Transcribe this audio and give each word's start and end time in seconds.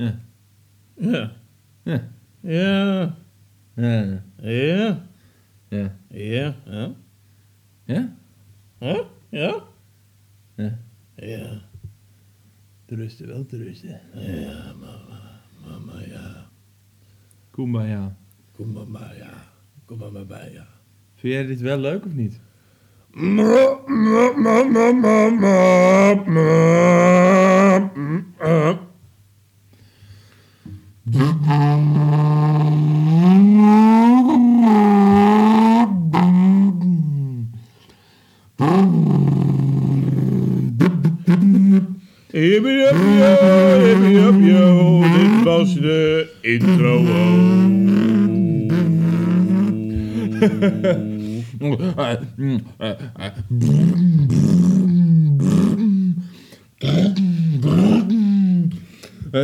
Ja. 0.00 0.18
Ja. 0.96 1.32
Ja. 1.82 2.00
Ja. 2.40 3.16
Ja. 3.74 4.24
Ja. 4.44 5.06
Ja. 5.68 5.96
Ja. 6.08 6.56
Ja. 6.64 6.94
Ja? 7.84 9.06
Ja? 9.28 9.62
Ja. 10.54 10.78
Ja. 11.14 11.62
Te 12.84 12.94
rusten, 12.94 13.26
wel 13.26 13.46
te 13.46 13.56
rusten. 13.56 14.00
Ja, 14.14 14.72
mama. 14.80 15.40
Mama, 15.66 16.00
ja. 16.00 16.48
Kumbaya. 17.50 18.16
Kom 18.52 18.72
maar 18.72 18.86
bij, 18.86 19.16
ja. 19.16 19.32
Kom 19.84 19.98
maar 19.98 20.12
maar 20.12 20.26
bij, 20.26 20.52
ja. 20.52 20.66
Vind 21.14 21.32
jij 21.32 21.46
dit 21.46 21.60
wel 21.60 21.78
leuk 21.78 22.04
of 22.04 22.14
niet? 22.14 22.40
Yo, 23.12 23.84
hippie 23.86 24.16
up 26.10 26.26
yo. 28.38 28.79
Dit 31.10 31.34
was 45.44 45.74
de 45.74 46.28
intro. 46.40 47.04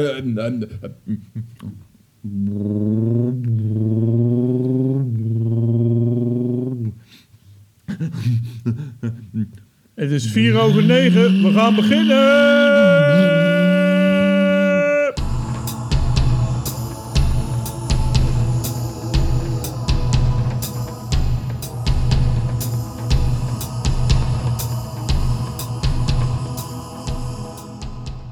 Het 9.94 10.10
is 10.10 10.26
vier 10.30 10.58
over 10.58 10.84
negen. 10.84 11.42
We 11.42 11.52
gaan 11.52 11.74
beginnen. 11.74 12.44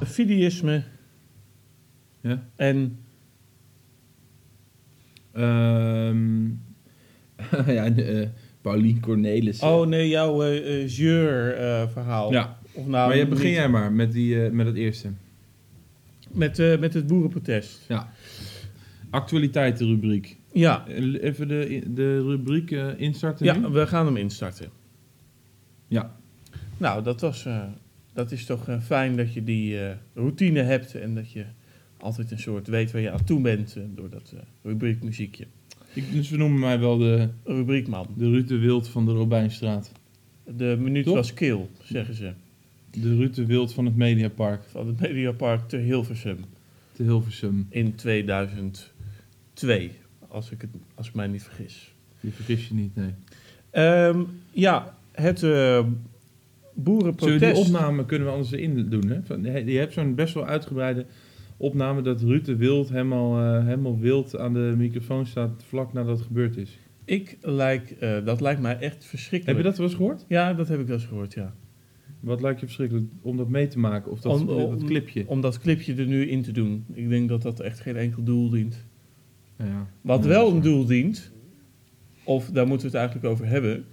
Fideïsme 0.05 0.94
Ja? 2.25 2.47
en 2.55 2.97
Ehm 5.31 6.45
ja, 7.77 7.89
uh, 7.97 8.27
Paulien 8.61 8.99
Cornelis. 8.99 9.59
oh 9.61 9.87
nee, 9.87 10.07
jouw 10.09 10.43
eh, 10.43 10.87
Jeur 10.87 11.55
verhaal. 11.89 12.31
Ja, 12.31 12.57
Of 12.73 12.85
nou, 12.87 13.07
maar 13.07 13.17
je, 13.17 13.27
begin 13.27 13.45
niet- 13.45 13.55
jij 13.55 13.69
maar 13.69 13.91
met, 13.91 14.11
die, 14.11 14.35
met 14.37 14.65
het 14.65 14.75
eerste. 14.75 15.09
met, 16.31 16.57
met 16.79 16.93
het 16.93 17.07
boerenprotest. 17.07 17.85
Ja. 17.87 18.09
Actualiteitenrubriek. 19.09 20.37
Ja, 20.53 20.87
Even 20.87 21.47
de, 21.47 21.83
de 21.93 22.21
rubriek 22.21 22.71
instarten 22.97 23.45
nu? 23.45 23.51
ja, 23.61 23.71
we 23.71 23.87
gaan 23.87 24.05
hem 24.05 24.17
instarten. 24.17 24.69
Ja. 25.87 26.15
Nou, 26.77 27.03
dat, 27.03 27.21
was, 27.21 27.47
dat 28.13 28.31
is 28.31 28.45
toch 28.45 28.67
fijn 28.83 29.15
dat 29.17 29.33
je 29.33 29.43
die 29.43 29.77
routine 30.13 30.61
hebt 30.61 30.95
en 30.95 31.15
dat 31.15 31.31
je 31.31 31.45
altijd 32.05 32.31
een 32.31 32.39
soort 32.39 32.67
weet 32.67 32.91
waar 32.91 33.01
je 33.01 33.11
aan 33.11 33.23
toe 33.23 33.41
bent 33.41 33.75
eh, 33.75 33.83
door 33.95 34.09
dat 34.09 34.33
eh, 34.35 34.39
rubriekmuziekje. 34.63 35.45
Ik, 35.93 36.11
dus 36.11 36.29
we 36.29 36.37
noemen 36.37 36.59
mij 36.59 36.79
wel 36.79 36.97
de, 36.97 37.29
Rubriekman. 37.43 38.07
de 38.17 38.29
Ruud 38.29 38.47
de 38.47 38.57
Wild 38.57 38.87
van 38.87 39.05
de 39.05 39.11
Robijnstraat. 39.11 39.91
De 40.57 40.77
minuut 40.79 41.03
Toch? 41.03 41.15
was 41.15 41.33
kil, 41.33 41.69
zeggen 41.83 42.15
ze. 42.15 42.31
De 42.91 43.15
Ruud 43.15 43.35
de 43.35 43.45
Wild 43.45 43.73
van 43.73 43.85
het 43.85 43.95
Mediapark 43.95 44.63
Van 44.63 44.87
het 44.87 44.99
Mediapark 44.99 45.67
te 45.67 45.77
Hilversum 45.77 46.37
te 46.91 47.03
Hilversum. 47.03 47.67
in 47.69 47.95
2002, 47.95 49.91
als 50.27 50.51
ik, 50.51 50.61
het, 50.61 50.69
als 50.95 51.07
ik 51.07 51.13
mij 51.13 51.27
niet 51.27 51.43
vergis. 51.43 51.93
Die 52.19 52.31
vergis 52.31 52.67
je 52.67 52.73
niet, 52.73 52.95
nee. 52.95 53.13
Ehm, 53.69 54.23
ja, 54.51 54.97
het 55.11 55.39
Zullen 55.39 55.85
we 55.85 55.91
boerenprotest. 56.73 57.55
die 57.55 57.65
opname 57.65 58.05
kunnen 58.05 58.27
we 58.27 58.33
anders 58.33 58.51
erin 58.51 58.89
doen? 58.89 59.07
Hè? 59.09 59.23
Van, 59.23 59.43
je 59.43 59.65
je 59.65 59.77
hebt 59.77 59.93
zo'n 59.93 60.15
best 60.15 60.33
wel 60.33 60.45
uitgebreide 60.45 61.05
opname 61.57 62.01
dat 62.01 62.21
Ruud 62.21 62.45
de 62.45 62.55
Wild 62.55 62.89
helemaal, 62.89 63.39
eh, 63.57 63.65
helemaal 63.65 63.99
wild 63.99 64.37
aan 64.37 64.53
de 64.53 64.73
microfoon 64.77 65.25
staat 65.25 65.63
vlak 65.67 65.93
nadat 65.93 66.17
het 66.17 66.27
gebeurd 66.27 66.57
is. 66.57 66.79
Ik 67.05 67.37
lijk, 67.41 67.91
eh, 67.91 68.25
dat 68.25 68.41
lijkt 68.41 68.61
mij 68.61 68.77
echt 68.79 69.05
verschrikkelijk. 69.05 69.57
Heb 69.57 69.65
je 69.65 69.71
dat 69.71 69.77
wel 69.77 69.87
eens 69.87 69.95
gehoord? 69.95 70.25
Ja, 70.27 70.53
dat 70.53 70.67
heb 70.67 70.79
ik 70.79 70.87
wel 70.87 70.95
eens 70.95 71.05
gehoord, 71.05 71.33
ja. 71.33 71.53
Wat 72.19 72.41
lijkt 72.41 72.59
je 72.59 72.65
verschrikkelijk 72.65 73.05
om 73.21 73.37
dat 73.37 73.49
mee 73.49 73.67
te 73.67 73.79
maken? 73.79 74.11
Of 74.11 74.19
dat, 74.21 74.39
Om- 74.39 74.47
dat 74.47 74.57
om- 74.57 74.85
clipje? 74.85 75.23
Om 75.27 75.41
dat 75.41 75.59
clipje 75.59 75.95
er 75.95 76.05
nu 76.05 76.27
in 76.27 76.41
te 76.41 76.51
doen. 76.51 76.85
Ik 76.93 77.09
denk 77.09 77.29
dat 77.29 77.41
dat 77.41 77.59
echt 77.59 77.79
geen 77.79 77.95
enkel 77.95 78.23
doel 78.23 78.49
dient. 78.49 78.85
Ja, 79.57 79.65
ja. 79.65 79.87
Wat 80.01 80.23
Ja, 80.23 80.29
wel 80.29 80.45
dat 80.45 80.53
een 80.53 80.61
doel 80.61 80.85
dient, 80.85 81.31
of 82.23 82.49
daar 82.51 82.67
moeten 82.67 82.85
we 82.91 82.97
het 82.97 83.07
eigenlijk 83.07 83.33
over 83.33 83.47
hebben, 83.47 83.85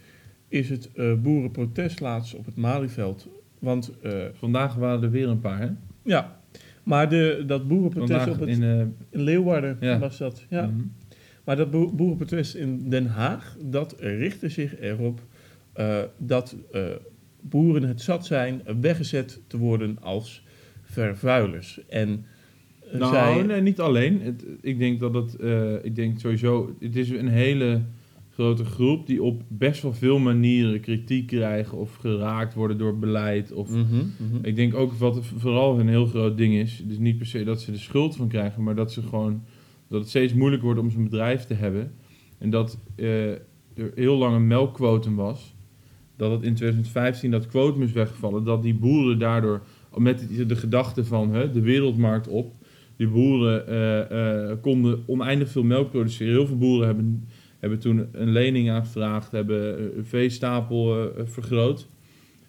is 0.49 0.69
het 0.69 0.93
eh, 0.93 1.15
boerenprotest 1.15 2.01
laatst 2.01 2.35
op 2.35 2.45
het 2.47 2.57
Malieveld. 2.57 3.29
Want 3.59 3.93
eh, 4.03 4.13
Vandaag 4.33 4.75
waren 4.75 5.03
er 5.03 5.11
weer 5.11 5.29
een 5.29 5.41
paar, 5.41 5.61
hè? 5.61 5.69
ja, 6.03 6.41
maar 6.83 7.09
de, 7.09 7.45
dat 7.47 7.69
boerenprotest 7.69 8.29
op 8.29 8.41
het, 8.41 8.49
in... 8.49 8.63
eh, 8.63 8.79
in 9.11 9.23
Leeuwarden 9.23 9.77
Ja. 9.81 9.99
was 9.99 10.19
dat. 10.19 10.45
Ja. 10.49 10.67
mhm. 10.67 10.81
Maar 11.45 11.57
dat 11.57 11.71
boer- 11.71 11.95
boerenprotest 11.95 12.55
in 12.55 12.91
Den 12.91 13.07
Haag, 13.07 13.57
dat 13.61 13.95
richtte 13.99 14.49
zich 14.49 14.81
erop 14.81 15.21
eh, 15.73 15.99
dat 16.19 16.57
eh, 16.73 16.83
boeren 17.41 17.83
het 17.83 18.01
zat 18.01 18.27
zijn 18.27 18.63
weggezet 18.81 19.41
te 19.47 19.59
worden 19.59 19.97
als 20.01 20.45
vervuilers. 20.83 21.81
En 21.89 22.25
Nou, 22.93 23.13
zij, 23.15 23.43
nee, 23.43 23.61
niet 23.61 23.81
alleen. 23.81 24.21
Het, 24.23 24.45
ik 24.61 24.79
denk 24.79 25.01
dat 25.01 25.15
het, 25.15 25.37
ik 25.85 25.95
denk 25.97 26.19
sowieso, 26.21 26.77
het 26.81 26.97
is 26.97 27.11
een 27.11 27.29
hele 27.29 27.81
grote 28.33 28.65
groep 28.65 29.07
die 29.07 29.23
op 29.23 29.43
best 29.49 29.83
wel 29.83 29.93
veel 29.93 30.19
manieren 30.19 30.81
kritiek 30.81 31.27
krijgen 31.27 31.79
of 31.79 31.95
geraakt 31.95 32.55
worden 32.55 32.79
door 32.79 32.99
beleid. 32.99 33.53
Of, 33.53 33.71
Mhm, 33.71 33.85
mhm. 33.85 34.45
Ik 34.45 34.57
denk 34.57 34.75
ook 34.75 34.93
wat 34.93 35.21
vooral 35.37 35.81
een 35.81 35.89
heel 35.89 36.07
groot 36.07 36.37
ding 36.37 36.55
is, 36.55 36.83
dus 36.87 36.99
niet 36.99 37.17
per 37.17 37.27
se 37.27 37.45
dat 37.45 37.61
ze 37.61 37.71
de 37.71 37.79
schuld 37.79 38.17
van 38.17 38.29
krijgen, 38.29 38.63
maar 38.63 38.75
dat 38.75 38.93
ze 38.93 39.03
gewoon, 39.03 39.43
dat 39.89 40.01
het 40.01 40.09
steeds 40.09 40.35
moeilijker 40.35 40.67
wordt 40.67 40.81
om 40.81 40.91
zo'n 40.91 41.05
bedrijf 41.05 41.45
te 41.45 41.55
hebben. 41.55 41.93
En 42.39 42.51
dat 42.51 42.79
eh, 42.95 43.31
er 43.75 43.93
heel 43.95 44.17
lang 44.17 44.35
een 44.35 44.47
melkquotum 44.47 45.17
was. 45.17 45.55
Dat 46.17 46.31
het 46.31 46.43
in 46.43 46.55
2015 46.55 47.31
dat 47.31 47.47
quotum 47.47 47.83
is 47.83 47.93
weggevallen. 47.93 48.45
Dat 48.45 48.63
die 48.63 48.75
boeren 48.75 49.19
daardoor, 49.19 49.63
met 49.97 50.29
de, 50.37 50.47
de 50.47 50.57
gedachte 50.57 51.05
van 51.05 51.31
hè, 51.31 51.51
de 51.51 51.61
wereldmarkt 51.61 52.29
op, 52.29 52.55
die 52.97 53.09
boeren 53.09 53.67
eh, 53.67 54.51
eh, 54.51 54.57
konden 54.61 55.03
oneindig 55.07 55.49
veel 55.49 55.63
melk 55.63 55.91
produceren. 55.91 56.33
Heel 56.33 56.47
veel 56.47 56.59
boeren 56.59 56.87
hebben, 56.87 57.29
hebben 57.63 57.79
toen 57.79 58.09
een 58.13 58.33
lening 58.33 58.71
aangevraagd, 58.71 59.33
hebben 59.33 59.97
een 59.99 60.05
veestapel 60.05 61.11
eh, 61.15 61.27
vergroot. 61.27 61.89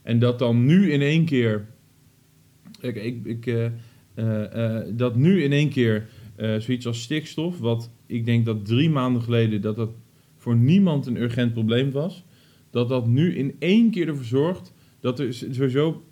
En 0.01 0.19
dat 0.19 0.39
dan 0.39 0.65
nu 0.65 0.91
in 0.91 1.01
één 1.01 1.25
keer. 1.25 1.67
Ik, 2.81 3.25
ik, 3.25 3.45
eh, 3.45 3.65
eh, 4.15 4.87
dat 4.89 5.15
nu 5.15 5.43
in 5.43 5.51
één 5.51 5.69
keer 5.69 6.07
zoiets 6.37 6.85
als 6.85 7.01
stikstof, 7.01 7.59
wat 7.59 7.91
ik 8.05 8.25
denk 8.25 8.45
dat 8.45 8.65
drie 8.65 8.89
maanden 8.89 9.21
geleden 9.21 9.61
dat 9.61 9.75
dat 9.75 9.91
voor 10.37 10.55
niemand 10.55 11.05
een 11.05 11.21
urgent 11.21 11.53
probleem 11.53 11.91
was, 11.91 12.25
dat 12.69 12.89
dat 12.89 13.07
nu 13.07 13.35
in 13.35 13.55
één 13.59 13.91
keer 13.91 14.07
ervoor 14.07 14.25
zorgt 14.25 14.73
dat 14.99 15.19
er 15.19 15.33
sowieso, 15.33 16.03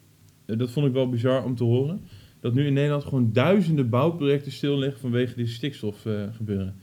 dat 0.46 0.72
vond 0.72 0.88
ik 0.88 0.94
wel 0.94 1.10
bizar 1.10 1.44
om 1.44 1.56
te 1.56 1.64
horen, 1.64 2.02
dat 2.40 2.54
nu 2.54 2.66
in 2.66 2.74
Nederland 2.74 3.04
gewoon 3.04 3.34
duizenden 3.34 3.90
bouwprojecten 3.90 4.52
stil 4.52 4.78
liggen 4.78 5.00
vanwege 5.00 5.36
die 5.36 5.47
stikstof 5.47 6.06
gebeuren. 6.32 6.76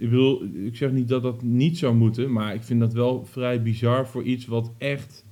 Ik 0.00 0.10
bedoel, 0.10 0.44
ik 0.44 0.76
zeg 0.76 0.92
niet 0.92 1.08
dat 1.08 1.22
dat 1.22 1.42
niet 1.42 1.78
zou 1.78 1.94
moeten, 1.94 2.32
maar 2.32 2.54
ik 2.54 2.62
vind 2.62 2.80
dat 2.80 2.92
wel 2.92 3.24
vrij 3.24 3.62
bizar 3.62 4.06
voor 4.06 4.22
iets 4.22 4.46
wat 4.46 4.72
echt, 4.78 5.26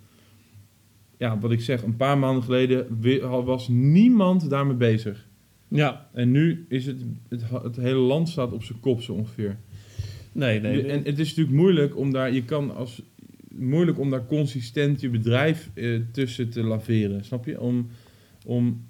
ja, 1.19 1.39
wat 1.39 1.51
ik 1.51 1.61
zeg, 1.61 1.83
een 1.83 1.97
paar 1.97 2.19
maanden 2.19 2.43
geleden 2.43 2.87
was 3.45 3.69
niemand 3.69 4.51
daarmee 4.51 4.77
bezig. 4.77 5.29
Ja, 5.69 6.09
En 6.13 6.31
nu 6.31 6.67
is 6.69 6.87
het, 6.87 7.05
het, 7.29 7.43
het 7.63 7.77
hele 7.77 7.99
land 7.99 8.29
staat 8.29 8.53
op 8.53 8.63
zijn 8.63 8.81
kop 8.81 9.03
zo 9.03 9.13
ongeveer. 9.13 9.57
nee, 10.33 10.61
nee. 10.61 10.87
En 10.87 11.05
het 11.05 11.19
is 11.19 11.29
natuurlijk 11.29 11.57
moeilijk 11.57 11.97
om 11.97 12.13
daar, 12.13 12.33
je 12.33 12.45
kan 12.45 12.75
als, 12.75 13.03
moeilijk 13.49 13.99
om 13.99 14.11
daar 14.11 14.27
consistent 14.27 15.01
je 15.01 15.11
bedrijf 15.11 15.71
eh, 15.75 16.01
tussen 16.13 16.51
te 16.51 16.63
laveren, 16.63 17.25
snap 17.25 17.45
je? 17.45 17.61
Om, 17.61 17.89
om, 18.47 18.87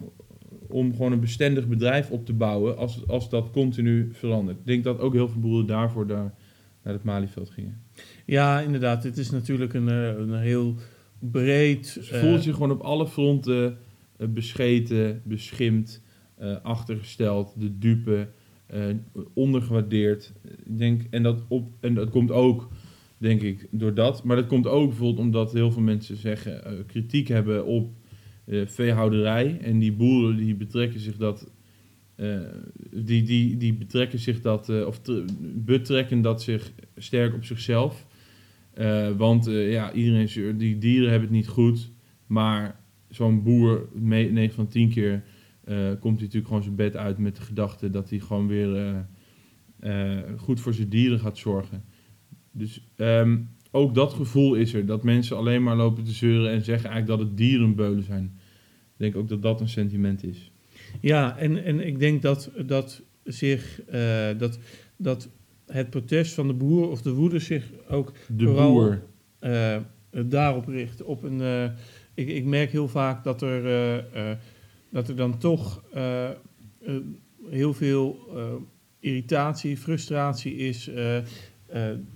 om 0.68 0.92
gewoon 0.92 1.12
een 1.12 1.20
bestendig 1.20 1.68
bedrijf 1.68 2.10
op 2.10 2.26
te 2.26 2.32
bouwen 2.32 2.76
als, 2.76 3.06
als 3.06 3.30
dat 3.30 3.50
continu 3.50 4.08
verandert. 4.12 4.58
Ik 4.58 4.66
denk 4.66 4.84
dat 4.84 4.98
ook 4.98 5.12
heel 5.12 5.28
veel 5.28 5.40
boeren 5.40 5.66
daarvoor 5.66 6.06
daar 6.06 6.34
naar 6.82 6.92
het 6.92 7.04
Malieveld 7.04 7.50
gingen. 7.50 7.82
Ja, 8.24 8.60
inderdaad. 8.60 9.02
Het 9.02 9.18
is 9.18 9.30
natuurlijk 9.30 9.74
een, 9.74 9.88
eh, 9.88 10.18
een 10.18 10.34
heel 10.34 10.74
breed... 11.18 11.86
Ze 11.86 12.14
eh, 12.14 12.20
voelt 12.20 12.42
zich 12.42 12.54
gewoon 12.54 12.70
op 12.70 12.80
alle 12.80 13.06
fronten 13.06 13.78
eh, 14.16 14.28
bescheten, 14.28 15.22
beschimd, 15.24 16.02
achtergesteld, 16.62 17.54
de 17.60 17.78
dupe, 17.78 18.28
ondergewaardeerd. 19.34 20.32
Ik 20.64 20.78
denk, 20.78 21.02
en, 21.10 21.22
dat 21.22 21.42
op, 21.48 21.72
en 21.80 21.94
dat 21.94 22.10
komt 22.10 22.30
ook, 22.30 22.68
denk 23.16 23.42
ik, 23.42 23.68
door 23.70 23.94
dat. 23.94 24.24
Maar 24.24 24.36
dat 24.36 24.46
komt 24.46 24.66
ook 24.66 24.88
bijvoorbeeld 24.88 25.18
omdat 25.18 25.52
heel 25.52 25.70
veel 25.70 25.82
mensen 25.82 26.16
zeggen, 26.16 26.84
kritiek 26.86 27.28
hebben 27.28 27.66
op 27.66 27.90
eh, 28.48 28.66
veehouderij. 28.66 29.58
En 29.60 29.78
die 29.78 29.92
boeren 29.92 30.36
die 30.36 30.54
betrekken 30.54 31.00
zich 31.00 31.16
dat. 31.16 31.50
eh, 32.16 32.40
die, 32.90 33.22
die, 33.22 33.56
die 33.56 33.74
betrekken 33.74 34.18
zich 34.18 34.40
dat, 34.40 34.68
eh, 34.68 34.86
of 34.86 35.00
betrekken 35.54 36.22
dat 36.22 36.42
zich 36.42 36.72
sterk 36.96 37.34
op 37.34 37.44
zichzelf. 37.44 38.06
Want 39.16 39.44
ja, 39.50 39.92
iedereen, 39.92 40.28
zeurt, 40.28 40.58
die 40.58 40.78
dieren 40.78 41.10
hebben 41.10 41.28
het 41.28 41.36
niet 41.36 41.48
goed. 41.48 41.90
Maar 42.26 42.80
zo'n 43.08 43.42
boer, 43.42 43.88
9 43.92 44.50
van 44.50 44.68
10 44.68 44.88
keer, 44.88 45.22
komt 46.00 46.14
hij 46.16 46.24
natuurlijk 46.24 46.46
gewoon 46.46 46.62
zijn 46.62 46.74
bed 46.74 46.96
uit 46.96 47.18
met 47.18 47.36
de 47.36 47.42
gedachte 47.42 47.90
dat 47.90 48.10
hij 48.10 48.18
gewoon 48.18 48.46
weer 48.46 49.06
goed 50.36 50.60
voor 50.60 50.74
zijn 50.74 50.88
dieren 50.88 51.18
gaat 51.18 51.38
zorgen. 51.38 51.84
Dus 52.52 52.80
ehm, 52.96 53.38
ook 53.70 53.94
dat 53.94 54.12
gevoel 54.12 54.54
is 54.54 54.74
er, 54.74 54.86
dat 54.86 55.02
mensen 55.02 55.36
alleen 55.36 55.62
maar 55.62 55.76
lopen 55.76 56.04
te 56.04 56.12
zeuren 56.12 56.50
en 56.50 56.64
zeggen 56.64 56.90
eigenlijk 56.90 57.20
dat 57.20 57.28
het 57.28 57.36
dierenbeulen 57.36 58.02
zijn. 58.02 58.37
Ik 58.98 59.04
denk 59.04 59.16
ook 59.16 59.28
dat 59.28 59.42
dat 59.42 59.60
een 59.60 59.68
sentiment 59.68 60.24
is. 60.24 60.50
Ja, 61.00 61.38
en, 61.38 61.64
en 61.64 61.86
ik 61.86 61.98
denk 61.98 62.22
dat, 62.22 62.50
dat, 62.66 63.02
zich, 63.24 63.82
eh, 63.84 64.28
dat, 64.38 64.58
dat 64.96 65.28
het 65.66 65.90
protest 65.90 66.32
van 66.34 66.46
de 66.46 66.52
boer 66.54 66.88
of 66.90 67.02
de 67.02 67.12
woede 67.12 67.38
zich 67.38 67.70
ook 67.88 68.12
De 68.36 68.44
Vooral- 68.44 68.72
boer. 68.72 69.02
eh, 69.38 69.76
daarop 70.26 70.66
richt. 70.68 71.02
Op 71.02 71.22
een, 71.22 71.40
eh, 71.40 71.64
ik, 72.14 72.28
ik 72.28 72.44
merk 72.44 72.70
heel 72.70 72.88
vaak 72.88 73.24
dat 73.24 73.42
er, 73.42 74.04
dat 74.90 75.08
er 75.08 75.16
dan 75.16 75.38
toch 75.38 75.82
heel 77.50 77.74
veel 77.74 78.18
irritatie, 79.00 79.76
frustratie 79.76 80.54
is. 80.56 80.90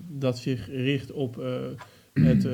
dat 0.08 0.38
zich 0.38 0.67
richt 0.69 1.12
op 1.12 1.43
het 2.12 2.44
eh, 2.44 2.53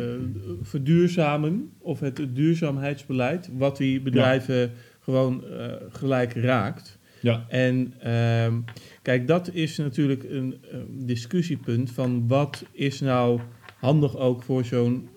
verduurzamen 0.63 1.71
of 1.79 2.01
het 2.01 2.27
duurzaamheidsbeleid. 2.33 3.51
Wat 3.53 3.77
die 3.77 4.01
bedrijven 4.01 4.71
gewoon 5.01 5.45
eh, 5.45 5.73
gelijk 5.89 6.33
raakt. 6.33 6.99
Ja. 7.21 7.45
En 7.49 7.95
ehm, 7.99 8.61
kijk, 9.03 9.27
dat 9.27 9.55
is 9.55 9.77
natuurlijk 9.77 10.25
een 10.25 10.57
eh, 10.63 10.79
discussiepunt 10.89 11.91
van 11.91 12.29
wat 12.29 12.65
is 12.73 13.01
nou 13.01 13.41
handig 13.77 14.17
ook 14.17 14.43
voor 14.43 14.65
zo'n 14.65 15.09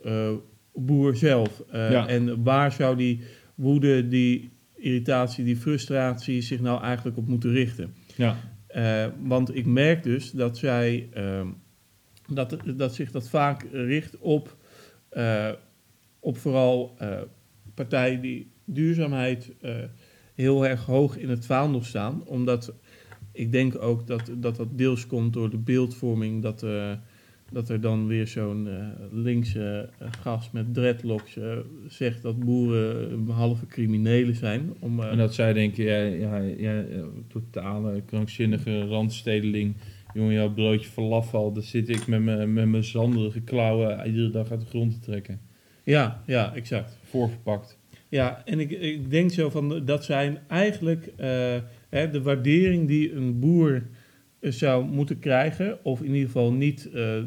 boer 0.73 1.15
zelf. 1.15 1.63
Ja. 1.71 2.07
En 2.07 2.43
waar 2.43 2.71
zou 2.71 2.95
die 2.95 3.21
woede, 3.55 4.07
die 4.07 4.49
irritatie, 4.75 5.43
die 5.43 5.57
frustratie 5.57 6.41
zich 6.41 6.59
nou 6.59 6.81
eigenlijk 6.83 7.17
op 7.17 7.27
moeten 7.27 7.51
richten. 7.51 7.93
Ja. 8.15 8.37
Want 9.23 9.55
ik 9.55 9.65
merk 9.65 10.03
dus 10.03 10.31
dat 10.31 10.57
zij 10.57 11.09
ehm, 11.13 11.47
dat, 12.35 12.57
dat 12.75 12.95
zich 12.95 13.11
dat 13.11 13.29
vaak 13.29 13.65
richt 13.71 14.17
op, 14.17 14.57
eh, 15.09 15.49
op 16.19 16.37
vooral 16.37 16.95
eh, 16.97 17.21
partijen 17.73 18.21
die 18.21 18.51
duurzaamheid 18.65 19.51
eh, 19.61 19.75
heel 20.35 20.67
erg 20.67 20.85
hoog 20.85 21.17
in 21.17 21.29
het 21.29 21.45
vaandel 21.45 21.83
staan. 21.83 22.23
Omdat 22.25 22.73
ik 23.31 23.51
denk 23.51 23.81
ook 23.81 24.07
dat 24.07 24.31
dat, 24.37 24.55
dat 24.55 24.77
deels 24.77 25.07
komt 25.07 25.33
door 25.33 25.49
de 25.49 25.57
beeldvorming 25.57 26.41
dat, 26.41 26.65
dat 27.51 27.69
er 27.69 27.81
dan 27.81 28.07
weer 28.07 28.27
zo'n 28.27 28.67
linkse 29.11 29.89
gast 30.21 30.53
met 30.53 30.73
dreadlocks 30.73 31.37
zegt 31.87 32.21
dat 32.21 32.39
boeren 32.39 33.11
een 33.11 33.29
halve 33.29 33.65
criminelen 33.65 34.35
zijn. 34.35 34.73
Om, 34.79 34.99
En 34.99 35.17
dat 35.17 35.33
zij 35.33 35.53
denken, 35.53 35.83
ja, 35.83 36.37
ja, 36.37 36.37
ja, 36.57 36.83
totale 37.27 38.01
krankzinnige 38.05 38.85
randstedeling. 38.85 39.75
Jongen, 40.13 40.33
jouw 40.33 40.53
broodje 40.53 40.89
falafel, 40.89 41.51
daar 41.53 41.63
zit 41.63 41.89
ik 41.89 42.07
met 42.07 42.21
mijn 42.21 42.53
met 42.53 42.67
mijn 42.67 42.83
zanderige 42.83 43.41
klauwen 43.41 44.05
iedere 44.05 44.29
dag 44.29 44.51
uit 44.51 44.59
de 44.59 44.65
grond 44.65 44.93
te 44.93 44.99
trekken. 44.99 45.41
ja, 45.83 46.23
ja, 46.25 46.55
exact. 46.55 46.97
Voorverpakt. 47.03 47.79
Ja, 48.09 48.41
en 48.45 48.59
ik, 48.59 48.71
ik 48.71 49.09
denk 49.09 49.31
zo 49.31 49.49
van 49.49 49.85
dat 49.85 50.03
zijn 50.03 50.39
eigenlijk 50.47 51.05
eh, 51.17 51.55
hè, 51.89 52.09
de 52.09 52.21
waardering 52.21 52.87
die 52.87 53.13
een 53.13 53.39
boer 53.39 53.87
eh, 54.39 54.51
zou 54.51 54.85
moeten 54.85 55.19
krijgen, 55.19 55.85
of 55.85 56.01
in 56.01 56.13
ieder 56.13 56.25
geval 56.25 56.53
niet, 56.53 56.89
eh, 56.93 57.17
eh, 57.17 57.23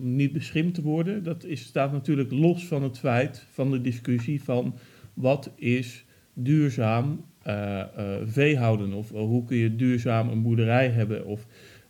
niet 0.00 0.32
beschimpt 0.32 0.74
te 0.74 0.82
worden. 0.82 1.22
Dat 1.22 1.44
is, 1.44 1.62
staat 1.62 1.92
natuurlijk 1.92 2.30
los 2.30 2.66
van 2.66 2.82
het 2.82 2.98
feit 2.98 3.46
van 3.50 3.70
de 3.70 3.80
discussie 3.80 4.42
van 4.42 4.74
wat 5.14 5.50
is 5.56 6.04
duurzaam 6.34 7.24
eh, 7.48 7.80
eh, 7.80 7.86
veehouden 8.24 8.92
of 8.92 9.12
eh, 9.12 9.20
hoe 9.20 9.44
kun 9.44 9.56
je 9.56 9.76
duurzaam 9.76 10.28
een 10.28 10.42
boerderij 10.42 10.88
hebben. 10.88 11.26
Of, 11.26 11.46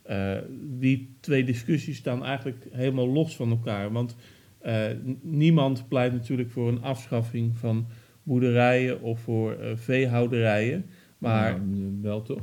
eh, 0.09 0.37
die 0.79 1.17
twee 1.21 1.45
discussies 1.45 1.97
staan 1.97 2.25
eigenlijk 2.25 2.67
helemaal 2.71 3.09
los 3.09 3.37
van 3.37 3.51
elkaar. 3.51 3.93
Want 3.93 4.17
eh, 4.59 4.85
niemand 5.23 5.89
pleit 5.89 6.13
natuurlijk 6.13 6.51
voor 6.51 6.69
een 6.69 6.83
afschaffing 6.83 7.57
van 7.57 7.87
boerderijen 8.23 9.01
of 9.03 9.21
voor 9.21 9.53
eh, 9.53 9.77
veehouderijen. 9.77 10.85
Maar 11.19 11.61
Nou, 11.61 11.99
wel 12.03 12.23
toch? 12.23 12.39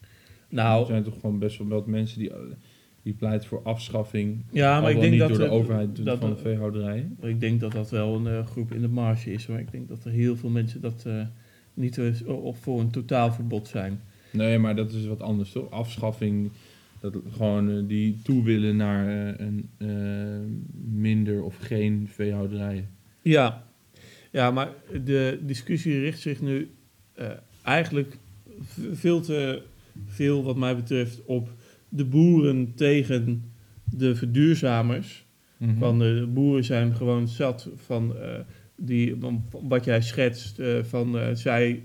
er 0.00 0.06
nou, 0.48 0.86
zijn 0.86 1.02
toch 1.02 1.20
gewoon 1.20 1.38
best 1.38 1.58
wel 1.58 1.68
wat 1.68 1.86
mensen 1.86 2.18
die, 2.18 2.32
die 3.02 3.14
pleiten 3.14 3.48
voor 3.48 3.62
afschaffing. 3.62 4.44
ja, 4.50 4.80
maar 4.80 4.90
ik 4.90 5.00
denk 5.00 5.10
niet 5.10 5.20
dat 5.20 5.28
door 5.28 5.38
de 5.38 5.50
overheid 5.50 6.04
dat- 6.04 6.18
van 6.18 6.30
de 6.30 6.36
veehouderijen. 6.36 7.16
Ik 7.20 7.40
denk 7.40 7.60
dat 7.60 7.72
dat 7.72 7.90
wel 7.90 8.26
een 8.26 8.46
groep 8.46 8.72
in 8.72 8.80
de 8.80 8.88
marge 8.88 9.32
is. 9.32 9.46
Maar 9.46 9.60
ik 9.60 9.70
denk 9.70 9.88
dat 9.88 10.04
er 10.04 10.10
heel 10.10 10.36
veel 10.36 10.50
mensen 10.50 10.80
dat 10.80 11.06
niet 11.74 12.00
of 12.26 12.58
voor 12.58 12.80
een 12.80 12.90
totaalverbod 12.90 13.68
zijn. 13.68 14.00
Nee, 14.32 14.58
maar 14.58 14.76
dat 14.76 14.92
is 14.92 15.06
wat 15.06 15.20
anders 15.20 15.52
toch? 15.52 15.70
Afschaffing, 15.70 16.50
dat 17.00 17.16
gewoon 17.36 17.70
eh, 17.70 17.76
die 17.86 18.18
toe 18.22 18.44
willen 18.44 18.76
naar 18.76 19.08
eh, 19.08 19.46
een 19.46 19.68
eh, 19.78 19.88
minder 20.90 21.42
of 21.42 21.56
geen 21.56 22.08
veehouderijen. 22.12 22.88
Ja. 23.22 23.64
ja, 24.30 24.50
maar 24.50 24.72
de 25.04 25.38
discussie 25.42 26.00
richt 26.00 26.20
zich 26.20 26.40
nu 26.40 26.70
eigenlijk 27.62 28.16
veel 28.92 29.20
te 29.20 29.62
veel, 30.06 30.42
wat 30.42 30.56
mij 30.56 30.76
betreft, 30.76 31.24
op 31.24 31.48
de 31.88 32.04
boeren 32.04 32.72
tegen 32.74 33.52
de 33.84 34.16
verduurzamers. 34.16 35.26
Mhm. 35.56 35.78
Van 35.78 35.98
de 35.98 36.28
boeren 36.32 36.64
zijn 36.64 36.94
gewoon 36.94 37.28
zat 37.28 37.68
van 37.76 38.14
die, 38.76 39.16
wat 39.50 39.84
jij 39.84 40.02
schetst. 40.02 40.60
van 40.82 41.36
zij 41.36 41.82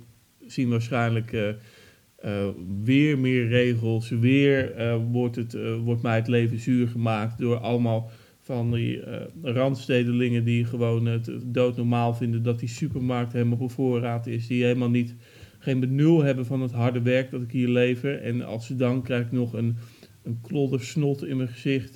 zien 0.47 0.69
waarschijnlijk 0.69 1.55
eh, 2.25 2.47
weer 2.83 3.19
meer 3.19 3.47
regels. 3.47 4.09
Weer 4.09 4.71
eh, 4.71 4.97
wordt, 5.11 5.35
het, 5.35 5.53
eh, 5.53 5.75
wordt 5.75 6.01
mij 6.01 6.15
het 6.15 6.27
leven 6.27 6.59
zuur 6.59 6.87
gemaakt 6.87 7.37
door 7.37 7.57
allemaal 7.57 8.09
van 8.41 8.71
die 8.71 9.01
randstedelingen 9.41 10.43
die 10.43 10.65
gewoon 10.65 11.05
het 11.05 11.31
doodnormaal 11.43 12.13
vinden 12.13 12.43
dat 12.43 12.59
die 12.59 12.69
supermarkt 12.69 13.33
helemaal 13.33 13.57
op 13.57 13.71
voorraad 13.71 14.27
is. 14.27 14.47
Die 14.47 14.63
helemaal 14.63 14.89
niet 14.89 15.15
geen 15.59 15.79
benul 15.79 16.23
hebben 16.23 16.45
van 16.45 16.61
het 16.61 16.71
harde 16.71 17.01
werk 17.01 17.31
dat 17.31 17.41
ik 17.41 17.51
hier 17.51 17.67
lever. 17.67 18.21
En 18.21 18.41
als 18.41 18.65
ze 18.65 18.75
dan 18.75 19.01
krijg 19.01 19.25
ik 19.25 19.31
nog 19.31 19.53
een, 19.53 19.75
een 20.23 20.39
klodder 20.41 20.81
snot 20.81 21.25
in 21.25 21.37
mijn 21.37 21.49
gezicht. 21.49 21.95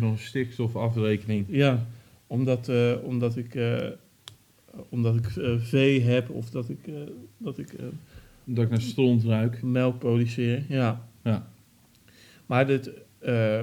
nog 0.00 0.12
een 0.12 0.18
stikstofafrekening. 0.18 1.46
ja, 1.48 1.86
omdat, 2.26 2.70
omdat 3.02 3.36
ik, 3.36 3.54
omdat 4.88 5.16
ik 5.16 5.36
eh, 5.36 5.58
vee 5.58 6.00
heb 6.00 6.30
of 6.30 6.50
dat 6.50 6.68
ik, 6.68 6.90
dat 7.36 7.58
ik 7.58 7.74
Dat 8.54 8.64
ik 8.64 8.70
naar 8.70 8.80
stront 8.80 9.24
ruik. 9.24 9.62
melk 9.62 9.98
produceer. 9.98 10.64
Ja. 10.68 11.08
Ja. 11.24 11.50
Maar, 12.46 12.66
dit, 12.66 12.90
eh, 13.18 13.62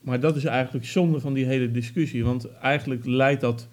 maar 0.00 0.20
dat 0.20 0.36
is 0.36 0.44
eigenlijk 0.44 0.86
zonde 0.86 1.20
van 1.20 1.32
die 1.32 1.44
hele 1.44 1.70
discussie. 1.70 2.24
Want 2.24 2.50
eigenlijk 2.50 3.06
leidt 3.06 3.40
dat 3.40 3.68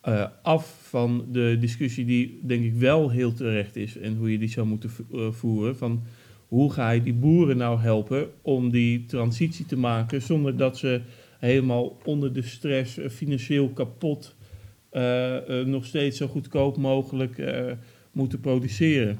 eh, 0.00 0.26
af 0.42 0.88
van 0.88 1.26
de 1.32 1.56
discussie 1.60 2.04
die 2.04 2.40
denk 2.42 2.64
ik 2.64 2.74
wel 2.74 3.10
heel 3.10 3.32
terecht 3.32 3.76
is. 3.76 3.98
En 3.98 4.16
hoe 4.16 4.32
je 4.32 4.38
die 4.38 4.48
zou 4.48 4.66
moeten 4.66 4.90
eh, 5.12 5.30
voeren. 5.30 5.76
Van 5.76 6.02
hoe 6.48 6.72
ga 6.72 6.90
je 6.90 7.02
die 7.02 7.14
boeren 7.14 7.56
nou 7.56 7.80
helpen 7.80 8.28
om 8.42 8.70
die 8.70 9.06
transitie 9.06 9.66
te 9.66 9.76
maken 9.76 10.22
zonder 10.22 10.56
dat 10.56 10.78
ze 10.78 11.00
helemaal 11.38 11.98
onder 12.04 12.32
de 12.32 12.42
stress, 12.42 12.98
financieel 13.10 13.68
kapot, 13.68 14.34
nog 15.64 15.84
steeds 15.84 16.16
zo 16.16 16.26
goedkoop 16.26 16.76
mogelijk 16.76 17.38
moeten 18.12 18.40
produceren. 18.40 19.18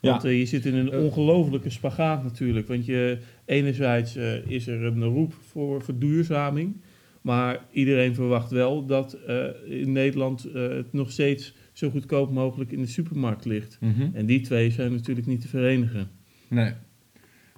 Want 0.00 0.22
Ja. 0.22 0.28
eh, 0.28 0.38
je 0.38 0.46
zit 0.46 0.64
in 0.66 0.74
een 0.74 0.92
Eh. 0.92 1.04
ongelofelijke 1.04 1.70
spagaat 1.70 2.22
natuurlijk. 2.22 2.68
Want 2.68 2.86
je, 2.86 3.18
enerzijds 3.44 4.16
eh, 4.16 4.46
is 4.50 4.66
er 4.66 4.84
een 4.84 5.04
roep 5.04 5.32
voor 5.34 5.82
verduurzaming. 5.82 6.76
Maar 7.22 7.64
iedereen 7.72 8.14
verwacht 8.14 8.50
wel 8.50 8.86
dat 8.86 9.18
in 9.66 9.92
Nederland 9.92 10.42
het 10.52 10.92
nog 10.92 11.10
steeds 11.10 11.54
zo 11.72 11.90
goedkoop 11.90 12.30
mogelijk 12.32 12.72
in 12.72 12.80
de 12.80 12.86
supermarkt 12.86 13.44
ligt. 13.44 13.78
Mhm. 13.80 14.08
En 14.12 14.26
die 14.26 14.40
twee 14.40 14.70
zijn 14.70 14.92
natuurlijk 14.92 15.26
niet 15.26 15.40
te 15.40 15.48
verenigen. 15.48 16.10
Nee. 16.48 16.72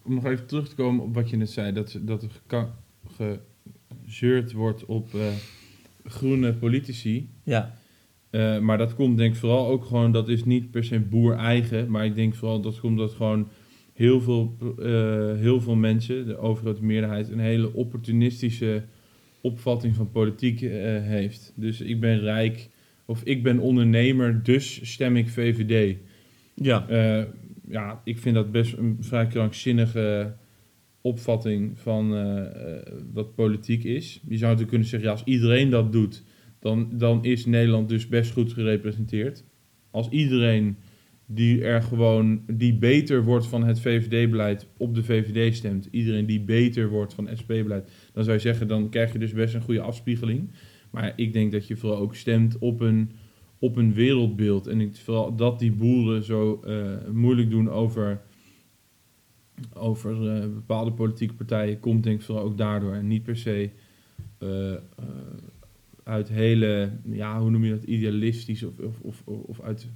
Om 0.02 0.14
nog 0.14 0.25
even 0.25 0.47
terug 0.47 0.68
te 0.68 0.75
komen 0.75 1.04
op 1.04 1.14
wat 1.14 1.30
je 1.30 1.37
net 1.37 1.50
zei, 1.50 1.73
dat, 1.73 1.99
dat 2.02 2.23
er 2.23 2.30
gezeurd 4.06 4.52
wordt 4.52 4.85
op 4.85 5.09
groene 6.04 6.52
politici. 6.54 7.28
Ja, 7.42 7.75
Eh, 8.30 8.58
maar 8.58 8.78
dat 8.78 8.94
komt 8.94 9.16
denk 9.16 9.32
ik 9.32 9.40
vooral 9.40 9.66
ook 9.66 9.84
gewoon, 9.84 10.12
dat 10.12 10.28
is 10.28 10.44
niet 10.44 10.70
per 10.70 10.84
se 10.84 11.00
boer 11.00 11.34
eigen, 11.34 11.90
maar 11.90 12.04
ik 12.04 12.14
denk 12.14 12.34
vooral 12.34 12.60
dat 12.60 12.80
komt 12.80 12.99
dat 12.99 13.12
gewoon 13.12 13.49
heel 13.92 14.20
veel, 14.20 14.56
eh, 14.78 15.37
heel 15.37 15.60
veel 15.60 15.75
mensen, 15.75 16.26
de 16.26 16.37
overgrote 16.37 16.84
meerderheid, 16.84 17.30
een 17.30 17.38
hele 17.38 17.72
opportunistische 17.72 18.82
opvatting 19.40 19.94
van 19.94 20.10
politiek 20.10 20.62
eh, 20.62 20.70
heeft. 21.02 21.52
Dus 21.56 21.80
ik 21.80 22.00
ben 22.00 22.20
rijk 22.20 22.68
of 23.04 23.22
ik 23.25 23.42
ben 23.42 23.58
ondernemer, 23.58 24.42
dus 24.42 24.90
stem 24.92 25.16
ik 25.16 25.28
VVD. 25.28 25.96
Ja, 26.54 26.87
ja, 27.68 28.00
ik 28.04 28.18
vind 28.18 28.34
dat 28.34 28.52
best 28.52 28.76
een 28.76 28.96
vrij 29.00 29.26
krankzinnige 29.26 30.34
opvatting 31.00 31.78
van 31.78 32.10
wat 33.12 33.34
politiek 33.34 33.84
is. 33.84 34.20
Je 34.28 34.37
zou 34.37 34.40
natuurlijk 34.40 34.68
kunnen 34.68 34.88
zeggen, 34.88 35.08
ja, 35.08 35.14
als 35.14 35.25
iedereen 35.25 35.70
dat 35.70 35.92
doet, 35.92 36.22
dan, 36.61 36.88
dan 36.93 37.25
is 37.25 37.47
Nederland 37.47 37.88
dus 37.88 38.09
best 38.09 38.33
goed 38.33 38.52
gerepresenteerd. 38.52 39.45
Als 39.90 40.09
iedereen 40.09 40.76
die 41.26 41.64
er 41.64 41.83
gewoon, 41.83 42.43
die 42.47 42.75
beter 42.75 43.25
wordt 43.25 43.47
van 43.47 43.64
het 43.64 43.81
VVD-beleid, 43.81 44.67
op 44.76 44.95
de 44.95 45.05
VVD 45.05 45.57
stemt, 45.57 45.88
iedereen 45.90 46.26
die 46.26 46.40
beter 46.40 46.88
wordt 46.88 47.14
van 47.14 47.29
SP-beleid, 47.33 47.90
dan 48.12 48.25
zou 48.25 48.37
je 48.37 48.43
zeggen, 48.43 48.69
dan 48.69 48.88
krijg 48.88 49.12
je 49.12 49.19
dus 49.19 49.33
best 49.33 49.55
een 49.55 49.62
goede 49.62 49.81
afspiegeling. 49.81 50.50
Maar 50.90 51.12
ik 51.17 51.33
denk 51.33 51.52
dat 51.52 51.67
je 51.67 51.76
vooral 51.76 51.99
ook 51.99 52.14
stemt 52.14 52.59
op 52.59 52.81
een, 52.81 53.11
op 53.59 53.76
een 53.76 53.95
wereldbeeld. 53.95 54.67
En 54.67 54.81
ik, 54.81 54.97
vooral 54.97 55.37
dat 55.37 55.59
die 55.59 55.73
boeren 55.73 56.23
zo 56.23 56.61
eh, 56.64 57.11
moeilijk 57.12 57.50
doen 57.50 57.71
over, 57.71 58.21
over 59.75 60.37
eh, 60.37 60.40
bepaalde 60.40 60.93
politieke 60.93 61.35
partijen, 61.35 61.81
komt 61.81 62.02
denk 62.02 62.19
ik 62.19 62.25
vooral 62.25 62.45
ook 62.45 62.59
daardoor. 62.59 62.95
En 62.95 63.07
niet 63.07 63.23
per 63.23 63.37
se 63.37 63.71
eh, 64.38 64.73
uit 66.11 66.29
hele, 66.29 66.90
ja, 67.11 67.40
hoe 67.40 67.50
noem 67.50 67.64
je 67.64 67.71
dat, 67.71 67.83
idealistisch 67.83 68.62
of, 68.62 68.79
of, 68.79 69.00
of, 69.00 69.23
of 69.26 69.61
uit 69.61 69.88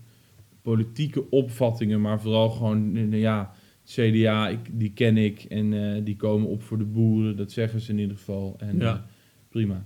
politieke 0.62 1.30
opvattingen, 1.30 2.00
maar 2.00 2.20
vooral 2.20 2.50
gewoon, 2.50 2.96
eh, 2.96 3.20
ja, 3.20 3.54
het 3.82 3.90
CDA, 3.90 4.48
ik, 4.48 4.58
die 4.72 4.92
ken 4.92 5.16
ik 5.16 5.44
en 5.44 5.72
eh, 5.94 6.04
die 6.04 6.16
komen 6.16 6.48
op 6.48 6.62
voor 6.62 6.78
de 6.78 6.84
boeren, 6.84 7.36
dat 7.36 7.52
zeggen 7.52 7.80
ze 7.80 7.92
in 7.92 7.98
ieder 7.98 8.16
geval. 8.16 8.54
En 8.58 8.78
Ja. 8.78 8.94
eh, 8.94 9.00
prima. 9.48 9.84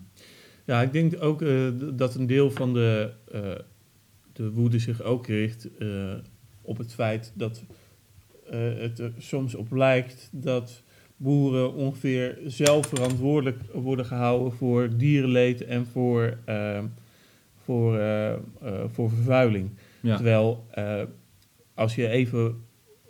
Ja, 0.65 0.83
ik 0.83 0.93
denk 0.93 1.23
ook 1.23 1.45
dat 1.99 2.15
een 2.15 2.27
deel 2.27 2.51
van 2.51 2.73
de, 2.73 3.11
de 4.33 4.51
woede 4.51 4.79
zich 4.79 5.03
ook 5.03 5.27
richt 5.27 5.69
op 6.63 6.79
het 6.79 6.95
feit 6.95 7.33
dat 7.35 7.65
het 8.51 8.99
er 8.99 9.13
soms 9.19 9.55
op 9.55 9.73
lijkt 9.73 10.29
dat 10.33 10.83
boeren 11.19 11.75
ongeveer 11.75 12.39
zelf 12.47 12.87
verantwoordelijk 12.87 13.59
worden 13.73 14.05
gehouden 14.05 14.53
voor 14.53 14.97
dierenleed 14.97 15.65
en 15.65 15.87
voor, 15.87 16.39
eh, 16.45 16.79
voor, 17.65 17.99
eh, 17.99 18.33
eh, 18.33 18.39
voor 18.87 19.11
vervuiling. 19.11 19.71
Ja. 20.01 20.15
Terwijl 20.15 20.67
eh, 20.71 21.03
als 21.75 21.95
je 21.95 22.09
even 22.09 22.57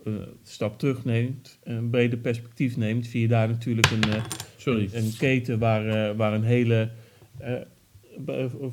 een 0.05 0.25
stap 0.43 0.79
terugneemt, 0.79 1.59
een 1.63 1.91
breder 1.91 2.19
perspectief 2.19 2.77
neemt, 2.77 3.07
zie 3.07 3.21
je 3.21 3.29
daar 3.29 3.49
natuurlijk 3.49 3.91
een, 3.91 4.23
Sorry. 4.57 4.89
een, 4.93 5.05
een 5.05 5.13
keten 5.19 5.59
waar, 5.59 6.17
waar 6.17 6.33
een 6.33 6.45
hele, 6.45 6.91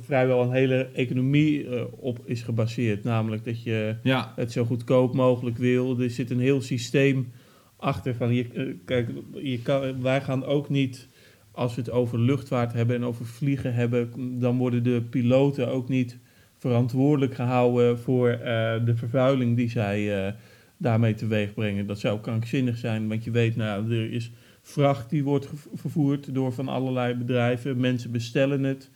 vrijwel 0.03 0.41
een 0.41 0.51
hele 0.51 0.89
economie 0.93 1.67
op 1.99 2.19
is 2.25 2.41
gebaseerd. 2.41 3.03
Namelijk 3.03 3.45
dat 3.45 3.63
je 3.63 3.95
Ja, 4.03 4.33
het 4.35 4.51
zo 4.51 4.65
goedkoop 4.65 5.13
mogelijk 5.13 5.57
wil. 5.57 5.99
Er 5.99 6.09
zit 6.09 6.29
een 6.29 6.39
heel 6.39 6.61
systeem 6.61 7.31
achter 7.77 8.15
van, 8.15 8.33
je, 8.33 8.47
eh, 8.53 8.65
kijk, 8.85 9.09
je 9.33 9.61
kan, 9.61 10.01
wij 10.01 10.21
gaan 10.21 10.45
ook 10.45 10.69
niet, 10.69 11.07
als 11.51 11.75
we 11.75 11.81
het 11.81 11.91
over 11.91 12.19
luchtvaart 12.19 12.73
hebben 12.73 12.95
en 12.95 13.03
over 13.05 13.25
vliegen 13.25 13.73
hebben, 13.73 14.39
dan 14.39 14.57
worden 14.57 14.83
de 14.83 15.01
piloten 15.09 15.67
ook 15.67 15.89
niet 15.89 16.17
verantwoordelijk 16.57 17.35
gehouden 17.35 17.99
voor 17.99 18.29
eh, 18.29 18.85
de 18.85 18.95
vervuiling 18.95 19.55
die 19.55 19.69
zij 19.69 20.25
eh, 20.25 20.33
daarmee 20.77 21.13
teweeg 21.13 21.53
brengen. 21.53 21.87
Dat 21.87 21.99
zou 21.99 22.19
krankzinnig 22.19 22.77
zijn, 22.77 23.07
want 23.07 23.23
je 23.23 23.31
weet, 23.31 23.55
nou, 23.55 23.91
er 23.91 24.11
is 24.11 24.31
vracht 24.61 25.09
die 25.09 25.23
wordt 25.23 25.49
vervoerd 25.73 26.33
door 26.33 26.53
van 26.53 26.67
allerlei 26.67 27.13
bedrijven. 27.13 27.79
Mensen 27.79 28.11
bestellen 28.11 28.63
het. 28.63 28.89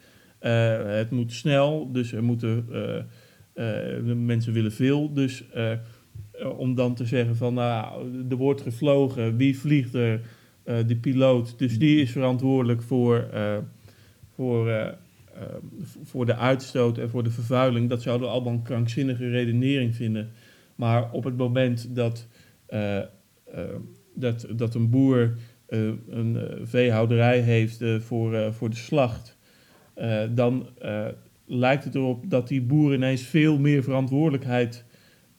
Het 0.96 1.12
moet 1.12 1.34
snel, 1.34 1.92
dus 1.92 2.12
er 2.12 2.24
moeten, 2.24 2.66
mensen 4.26 4.54
willen 4.54 4.72
veel. 4.72 5.14
Dus 5.14 5.44
om 6.58 6.76
dan 6.76 6.96
te 6.96 7.06
zeggen 7.06 7.36
van, 7.36 7.54
nou, 7.54 8.06
er 8.30 8.36
wordt 8.36 8.62
gevlogen, 8.62 9.38
wie 9.38 9.60
vliegt 9.60 9.94
er? 9.94 10.22
Eh, 10.64 10.76
de 10.88 10.96
piloot. 10.96 11.58
Dus 11.58 11.80
die 11.80 12.02
is 12.02 12.12
verantwoordelijk 12.12 12.82
voor, 12.82 13.28
eh, 13.34 13.58
voor, 14.36 14.70
eh, 14.70 14.88
eh, 14.88 14.94
voor 16.04 16.26
de 16.26 16.36
uitstoot 16.36 16.98
en 16.98 17.10
voor 17.10 17.24
de 17.24 17.32
vervuiling. 17.32 17.90
Dat 17.90 18.02
zouden 18.02 18.28
we 18.28 18.34
allemaal 18.34 18.54
een 18.54 18.62
krankzinnige 18.62 19.30
redenering 19.30 19.96
vinden. 19.96 20.30
Maar 20.76 21.12
op 21.12 21.24
het 21.24 21.38
moment 21.38 21.96
dat, 21.96 22.28
eh, 22.66 22.98
eh, 22.98 23.06
dat, 24.16 24.48
dat 24.56 24.76
een 24.76 24.90
boer 24.90 25.34
eh, 25.70 25.80
een 26.10 26.38
eh, 26.38 26.56
veehouderij 26.64 27.40
heeft 27.40 27.82
eh, 27.82 28.00
voor, 28.00 28.34
eh, 28.34 28.52
voor 28.52 28.70
de 28.70 28.76
slacht, 28.76 29.38
eh, 29.94 30.22
dan 30.32 30.68
eh, 30.82 31.06
lijkt 31.46 31.84
het 31.84 31.96
erop 31.96 32.30
dat 32.30 32.48
die 32.48 32.62
boer 32.62 32.94
ineens 32.94 33.22
veel 33.22 33.60
meer 33.60 33.84
verantwoordelijkheid 33.84 34.86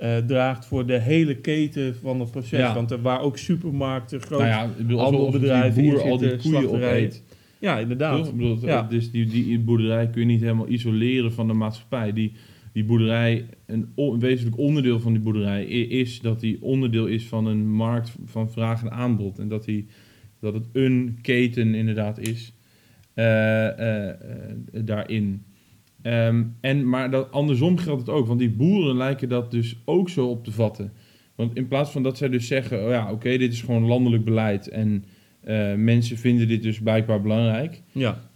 eh, 0.00 0.16
draagt 0.16 0.66
voor 0.66 0.86
de 0.86 0.98
hele 0.98 1.36
keten 1.36 1.96
van 1.96 2.20
het 2.20 2.30
proces. 2.30 2.58
Ja. 2.58 2.74
Want 2.74 2.90
er 2.90 3.02
waar 3.02 3.20
ook 3.20 3.38
supermarkten, 3.38 4.20
grote... 4.20 4.42
nou 4.42 4.54
ja, 4.54 4.64
ik 4.64 4.76
bedoel, 4.76 5.00
handelbedrijven 5.00 5.82
boer 5.82 6.02
al 6.02 6.18
die 6.18 6.36
koeien 6.36 6.70
opeet. 6.70 7.22
ja, 7.58 7.78
inderdaad. 7.78 8.26
Ik 8.26 8.36
bedoel, 8.36 8.58
Ja. 8.66 8.82
Dus 8.82 9.10
die, 9.10 9.26
die 9.26 9.58
boerderij 9.58 10.08
kun 10.08 10.20
je 10.20 10.26
niet 10.26 10.40
helemaal 10.40 10.68
isoleren 10.68 11.32
van 11.32 11.46
de 11.46 11.52
maatschappij. 11.52 12.12
Die, 12.12 12.32
die 12.72 12.84
boerderij, 12.84 13.46
een, 13.66 13.88
wezenlijk 14.18 14.58
onderdeel 14.58 15.00
van 15.00 15.12
die 15.12 15.22
boerderij 15.22 15.64
is 15.64 16.20
dat 16.20 16.40
die 16.40 16.62
onderdeel 16.62 17.06
is 17.06 17.26
van 17.26 17.46
een 17.46 17.70
markt 17.70 18.12
van 18.24 18.50
vraag 18.50 18.82
en 18.82 18.92
aanbod. 18.92 19.38
En 19.38 19.48
dat, 19.48 19.64
die, 19.64 19.86
dat 20.40 20.54
het 20.54 20.66
een 20.72 21.18
keten 21.22 21.74
inderdaad 21.74 22.18
is 22.18 22.52
eh, 23.14 24.08
eh, 24.08 24.16
daarin. 24.70 25.44
Ehm, 26.02 26.42
en, 26.60 26.88
maar 26.88 27.10
dat, 27.10 27.30
andersom 27.32 27.76
geldt 27.78 28.00
het 28.00 28.10
ook, 28.10 28.26
want 28.26 28.38
die 28.38 28.50
boeren 28.50 28.96
lijken 28.96 29.28
dat 29.28 29.50
dus 29.50 29.76
ook 29.84 30.08
zo 30.08 30.26
op 30.26 30.44
te 30.44 30.52
vatten. 30.52 30.92
Want 31.34 31.56
in 31.56 31.68
plaats 31.68 31.90
van 31.90 32.02
dat 32.02 32.16
zij 32.18 32.28
dus 32.28 32.46
zeggen, 32.46 32.84
oh 32.84 32.90
ja, 32.90 33.12
oké, 33.12 33.36
dit 33.36 33.52
is 33.52 33.62
gewoon 33.62 33.84
landelijk 33.86 34.24
beleid 34.24 34.68
en 34.68 35.04
eh, 35.40 35.74
mensen 35.74 36.16
vinden 36.16 36.48
dit 36.48 36.62
dus 36.62 36.80
blijkbaar 36.80 37.20
belangrijk. 37.22 37.82
Ja, 37.92 38.30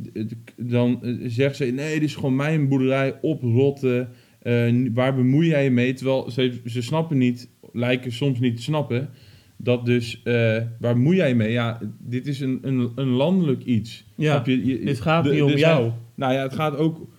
Dan 0.57 1.03
eh, 1.03 1.15
zeggen 1.27 1.57
ze, 1.67 1.73
nee, 1.73 1.95
dit 1.95 2.09
is 2.09 2.15
gewoon 2.15 2.37
mijn 2.37 2.69
boerderij, 2.69 3.15
oprotten, 3.23 4.09
n- 4.49 4.91
waar 4.95 5.15
bemoei 5.15 5.49
jij 5.49 5.65
je 5.65 5.71
mee? 5.71 5.93
Terwijl 5.93 6.31
ze, 6.31 6.61
ze 6.67 6.83
snappen 6.83 7.19
niet, 7.19 7.49
lijken 7.73 8.13
soms 8.13 8.41
niet 8.41 8.57
te 8.57 8.63
snappen, 8.63 9.09
dat 9.57 9.87
dus, 9.87 10.21
waar 10.25 10.95
bemoei 10.95 11.17
jij 11.17 11.35
mee? 11.35 11.53
Ja, 11.53 11.81
dit 11.99 12.27
is 12.27 12.41
een, 12.41 12.59
een, 12.63 12.93
een 12.95 13.09
landelijk 13.09 13.65
iets. 13.65 14.05
ja. 14.17 14.43
Je? 14.45 14.67
Je- 14.67 14.85
dit 14.85 15.01
gaat 15.01 15.25
de- 15.25 15.31
niet 15.31 15.43
om 15.43 15.51
er 15.51 15.59
zijn- 15.59 15.75
jou. 15.77 15.91
nou 16.15 16.33
ja, 16.33 16.43
het 16.43 16.55
gaat 16.55 16.77
ook. 16.77 17.13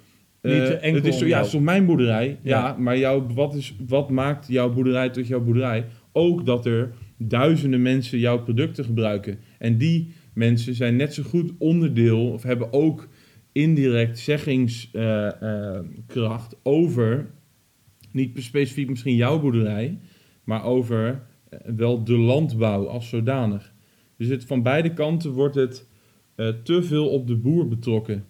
Eh, 0.45 0.59
Niet 0.59 0.79
enkel 0.79 0.93
het 0.93 1.05
is 1.05 1.17
zo, 1.17 1.23
ja, 1.23 1.29
jou. 1.29 1.37
het 1.37 1.45
is 1.45 1.51
toch 1.51 1.61
mijn 1.61 1.85
boerderij. 1.85 2.37
Ja, 2.41 2.75
maar 2.79 2.97
jouw, 2.97 3.27
wat, 3.33 3.55
is, 3.55 3.75
wat 3.87 4.09
maakt 4.09 4.47
jouw 4.47 4.73
boerderij 4.73 5.09
tot 5.09 5.27
jouw 5.27 5.41
boerderij? 5.41 5.85
Ook 6.11 6.45
dat 6.45 6.65
er 6.65 6.91
duizenden 7.17 7.81
mensen 7.81 8.19
jouw 8.19 8.43
producten 8.43 8.83
gebruiken. 8.83 9.39
En 9.59 9.77
die 9.77 10.13
mensen 10.33 10.75
zijn 10.75 10.95
net 10.95 11.13
zo 11.13 11.23
goed 11.23 11.51
onderdeel, 11.57 12.31
of 12.31 12.43
hebben 12.43 12.73
ook 12.73 13.07
indirect 13.51 14.19
zeggingskracht 14.19 16.55
over, 16.63 17.27
niet 18.11 18.43
specifiek 18.43 18.89
misschien 18.89 19.15
jouw 19.15 19.39
boerderij, 19.39 19.99
maar 20.43 20.63
over 20.63 21.21
eh, 21.49 21.59
wel 21.75 22.03
de 22.03 22.17
landbouw 22.17 22.87
als 22.87 23.09
zodanig. 23.09 23.73
Dus 24.17 24.27
het, 24.27 24.45
van 24.45 24.63
beide 24.63 24.93
kanten 24.93 25.31
wordt 25.31 25.55
het 25.55 25.87
eh, 26.35 26.47
te 26.63 26.83
veel 26.83 27.09
op 27.09 27.27
de 27.27 27.35
boer 27.35 27.67
betrokken. 27.67 28.25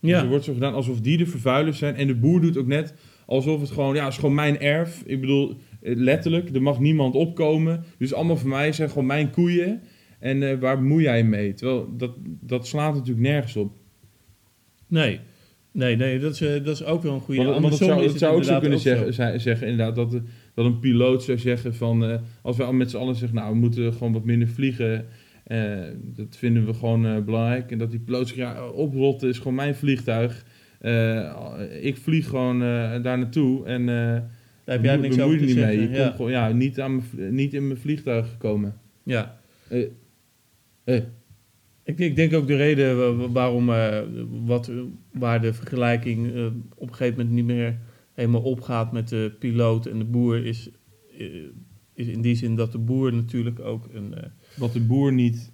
Dus 0.00 0.10
Ja. 0.10 0.22
er 0.22 0.28
wordt 0.28 0.44
zo 0.44 0.52
gedaan 0.52 0.74
alsof 0.74 1.00
die 1.00 1.16
de 1.16 1.26
vervuilers 1.26 1.78
zijn. 1.78 1.94
En 1.94 2.06
de 2.06 2.14
boer 2.14 2.40
doet 2.40 2.56
ook 2.56 2.66
net 2.66 2.94
alsof 3.28 3.60
het 3.60 3.70
gewoon, 3.70 3.94
ja, 3.94 4.04
het 4.04 4.12
is 4.12 4.18
gewoon 4.18 4.34
mijn 4.34 4.60
erf. 4.60 5.02
Ik 5.06 5.20
bedoel, 5.20 5.56
eh, 5.80 5.96
letterlijk, 5.96 6.54
er 6.54 6.62
mag 6.62 6.80
niemand 6.80 7.14
opkomen. 7.14 7.84
Dus 7.98 8.14
allemaal 8.14 8.36
van 8.36 8.48
mij 8.48 8.72
zijn 8.72 8.88
gewoon 8.88 9.06
mijn 9.06 9.30
koeien. 9.30 9.80
En 10.18 10.50
eh, 10.50 10.58
waar 10.58 10.78
bemoei 10.78 11.02
jij 11.02 11.24
mee? 11.24 11.54
Terwijl 11.54 11.96
dat, 11.96 12.10
dat 12.40 12.66
slaat 12.66 12.94
natuurlijk 12.94 13.26
nergens 13.26 13.56
op. 13.56 13.72
Nee. 14.86 15.20
Nee, 15.72 15.96
nee, 15.96 16.18
dat 16.18 16.32
is, 16.32 16.40
eh, 16.40 16.64
dat 16.64 16.74
is 16.74 16.84
ook 16.84 17.02
wel 17.02 17.14
een 17.14 17.20
goede. 17.20 17.44
Want, 17.44 17.60
want 17.60 17.78
het 17.78 17.88
zou, 17.88 18.18
zou 18.18 18.36
ook 18.36 18.44
zo 18.44 18.58
kunnen 18.58 18.78
ook 18.78 18.84
zeggen, 18.84 19.40
zeggen 19.40 19.66
inderdaad, 19.68 19.96
dat, 19.96 20.20
dat 20.54 20.64
een 20.64 20.78
piloot 20.78 21.22
zou 21.22 21.38
zeggen 21.38 21.74
van... 21.74 22.20
als 22.42 22.56
we 22.56 22.62
al 22.64 22.72
met 22.72 22.90
z'n 22.90 22.96
allen 22.96 23.14
zeggen, 23.14 23.38
nou, 23.38 23.52
we 23.52 23.58
moeten 23.58 23.92
gewoon 23.92 24.12
wat 24.12 24.24
minder 24.24 24.48
vliegen... 24.48 25.06
eh, 25.48 25.78
dat 26.02 26.36
vinden 26.36 26.66
we 26.66 26.74
gewoon 26.74 27.06
eh, 27.06 27.24
belangrijk. 27.24 27.70
En 27.70 27.78
dat 27.78 27.90
die 27.90 28.00
piloot 28.00 28.26
zegt, 28.28 28.38
ja, 28.40 28.68
oprotten 28.68 29.28
is 29.28 29.38
gewoon 29.38 29.54
mijn 29.54 29.74
vliegtuig. 29.74 30.44
Eh, 30.78 31.32
ik 31.80 31.96
vlieg 31.96 32.28
gewoon 32.28 32.58
daar 33.02 33.18
naartoe 33.18 33.66
en... 33.66 33.86
Daar 33.86 34.76
heb 34.76 34.84
jij 34.86 34.96
niks 34.96 35.16
bemoei 35.16 35.34
over 35.34 35.46
te 35.46 35.52
niet 35.52 35.62
zeggen. 35.62 35.78
mee. 35.78 35.88
Je 35.88 35.94
ja. 35.96 36.02
komt 36.02 36.16
gewoon, 36.16 36.30
ja, 36.30 36.48
niet, 36.52 36.80
aan 36.80 37.02
niet 37.30 37.54
in 37.54 37.66
mijn 37.66 37.78
vliegtuig 37.78 38.30
gekomen. 38.30 38.74
ja. 39.02 39.38
Ik, 41.84 41.98
ik 41.98 42.16
denk 42.16 42.34
ook 42.34 42.46
de 42.46 42.56
reden 42.56 42.98
wa- 42.98 43.14
wa- 43.14 43.32
waarom, 43.32 43.66
wat, 44.46 44.70
waar 45.12 45.40
de 45.40 45.52
vergelijking 45.52 46.26
op 46.74 46.88
een 46.88 46.94
gegeven 46.94 47.16
moment 47.18 47.34
niet 47.34 47.44
meer 47.44 47.78
helemaal 48.14 48.42
opgaat 48.42 48.92
met 48.92 49.08
de 49.08 49.32
piloot. 49.38 49.86
En 49.86 49.98
de 49.98 50.04
boer 50.04 50.44
is, 50.44 50.70
is 51.94 52.06
in 52.06 52.20
die 52.20 52.34
zin 52.34 52.56
dat 52.56 52.72
de 52.72 52.78
boer 52.78 53.14
natuurlijk 53.14 53.60
ook 53.60 53.88
een... 53.92 54.14
Wat 54.58 54.72
de 54.72 54.80
boer 54.80 55.12
niet 55.12 55.52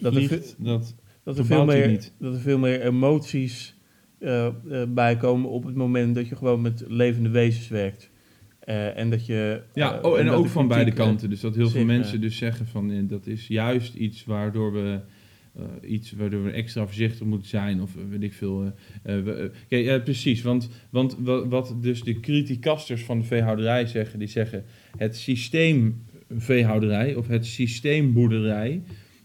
Dat 0.00 0.14
er 0.14 0.24
vliegt, 0.24 0.54
dat 0.58 0.94
dat, 1.22 1.38
er 1.38 1.44
veel 1.44 1.64
meer, 1.64 1.88
niet. 1.88 2.12
dat 2.18 2.34
er 2.34 2.40
veel 2.40 2.58
meer 2.58 2.80
emoties 2.80 3.74
eh, 4.18 4.46
eh, 4.46 4.52
bij 4.88 5.16
komen 5.16 5.50
op 5.50 5.64
het 5.64 5.74
moment 5.74 6.14
dat 6.14 6.28
je 6.28 6.36
gewoon 6.36 6.60
met 6.60 6.84
levende 6.88 7.28
wezens 7.28 7.68
werkt. 7.68 8.10
Eh, 8.58 8.98
en 8.98 9.10
dat 9.10 9.26
je... 9.26 9.62
Ja, 9.74 9.98
oh, 10.02 10.18
en 10.18 10.30
ook 10.30 10.46
van 10.46 10.68
beide 10.68 10.92
kanten. 10.92 11.30
Dus 11.30 11.40
dat 11.40 11.54
heel 11.54 11.68
veel 11.70 11.84
mensen 11.84 12.20
dus 12.20 12.36
zeggen 12.36 12.66
van 12.66 13.06
dat 13.06 13.26
is 13.26 13.46
juist 13.46 13.94
iets 13.94 14.24
waardoor 14.24 14.72
we 14.72 15.00
iets 15.82 16.12
waardoor 16.12 16.44
we 16.44 16.50
extra 16.50 16.84
voorzichtig 16.84 17.26
moeten 17.26 17.48
zijn 17.48 17.82
of 17.82 17.90
weet 18.10 18.22
ik 18.22 18.32
veel. 18.32 18.72
we- 19.02 19.50
ja, 19.68 19.98
precies, 19.98 20.42
want, 20.42 20.68
want 20.90 21.16
wa- 21.18 21.48
wat 21.48 21.74
dus 21.80 22.02
de 22.02 22.20
criticasters 22.20 23.04
van 23.04 23.18
de 23.18 23.24
veehouderij 23.24 23.86
zeggen, 23.86 24.18
die 24.18 24.28
zeggen 24.28 24.64
het 24.96 25.16
systeem 25.16 26.04
veehouderij 26.30 27.14
of 27.14 27.26
het 27.26 27.46
systeem 27.46 28.12
boerderij 28.12 28.82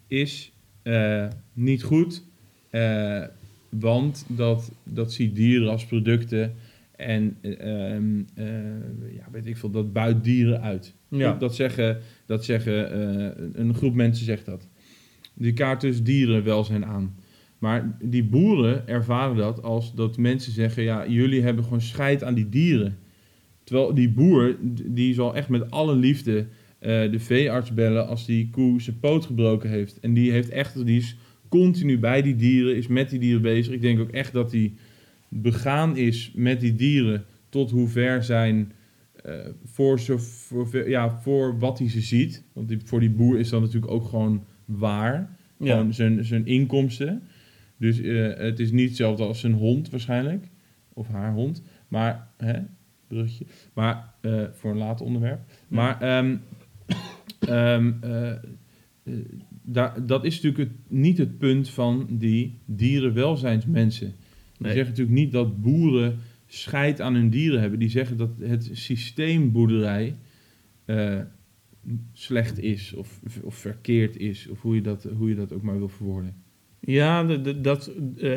is 0.07 0.51
eh, 0.81 1.27
niet 1.53 1.83
goed, 1.83 2.23
eh, 2.69 3.23
want 3.69 4.25
dat, 4.27 4.71
dat 4.83 5.13
ziet 5.13 5.35
dieren 5.35 5.69
als 5.69 5.85
producten 5.85 6.53
en 6.95 7.37
eh, 7.41 7.91
ehm, 7.91 8.21
eh, 8.35 9.15
ja, 9.15 9.27
weet 9.31 9.45
ik 9.45 9.57
veel, 9.57 9.69
dat 9.69 9.93
buit 9.93 10.23
dieren 10.23 10.61
uit. 10.61 10.93
Ja. 11.07 11.33
Dat 11.33 11.55
zeggen, 11.55 11.99
dat 12.25 12.45
zeggen 12.45 13.59
een 13.61 13.73
groep 13.73 13.93
mensen 13.93 14.25
zegt 14.25 14.45
dat. 14.45 14.67
Die 15.33 15.53
kaart 15.53 15.81
dus 15.81 16.03
dierenwelzijn 16.03 16.85
aan. 16.85 17.15
Maar 17.57 17.97
die 18.03 18.23
boeren 18.23 18.87
ervaren 18.87 19.35
dat 19.35 19.63
als 19.63 19.95
dat 19.95 20.17
mensen 20.17 20.51
zeggen: 20.51 20.83
ja, 20.83 21.07
jullie 21.07 21.41
hebben 21.41 21.63
gewoon 21.63 21.81
scheid 21.81 22.23
aan 22.23 22.33
die 22.33 22.49
dieren. 22.49 22.97
Terwijl 23.63 23.93
die 23.93 24.09
boer, 24.09 24.55
die 24.85 25.13
zal 25.13 25.35
echt 25.35 25.49
met 25.49 25.71
alle 25.71 25.95
liefde 25.95 26.47
de 26.81 27.19
veearts 27.19 27.73
bellen 27.73 28.07
als 28.07 28.25
die 28.25 28.49
koe 28.49 28.81
zijn 28.81 28.99
poot 28.99 29.25
gebroken 29.25 29.69
heeft. 29.69 29.99
En 29.99 30.13
die 30.13 30.31
heeft 30.31 30.49
echt, 30.49 30.85
die 30.85 30.97
is 30.97 31.17
continu 31.49 31.99
bij 31.99 32.21
die 32.21 32.35
dieren, 32.35 32.75
is 32.75 32.87
met 32.87 33.09
die 33.09 33.19
dieren 33.19 33.41
bezig. 33.41 33.73
Ik 33.73 33.81
denk 33.81 33.99
ook 33.99 34.11
echt 34.11 34.33
dat 34.33 34.51
hij 34.51 34.73
begaan 35.27 35.97
is 35.97 36.31
met 36.35 36.59
die 36.59 36.75
dieren 36.75 37.25
tot 37.49 37.71
hoe 37.71 37.87
ver 37.87 38.23
zijn 38.23 38.71
eh, 39.23 39.33
voor, 39.65 39.99
zo, 39.99 40.17
voor, 40.17 40.89
ja, 40.89 41.19
voor 41.19 41.59
wat 41.59 41.79
hij 41.79 41.89
ze 41.89 42.01
ziet. 42.01 42.43
Want 42.53 42.67
die, 42.67 42.79
voor 42.83 42.99
die 42.99 43.09
boer 43.09 43.39
is 43.39 43.49
dat 43.49 43.61
natuurlijk 43.61 43.91
ook 43.91 44.05
gewoon 44.05 44.43
waar. 44.65 45.37
Ja. 45.57 45.77
Gewoon 45.77 45.93
zijn, 45.93 46.25
zijn 46.25 46.45
inkomsten. 46.45 47.21
Dus 47.77 48.01
eh, 48.01 48.37
het 48.37 48.59
is 48.59 48.71
niet 48.71 48.87
hetzelfde 48.87 49.23
als 49.23 49.39
zijn 49.39 49.53
hond 49.53 49.89
waarschijnlijk. 49.89 50.47
Of 50.93 51.07
haar 51.07 51.33
hond. 51.33 51.63
Maar, 51.87 52.27
hè, 52.37 52.59
bruggetje. 53.07 53.45
Maar, 53.73 54.13
eh, 54.21 54.43
voor 54.53 54.71
een 54.71 54.77
later 54.77 55.05
onderwerp. 55.05 55.39
Maar, 55.67 56.01
ehm, 56.01 56.35
ehm, 57.47 57.91
eh, 58.01 58.31
eh, 58.31 59.95
dat 60.05 60.25
is 60.25 60.41
natuurlijk 60.41 60.69
het, 60.69 60.77
niet 60.87 61.17
het 61.17 61.37
punt 61.37 61.69
van 61.69 62.07
die 62.09 62.57
dierenwelzijnsmensen. 62.65 64.07
Die 64.07 64.15
Nee. 64.57 64.71
zeggen 64.71 64.89
natuurlijk 64.91 65.17
niet 65.17 65.31
dat 65.31 65.61
boeren 65.61 66.17
scheid 66.47 67.01
aan 67.01 67.13
hun 67.13 67.29
dieren 67.29 67.59
hebben. 67.61 67.79
Die 67.79 67.89
zeggen 67.89 68.17
dat 68.17 68.29
het 68.39 68.69
systeem 68.71 69.51
boerderij 69.51 70.15
eh, 70.85 71.19
slecht 72.13 72.59
is 72.59 72.93
of, 72.93 73.19
of 73.43 73.55
verkeerd 73.55 74.17
is. 74.17 74.47
Of 74.47 74.61
hoe 74.61 74.75
je, 74.75 74.81
dat, 74.81 75.07
hoe 75.17 75.29
je 75.29 75.35
dat 75.35 75.53
ook 75.53 75.61
maar 75.61 75.77
wil 75.77 75.89
verwoorden. 75.89 76.35
Ja, 76.79 77.23
dat, 77.61 77.91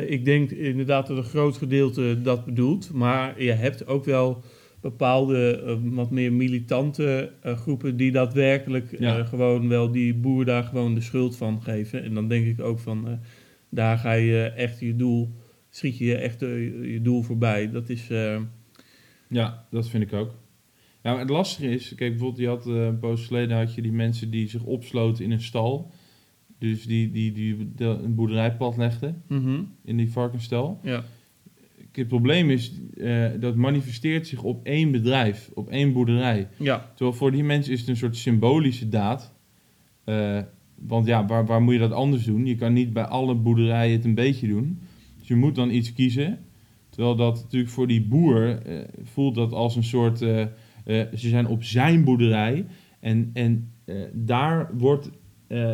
ik 0.07 0.25
denk 0.25 0.51
inderdaad 0.51 1.07
dat 1.07 1.17
een 1.17 1.23
groot 1.23 1.57
gedeelte 1.57 2.19
dat 2.23 2.45
bedoelt. 2.45 2.93
Maar 2.93 3.43
je 3.43 3.51
hebt 3.51 3.87
ook 3.87 4.05
wel 4.05 4.43
bepaalde 4.85 5.63
eh, 5.65 5.75
wat 5.83 6.11
meer 6.11 6.33
militante 6.33 7.31
eh, 7.41 7.57
groepen 7.57 7.97
die 7.97 8.11
daadwerkelijk 8.11 8.91
eh, 8.91 9.27
gewoon 9.27 9.67
wel 9.67 9.91
die 9.91 10.13
boer 10.13 10.45
daar 10.45 10.63
gewoon 10.63 10.95
de 10.95 11.01
schuld 11.01 11.37
van 11.37 11.61
geven. 11.61 12.03
En 12.03 12.13
dan 12.13 12.27
denk 12.27 12.45
ik 12.45 12.61
ook 12.61 12.79
van, 12.79 13.19
daar 13.69 13.97
ga 13.97 14.11
je 14.11 14.43
echt 14.43 14.79
je 14.79 14.95
doel, 14.95 15.29
schiet 15.69 15.97
je 15.97 16.15
echt 16.15 16.39
je 16.39 16.99
doel 17.01 17.21
voorbij. 17.21 17.71
Dat 17.71 17.89
is, 17.89 18.07
Ja, 19.29 19.65
dat 19.69 19.89
vind 19.89 20.03
ik 20.03 20.13
ook. 20.13 20.33
Nou, 21.01 21.19
het 21.19 21.29
lastige 21.29 21.69
is, 21.69 21.95
kijk, 21.95 22.11
bijvoorbeeld, 22.11 22.41
je 22.41 22.47
had 22.47 22.65
een 22.65 22.99
poos 22.99 23.25
geleden 23.25 23.57
had 23.57 23.75
je 23.75 23.81
die 23.81 23.91
mensen 23.91 24.29
die 24.29 24.49
zich 24.49 24.63
opsloten 24.63 25.23
in 25.23 25.31
een 25.31 25.41
stal. 25.41 25.91
Dus 26.59 26.85
die, 26.85 27.11
die, 27.11 27.31
die 27.31 27.71
de, 27.75 27.85
een 27.85 28.15
boerderij 28.15 28.55
platlegden 28.55 29.23
mhm, 29.27 29.61
in 29.83 29.97
die 29.97 30.11
varkensstal. 30.11 30.79
ja. 30.83 31.03
Het 31.95 32.07
probleem 32.07 32.49
is, 32.49 32.71
eh, 32.97 33.25
dat 33.39 33.55
manifesteert 33.55 34.27
zich 34.27 34.43
op 34.43 34.65
één 34.65 34.91
bedrijf, 34.91 35.51
op 35.53 35.69
één 35.69 35.93
boerderij. 35.93 36.47
ja, 36.57 36.91
Terwijl 36.95 37.17
voor 37.17 37.31
die 37.31 37.43
mensen 37.43 37.73
is 37.73 37.79
het 37.79 37.89
een 37.89 37.97
soort 37.97 38.17
symbolische 38.17 38.89
daad. 38.89 39.33
Eh, 40.03 40.39
want 40.75 41.07
ja, 41.07 41.25
waar, 41.25 41.45
waar 41.45 41.61
moet 41.61 41.73
je 41.73 41.79
dat 41.79 41.91
anders 41.91 42.23
doen? 42.23 42.45
Je 42.45 42.55
kan 42.55 42.73
niet 42.73 42.93
bij 42.93 43.03
alle 43.03 43.35
boerderijen 43.35 43.95
het 43.95 44.05
een 44.05 44.15
beetje 44.15 44.47
doen. 44.47 44.79
Dus 45.19 45.27
je 45.27 45.35
moet 45.35 45.55
dan 45.55 45.71
iets 45.71 45.93
kiezen. 45.93 46.39
Terwijl 46.89 47.15
dat 47.15 47.35
natuurlijk 47.43 47.71
voor 47.71 47.87
die 47.87 48.01
boer 48.01 48.61
eh, 48.61 48.79
voelt 49.03 49.35
dat 49.35 49.53
als 49.53 49.75
een 49.75 49.83
soort... 49.83 50.17
ze 50.17 50.49
zijn 51.13 51.47
op 51.47 51.63
zijn 51.63 52.03
boerderij. 52.03 52.65
En, 52.99 53.29
en 53.33 53.71
daar 54.13 54.69
wordt 54.77 55.09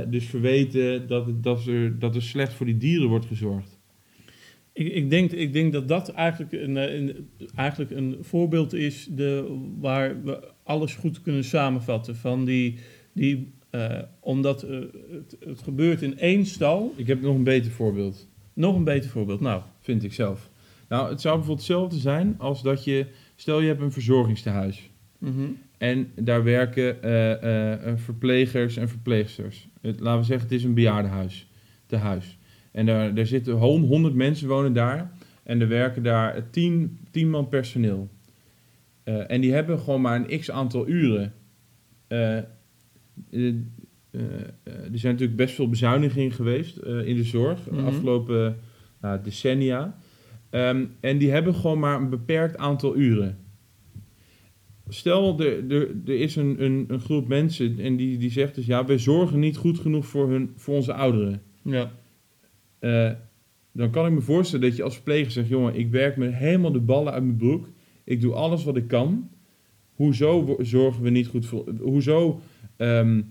dus 0.10 0.26
verweten 0.26 1.08
dat, 1.08 1.44
dat, 1.44 1.66
er, 1.66 2.00
dat 2.00 2.16
er 2.16 2.22
slecht 2.22 2.54
voor 2.54 2.66
die 2.66 2.78
dieren 2.78 3.08
wordt 3.08 3.26
gezorgd. 3.26 3.81
Ik, 4.86 4.94
ik, 4.94 5.10
denk, 5.10 5.32
ik 5.32 5.54
denk 5.54 5.74
dat 5.74 5.88
dat 5.88 6.10
eigenlijk 6.10 6.52
een, 6.52 6.78
eh, 6.78 6.94
een, 6.94 7.30
eigenlijk 7.56 7.92
een 7.92 8.18
voorbeeld 8.22 8.74
is 8.74 9.08
de, 9.12 9.58
waar 9.80 10.24
we 10.24 10.40
alles 10.64 10.96
goed 10.96 11.22
kunnen 11.22 11.44
samenvatten. 11.44 12.16
Van 12.16 12.46
die, 12.46 12.80
die, 13.14 13.54
eh, 13.70 14.00
omdat 14.20 14.64
eh, 14.64 14.80
het, 15.12 15.38
het 15.46 15.62
gebeurt 15.62 16.02
in 16.02 16.20
één 16.20 16.46
stal. 16.46 16.94
Ik 16.96 17.08
heb 17.08 17.22
nog 17.22 17.36
een 17.36 17.44
beter 17.44 17.72
voorbeeld. 17.72 18.28
Nog 18.54 18.76
een 18.76 18.84
beter 18.84 19.10
voorbeeld. 19.10 19.40
Nou, 19.40 19.62
vind 19.80 20.04
ik 20.04 20.14
zelf. 20.14 20.50
Nou, 20.90 21.10
het 21.10 21.22
zou 21.22 21.36
bijvoorbeeld 21.36 21.68
hetzelfde 21.68 21.98
zijn 21.98 22.36
als 22.38 22.62
dat 22.62 22.84
je... 22.84 23.06
Stel, 23.36 23.62
je 23.62 23.68
hebt 23.68 23.82
een 23.82 23.92
verzorgingstehuis. 23.92 24.90
mhm, 25.18 25.48
En 25.78 26.12
daar 26.16 26.44
werken 26.44 26.98
verplegers 28.00 28.78
en 28.78 28.90
verpleegsters. 28.90 29.68
Het, 29.82 30.00
laten 30.00 30.20
we 30.20 30.26
zeggen, 30.26 30.48
het 30.48 30.58
is 30.58 30.64
een 30.64 30.74
bejaardenhuis. 30.74 31.48
Tehuis. 31.86 32.38
En 32.72 32.86
daar, 32.86 33.14
daar 33.16 33.26
zitten 33.26 33.54
hon- 33.54 33.84
100 33.84 34.14
mensen 34.16 34.48
wonen 34.48 34.74
daar. 34.74 35.12
En 35.44 35.62
er 35.62 35.68
werken 35.68 36.04
daar 36.04 36.50
10, 36.50 37.00
10 37.12 37.30
man 37.30 37.48
personeel. 37.50 38.10
Eh, 39.04 39.32
en 39.32 39.42
die 39.42 39.54
hebben 39.54 39.80
gewoon 39.80 40.02
maar 40.02 40.16
een 40.30 40.40
x 40.40 40.52
aantal 40.52 40.88
uren. 40.88 41.34
Eh, 42.08 42.38
eh, 42.38 42.44
er 44.92 44.98
zijn 45.00 45.14
natuurlijk 45.14 45.36
best 45.36 45.56
veel 45.56 45.70
bezuinigingen 45.70 46.32
geweest 46.32 46.78
in 46.78 47.16
de 47.16 47.24
zorg 47.24 47.64
de 47.64 47.72
Mhm. 47.72 47.86
afgelopen 47.86 48.58
nou, 49.02 49.20
decennia. 49.24 49.98
Ehm, 50.50 50.86
en 51.00 51.18
die 51.18 51.32
hebben 51.32 51.56
gewoon 51.56 51.80
maar 51.80 52.02
een 52.02 52.10
beperkt 52.10 52.58
aantal 52.58 52.98
uren. 52.98 53.38
Stel, 54.88 55.40
er, 55.40 55.72
er, 55.72 55.90
er 56.06 56.20
is 56.20 56.36
een, 56.36 56.64
een, 56.64 56.86
een 56.88 57.00
groep 57.00 57.28
mensen 57.28 57.80
en 57.80 57.96
die, 57.96 58.18
die 58.18 58.32
zegt 58.32 58.56
dus... 58.56 58.66
ja, 58.66 58.86
wij 58.86 58.98
zorgen 58.98 59.40
niet 59.40 59.58
goed 59.58 59.80
genoeg 59.80 60.06
voor, 60.06 60.30
hun, 60.30 60.52
voor 60.56 60.76
onze 60.76 60.94
ouderen. 60.94 61.42
ja, 61.62 61.92
Eh, 62.82 63.12
dan 63.72 63.90
kan 63.92 64.06
ik 64.06 64.12
me 64.12 64.22
voorstellen 64.22 64.68
dat 64.68 64.78
je 64.78 64.84
als 64.84 64.94
verpleger 64.94 65.32
zegt... 65.32 65.48
jongen, 65.48 65.76
ik 65.76 65.90
werk 65.90 66.18
me 66.18 66.28
helemaal 66.28 66.72
de 66.72 66.80
ballen 66.80 67.14
uit 67.14 67.24
mijn 67.24 67.38
broek. 67.38 67.70
Ik 68.04 68.22
doe 68.22 68.34
alles 68.34 68.64
wat 68.64 68.76
ik 68.76 68.88
kan. 68.88 69.30
Hoezo 69.94 70.56
zorgen 70.60 71.04
we 71.04 71.10
niet 71.10 71.28
goed 71.28 71.46
voor... 71.46 71.74
Hoezo 71.80 72.40
ehm, 72.78 73.22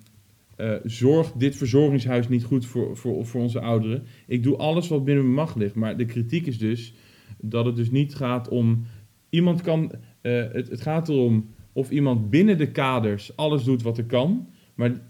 eh, 0.56 0.74
zorgt 0.84 1.38
dit 1.38 1.56
verzorgingshuis 1.56 2.28
niet 2.28 2.44
goed 2.44 2.66
voor, 2.66 2.96
voor, 2.96 3.42
onze 3.42 3.60
ouderen? 3.60 4.02
Ik 4.26 4.42
doe 4.42 4.56
alles 4.56 4.88
wat 4.88 5.04
binnen 5.04 5.24
mijn 5.24 5.36
macht 5.36 5.56
ligt. 5.56 5.74
Maar 5.74 5.96
de 5.96 6.04
kritiek 6.04 6.46
is 6.46 6.58
dus 6.58 6.94
dat 7.38 7.64
het 7.64 7.76
dus 7.76 7.90
niet 7.90 8.14
gaat 8.14 8.48
om... 8.48 8.84
Iemand 9.28 9.60
kan... 9.60 9.92
eh, 10.20 10.44
het, 10.52 10.68
het 10.68 10.80
gaat 10.80 11.08
erom 11.08 11.48
of 11.72 11.90
iemand 11.90 12.30
binnen 12.30 12.58
de 12.58 12.70
kaders 12.70 13.36
alles 13.36 13.64
doet 13.64 13.82
wat 13.82 13.98
er 13.98 14.04
kan. 14.04 14.48
Maar, 14.74 15.00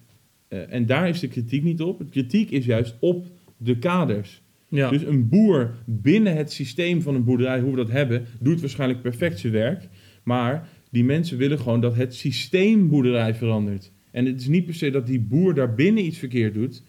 en 0.48 0.86
daar 0.86 1.08
is 1.08 1.20
de 1.20 1.28
kritiek 1.28 1.62
niet 1.62 1.82
op. 1.82 1.98
De 1.98 2.04
kritiek 2.04 2.50
is 2.50 2.64
juist 2.64 2.96
op 3.00 3.26
de 3.62 3.78
kaders. 3.78 4.42
ja. 4.68 4.90
Dus 4.90 5.02
een 5.02 5.28
boer 5.28 5.74
binnen 5.84 6.36
het 6.36 6.52
systeem 6.52 7.02
van 7.02 7.14
een 7.14 7.24
boerderij, 7.24 7.60
hoe 7.60 7.70
we 7.70 7.76
dat 7.76 7.90
hebben, 7.90 8.26
doet 8.40 8.60
waarschijnlijk 8.60 9.02
perfect 9.02 9.38
zijn 9.38 9.52
werk. 9.52 9.88
Maar 10.22 10.68
die 10.90 11.04
mensen 11.04 11.38
willen 11.38 11.58
gewoon 11.58 11.80
dat 11.80 11.94
het 11.94 12.14
systeem 12.14 12.88
boerderij 12.88 13.34
verandert. 13.34 13.92
En 14.10 14.26
het 14.26 14.40
is 14.40 14.46
niet 14.46 14.64
per 14.64 14.74
se 14.74 14.90
dat 14.90 15.06
die 15.06 15.20
boer 15.20 15.54
daar 15.54 15.74
binnen 15.74 16.04
iets 16.04 16.18
verkeerd 16.18 16.54
doet, 16.54 16.82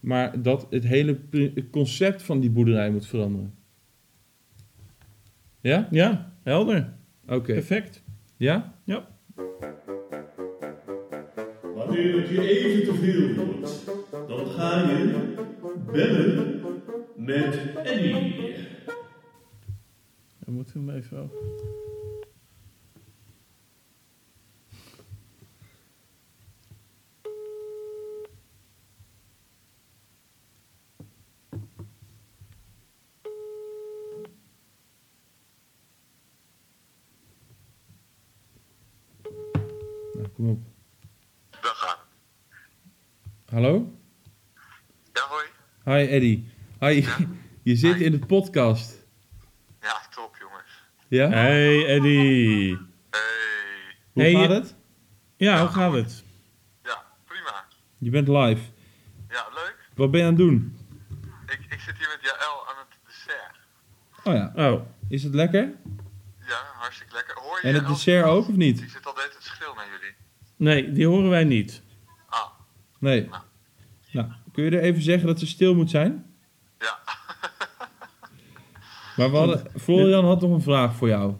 maar 0.00 0.42
dat 0.42 0.66
het 0.70 0.84
hele 0.86 1.18
concept 1.70 2.22
van 2.22 2.40
die 2.40 2.50
boerderij 2.50 2.90
moet 2.90 3.06
veranderen. 3.06 3.54
Ja? 5.60 5.88
ja, 5.90 6.32
helder. 6.42 6.92
Oké. 7.26 7.52
Perfect. 7.52 8.02
Ja? 8.36 8.74
Wanneer 8.84 9.06
het 11.96 12.28
je 12.28 12.48
even 12.48 12.84
te 12.84 12.94
veel 12.94 13.34
wordt, 13.34 13.90
dan 14.28 14.46
ga 14.46 14.90
je 14.90 15.34
bellen 15.92 16.60
met 17.16 17.58
Eddie. 17.82 18.54
Dan 20.38 20.54
moeten 20.54 20.86
we 20.86 20.92
hem 20.92 21.00
even 21.02 21.22
op. 21.22 21.32
Dag 41.60 41.78
gaan. 41.78 41.98
Hallo? 43.62 43.92
Ja, 45.12 45.22
hoi. 45.28 45.44
Hi 45.84 46.06
Eddie. 46.12 46.44
Hi. 46.80 47.06
Je 47.68 47.76
zit 47.76 47.94
Hi. 47.94 48.04
in 48.04 48.10
de 48.12 48.18
podcast. 48.18 49.06
Ja, 49.80 50.00
top 50.14 50.36
jongens. 50.40 50.82
Ja? 51.08 51.28
Hey 51.28 51.86
Eddie. 51.86 52.76
Hey. 53.10 53.20
Hoe 54.12 54.22
Hey, 54.22 54.32
gaat 54.32 54.48
je- 54.48 54.54
het? 54.54 54.74
Ja, 55.36 55.60
hoe 55.60 55.68
gaat 55.68 55.92
het? 55.92 56.24
Ja, 56.82 57.04
prima. 57.24 57.64
Je 57.98 58.10
bent 58.10 58.28
live. 58.28 58.62
Ja, 59.28 59.46
leuk. 59.54 59.76
Wat 59.94 60.10
ben 60.10 60.20
je 60.20 60.26
aan 60.26 60.32
het 60.32 60.42
doen? 60.42 60.78
Ik, 61.46 61.58
ik 61.70 61.80
zit 61.80 61.98
hier 61.98 62.08
met 62.08 62.18
Jaël 62.22 62.68
aan 62.68 62.76
het 62.78 62.98
dessert. 63.06 63.56
Oh 64.24 64.34
ja. 64.34 64.70
Oh, 64.72 64.82
Is 65.08 65.22
het 65.22 65.34
lekker? 65.34 65.72
Ja, 66.46 66.60
hartstikke 66.74 67.14
lekker. 67.14 67.34
Hoor 67.38 67.58
je 67.62 67.68
En 67.68 67.74
het 67.74 67.86
dessert 67.86 68.24
ook 68.26 68.48
of 68.48 68.54
niet? 68.56 68.78
Die 68.78 68.88
zit 68.90 69.06
al 69.06 69.14
de 69.14 69.20
hele 69.20 69.32
tijd 69.32 69.44
schil 69.44 69.74
naar 69.74 69.86
jullie. 70.00 70.14
nee, 70.56 70.92
die 70.92 71.06
horen 71.06 71.30
wij 71.30 71.44
niet. 71.44 71.82
Ah, 72.28 72.46
Nee. 72.98 73.28
Nou, 73.28 73.42
kun 74.52 74.64
je 74.64 74.70
er 74.70 74.82
even 74.82 75.02
zeggen 75.02 75.26
dat 75.26 75.38
ze 75.38 75.46
stil 75.46 75.74
moet 75.74 75.90
zijn? 75.90 76.24
ja. 76.78 76.98
Maar 79.16 79.30
we 79.30 79.36
hadden, 79.36 79.62
Florian 79.80 80.24
had 80.24 80.40
nog 80.40 80.50
een 80.50 80.62
vraag 80.62 80.94
voor 80.94 81.08
jou. 81.08 81.34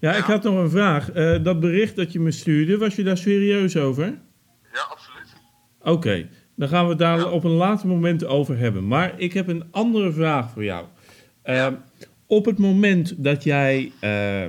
Ja, 0.00 0.12
ik 0.12 0.24
had 0.24 0.42
nog 0.42 0.54
een 0.54 0.70
vraag. 0.70 1.10
Eh, 1.10 1.42
dat 1.42 1.60
bericht 1.60 1.96
dat 1.96 2.12
je 2.12 2.20
me 2.20 2.30
stuurde, 2.30 2.78
was 2.78 2.96
je 2.96 3.02
daar 3.02 3.16
serieus 3.16 3.76
over? 3.76 4.04
ja, 4.72 4.80
absoluut. 4.90 5.36
Oké, 5.82 6.28
dan 6.56 6.68
gaan 6.68 6.84
we 6.84 6.90
het 6.90 6.98
daar 6.98 7.30
op 7.30 7.44
een 7.44 7.50
later 7.50 7.88
moment 7.88 8.24
over 8.24 8.58
hebben. 8.58 8.86
Maar 8.86 9.20
ik 9.20 9.32
heb 9.32 9.48
een 9.48 9.64
andere 9.70 10.12
vraag 10.12 10.50
voor 10.50 10.64
jou. 10.64 10.86
Eh, 11.42 11.66
op 12.26 12.44
het 12.44 12.58
moment 12.58 13.24
dat 13.24 13.44
jij 13.44 13.92
eh, 14.00 14.44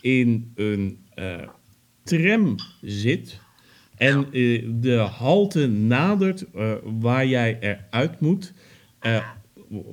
in 0.00 0.52
een 0.54 1.06
eh, 1.14 1.48
tram 2.02 2.56
zit 2.80 3.40
en 3.98 4.24
eh, 4.32 4.64
de 4.66 4.96
halte 4.96 5.66
nadert 5.66 6.50
eh, 6.50 6.72
waar 6.82 7.26
jij 7.26 7.58
eruit 7.60 8.20
moet, 8.20 8.52
eh, 9.00 9.28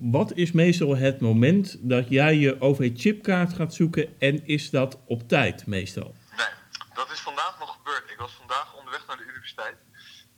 wat 0.01 0.33
is 0.33 0.51
meestal 0.51 0.97
het 0.97 1.19
moment 1.19 1.77
dat 1.79 2.09
jij 2.09 2.35
je 2.35 2.61
OV-chipkaart 2.61 3.53
gaat 3.53 3.73
zoeken 3.73 4.19
en 4.19 4.47
is 4.47 4.69
dat 4.69 4.99
op 5.05 5.27
tijd 5.27 5.65
meestal? 5.65 6.15
Nee, 6.37 6.47
dat 6.93 7.11
is 7.11 7.19
vandaag 7.19 7.55
nog 7.59 7.77
gebeurd. 7.77 8.11
Ik 8.11 8.17
was 8.17 8.31
vandaag 8.31 8.77
onderweg 8.77 9.07
naar 9.07 9.17
de 9.17 9.25
universiteit 9.29 9.75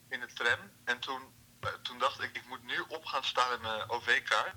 in 0.09 0.19
de 0.19 0.33
tram. 0.33 0.59
En 0.83 0.99
toen, 0.99 1.19
toen 1.81 1.99
dacht 1.99 2.23
ik, 2.23 2.29
ik 2.33 2.43
moet 2.49 2.63
nu 2.63 2.95
op 2.97 3.05
gaan 3.05 3.23
staan 3.23 3.49
met 3.49 3.61
mijn 3.61 3.89
OV-kaart. 3.89 4.53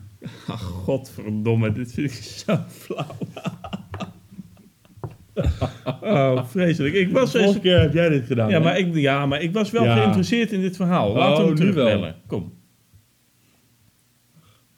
Ach, 0.47 0.63
godverdomme, 0.85 1.73
dit 1.73 1.93
vind 1.93 2.11
ik 2.11 2.23
zo 2.23 2.65
flauw. 2.69 3.17
oh, 6.03 6.45
vreselijk. 6.47 6.95
Ik 6.95 7.11
was 7.11 7.35
eens... 7.35 7.45
Vorige 7.45 7.61
keer 7.61 7.81
heb 7.81 7.93
jij 7.93 8.09
dit 8.09 8.27
gedaan. 8.27 8.49
Ja 8.51 8.59
hè? 8.59 8.65
maar, 8.65 8.79
ik, 8.79 8.95
ja, 8.95 9.27
maar 9.27 9.43
ik 9.43 9.53
was 9.53 9.71
wel 9.71 9.85
Ja. 9.85 9.97
geïnteresseerd 9.97 10.53
in 10.53 10.61
dit 10.61 10.77
verhaal. 10.77 11.13
Laten 11.13 11.45
we 11.45 11.51
Oh, 11.51 11.57
hem 11.59 11.67
nu 11.67 11.73
wel. 11.73 11.85
terugbellen. 11.85 12.17
Kom. 12.27 12.53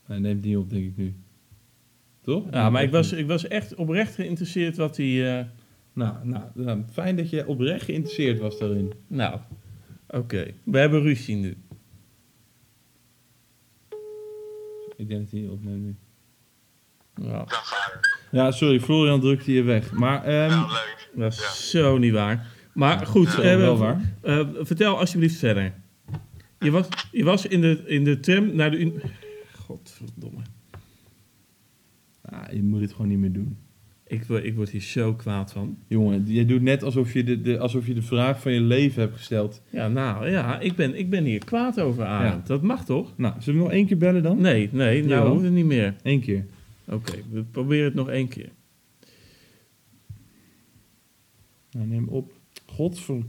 Hij 0.02 0.18
neemt 0.18 0.44
niet 0.44 0.56
op, 0.56 0.70
denk 0.70 0.84
ik 0.84 0.96
nu. 0.96 1.14
Toch? 2.22 2.44
Ja, 2.50 2.70
maar 2.70 2.82
ik 2.82 2.90
was, 2.90 3.12
ik 3.12 3.26
was 3.26 3.48
echt 3.48 3.74
oprecht 3.74 4.14
geïnteresseerd 4.14 4.76
wat 4.76 4.96
hij... 4.96 5.38
eh, 5.38 5.44
Nou, 5.92 6.14
nou, 6.26 6.44
nou, 6.54 6.82
fijn 6.92 7.16
dat 7.16 7.30
je 7.30 7.46
oprecht 7.46 7.82
geïnteresseerd 7.84 8.38
was 8.38 8.58
daarin. 8.58 8.92
nou, 9.06 9.38
oké. 10.08 10.46
We 10.64 10.78
hebben 10.78 11.02
ruzie 11.02 11.36
nu. 11.36 11.56
Ik 14.96 15.08
denk 15.08 15.20
dat 15.20 15.30
hij 15.30 15.40
niet 15.40 15.50
opneemt 15.50 15.82
nu. 15.82 15.96
Ja. 17.26 17.46
Ja, 18.32 18.50
sorry, 18.50 18.80
Florian 18.80 19.20
drukte 19.20 19.52
je 19.52 19.62
weg. 19.62 19.92
Maar, 19.92 20.24
ehm, 20.24 20.50
Ja, 20.50 20.66
leuk. 20.66 21.08
dat 21.14 21.32
is 21.32 21.38
Ja. 21.38 21.80
zo 21.80 21.98
niet 21.98 22.12
waar. 22.12 22.46
Maar 22.74 23.06
goed, 23.06 23.32
Ja, 23.32 23.42
eh, 23.42 23.56
wel 23.56 23.76
waar. 23.78 24.14
eh, 24.22 24.48
vertel 24.60 24.98
alsjeblieft 24.98 25.36
verder. 25.36 25.72
Je 26.60 26.70
was, 26.70 26.88
je 27.12 27.24
was 27.24 27.46
in, 27.46 27.60
de, 27.60 27.82
in 27.86 28.04
de 28.04 28.20
tram 28.20 28.54
naar 28.54 28.70
de... 28.70 29.00
Godverdomme. 29.58 30.40
ah, 32.22 32.52
je 32.52 32.62
moet 32.62 32.80
het 32.80 32.92
gewoon 32.92 33.08
niet 33.08 33.18
meer 33.18 33.32
doen. 33.32 33.56
Ik, 34.06 34.24
word- 34.24 34.44
ik 34.44 34.54
word 34.54 34.70
hier 34.70 34.80
zo 34.80 35.14
kwaad 35.14 35.52
van. 35.52 35.76
Jongen, 35.88 36.24
je 36.26 36.44
doet 36.46 36.62
net 36.62 36.82
alsof 36.82 37.12
je 37.12 37.24
de, 37.24 37.40
de, 37.40 37.58
alsof 37.58 37.86
je 37.86 37.94
de 37.94 38.02
vraag 38.02 38.40
van 38.40 38.52
je 38.52 38.60
leven 38.60 39.02
hebt 39.02 39.16
gesteld. 39.16 39.62
Ja, 39.70 39.88
nou 39.88 40.30
ja, 40.30 40.60
ik 40.60 40.76
ben, 40.76 40.98
ik 40.98 41.10
ben 41.10 41.24
hier 41.24 41.44
kwaad 41.44 41.80
over, 41.80 42.04
Arend. 42.04 42.46
Dat 42.46 42.62
mag 42.62 42.84
toch? 42.84 43.12
Nou, 43.16 43.34
zullen 43.38 43.58
we 43.60 43.64
nog 43.66 43.74
één 43.74 43.86
keer 43.86 43.96
bellen 43.96 44.22
dan? 44.22 44.40
Nee, 44.40 44.68
nee, 44.72 45.04
nou 45.04 45.28
hoeft 45.28 45.44
het 45.44 45.52
niet 45.52 45.64
meer. 45.64 45.94
Eén 46.02 46.20
keer. 46.20 46.44
Oké, 46.86 47.22
we 47.30 47.44
proberen 47.44 47.84
het 47.84 47.94
nog 47.94 48.08
één 48.08 48.28
keer. 48.28 48.52
Nou, 51.70 51.86
neem 51.86 52.08
op. 52.08 52.32
Godver... 52.66 53.22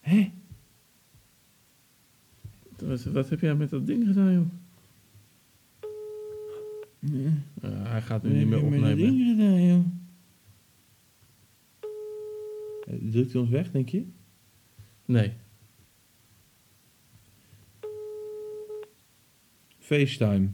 Hé? 0.00 0.32
Wat, 2.78 3.04
wat 3.04 3.28
heb 3.28 3.40
jij 3.40 3.54
met 3.54 3.70
dat 3.70 3.86
ding 3.86 4.06
gedaan, 4.06 4.32
joh? 4.32 4.46
Ja, 7.62 7.68
hij 7.68 8.02
gaat 8.02 8.22
nu 8.22 8.32
niet 8.32 8.46
meer 8.46 8.62
opnemen. 8.62 10.00
Eh, 12.86 12.94
Drukt 13.10 13.32
hij 13.32 13.40
ons 13.40 13.50
weg, 13.50 13.70
denk 13.70 13.88
je? 13.88 14.06
Nee. 15.04 15.32
FaceTime. 19.78 20.48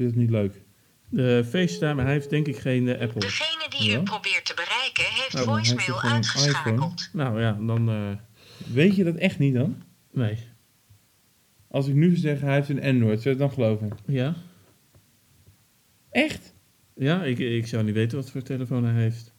Vind 0.00 0.12
je 0.14 0.20
het 0.20 0.30
niet 0.30 0.40
leuk? 0.40 0.62
De 1.08 1.44
FaceTime, 1.48 2.02
hij 2.02 2.12
heeft 2.12 2.30
denk 2.30 2.46
ik 2.46 2.56
geen 2.56 2.88
eh, 2.88 3.00
Apple. 3.00 3.20
Degene 3.20 3.66
die 3.78 3.90
Ja. 3.90 3.98
u 4.00 4.02
probeert 4.02 4.44
te 4.46 4.52
bereiken 4.54 5.04
heeft 5.04 5.32
hij 5.32 5.42
voicemail 5.42 6.00
uitgeschakeld. 6.02 7.08
Nou 7.12 7.40
ja, 7.40 7.52
dan... 7.60 7.88
eh, 7.88 8.10
Weet 8.72 8.96
je 8.96 9.04
dat 9.04 9.14
echt 9.16 9.38
niet 9.38 9.54
dan? 9.54 9.82
nee. 10.12 10.38
Als 11.68 11.86
ik 11.88 11.94
nu 11.94 12.16
zeg 12.16 12.40
hij 12.40 12.54
heeft 12.54 12.68
een 12.68 12.82
Android, 12.82 13.22
zou 13.22 13.22
je 13.22 13.28
het 13.28 13.38
dan 13.38 13.50
geloven? 13.52 13.90
Ja? 14.06 14.34
Echt? 16.10 16.54
Ja, 16.96 17.24
ik, 17.24 17.38
ik 17.38 17.66
zou 17.66 17.84
niet 17.84 17.94
weten 17.94 18.18
wat 18.18 18.30
voor 18.30 18.42
telefoon 18.42 18.84
hij 18.84 19.02
heeft. 19.02 19.32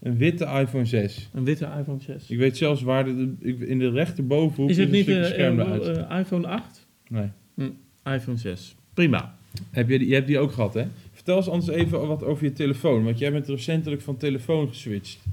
Een 0.00 0.16
witte 0.16 0.44
iPhone 0.44 0.84
6. 0.84 1.30
Een 1.32 1.44
witte 1.44 1.64
iPhone 1.78 2.00
6. 2.00 2.30
Ik 2.30 2.38
weet 2.38 2.56
zelfs 2.56 2.82
waar 2.82 3.04
de, 3.04 3.34
ik- 3.40 3.60
in 3.60 3.78
de 3.78 3.90
rechterbovenhoek 3.90 4.70
Is 4.70 4.76
het 4.76 4.86
een 4.86 4.92
niet 4.92 5.02
stukje 5.04 5.42
een 5.44 6.08
iPhone 6.18 6.46
8? 6.48 6.86
Nee. 7.08 7.30
iPhone 8.04 8.36
6. 8.36 8.76
Prima. 8.94 9.35
Heb 9.70 9.88
je, 9.88 9.98
die, 9.98 10.08
je 10.08 10.14
hebt 10.14 10.26
die 10.26 10.38
ook 10.38 10.52
gehad, 10.52 10.74
hè? 10.74 10.84
Vertel 11.12 11.36
eens 11.36 11.48
anders 11.48 11.76
even 11.78 12.06
wat 12.06 12.22
over 12.24 12.44
je 12.44 12.52
telefoon. 12.52 13.04
Want 13.04 13.18
jij 13.18 13.32
bent 13.32 13.48
recentelijk 13.48 14.02
van 14.02 14.16
telefoon 14.16 14.68
geswitcht. 14.68 15.24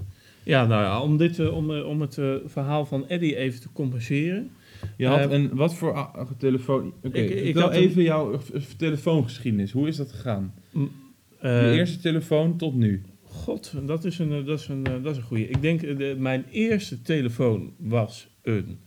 Ja, 0.43 0.65
nou 0.65 0.83
ja, 0.83 1.01
om, 1.01 1.17
dit, 1.17 1.39
eh, 1.39 1.55
om, 1.55 1.75
eh, 1.75 1.87
om 1.87 2.01
het 2.01 2.17
eh, 2.17 2.33
verhaal 2.45 2.85
van 2.85 3.07
Eddie 3.07 3.35
even 3.35 3.61
te 3.61 3.67
compenseren. 3.73 4.49
Je 4.97 5.07
had 5.07 5.31
een... 5.31 5.55
Wat 5.55 5.75
voor 5.75 5.93
ah, 5.93 6.29
telefoon... 6.37 6.93
Oké, 7.03 7.17
Ik- 7.19 7.55
een- 7.55 7.69
even 7.71 8.03
jouw 8.03 8.39
telefoongeschiedenis. 8.77 9.71
Hoe 9.71 9.87
is 9.87 9.95
dat 9.95 10.11
gegaan? 10.11 10.53
Eh, 11.39 11.71
je 11.71 11.77
eerste 11.77 11.99
telefoon 11.99 12.57
tot 12.57 12.75
nu. 12.75 13.01
God, 13.23 13.73
dat 13.85 14.05
is 14.05 14.19
een, 14.19 14.45
dat 14.45 14.59
is 14.59 14.67
een, 14.67 14.83
dat 14.83 15.05
is 15.11 15.17
een 15.17 15.23
goeie. 15.23 15.47
Ik 15.47 15.61
denk, 15.61 15.81
de, 15.81 16.15
mijn 16.17 16.45
eerste 16.51 17.01
telefoon 17.01 17.73
was 17.77 18.27
een 18.41 18.77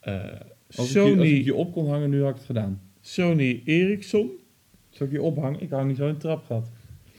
Als, 0.00 0.14
ik 0.14 0.22
je, 0.68 0.76
als 0.76 0.90
Sony, 0.90 1.26
ik 1.26 1.44
je 1.44 1.54
op 1.54 1.72
kon 1.72 1.88
hangen, 1.88 2.10
nu 2.10 2.20
had 2.22 2.30
ik 2.30 2.36
het 2.36 2.44
gedaan. 2.46 2.80
Sony 3.00 3.62
Ericsson. 3.64 4.30
Zal 4.90 5.06
ik 5.06 5.12
je 5.12 5.22
ophangen? 5.22 5.60
Ik 5.60 5.70
hang 5.70 5.88
niet 5.88 5.96
zo 5.96 6.06
in 6.08 6.12
de 6.14 6.18
trap 6.20 6.44
gehad. 6.44 6.70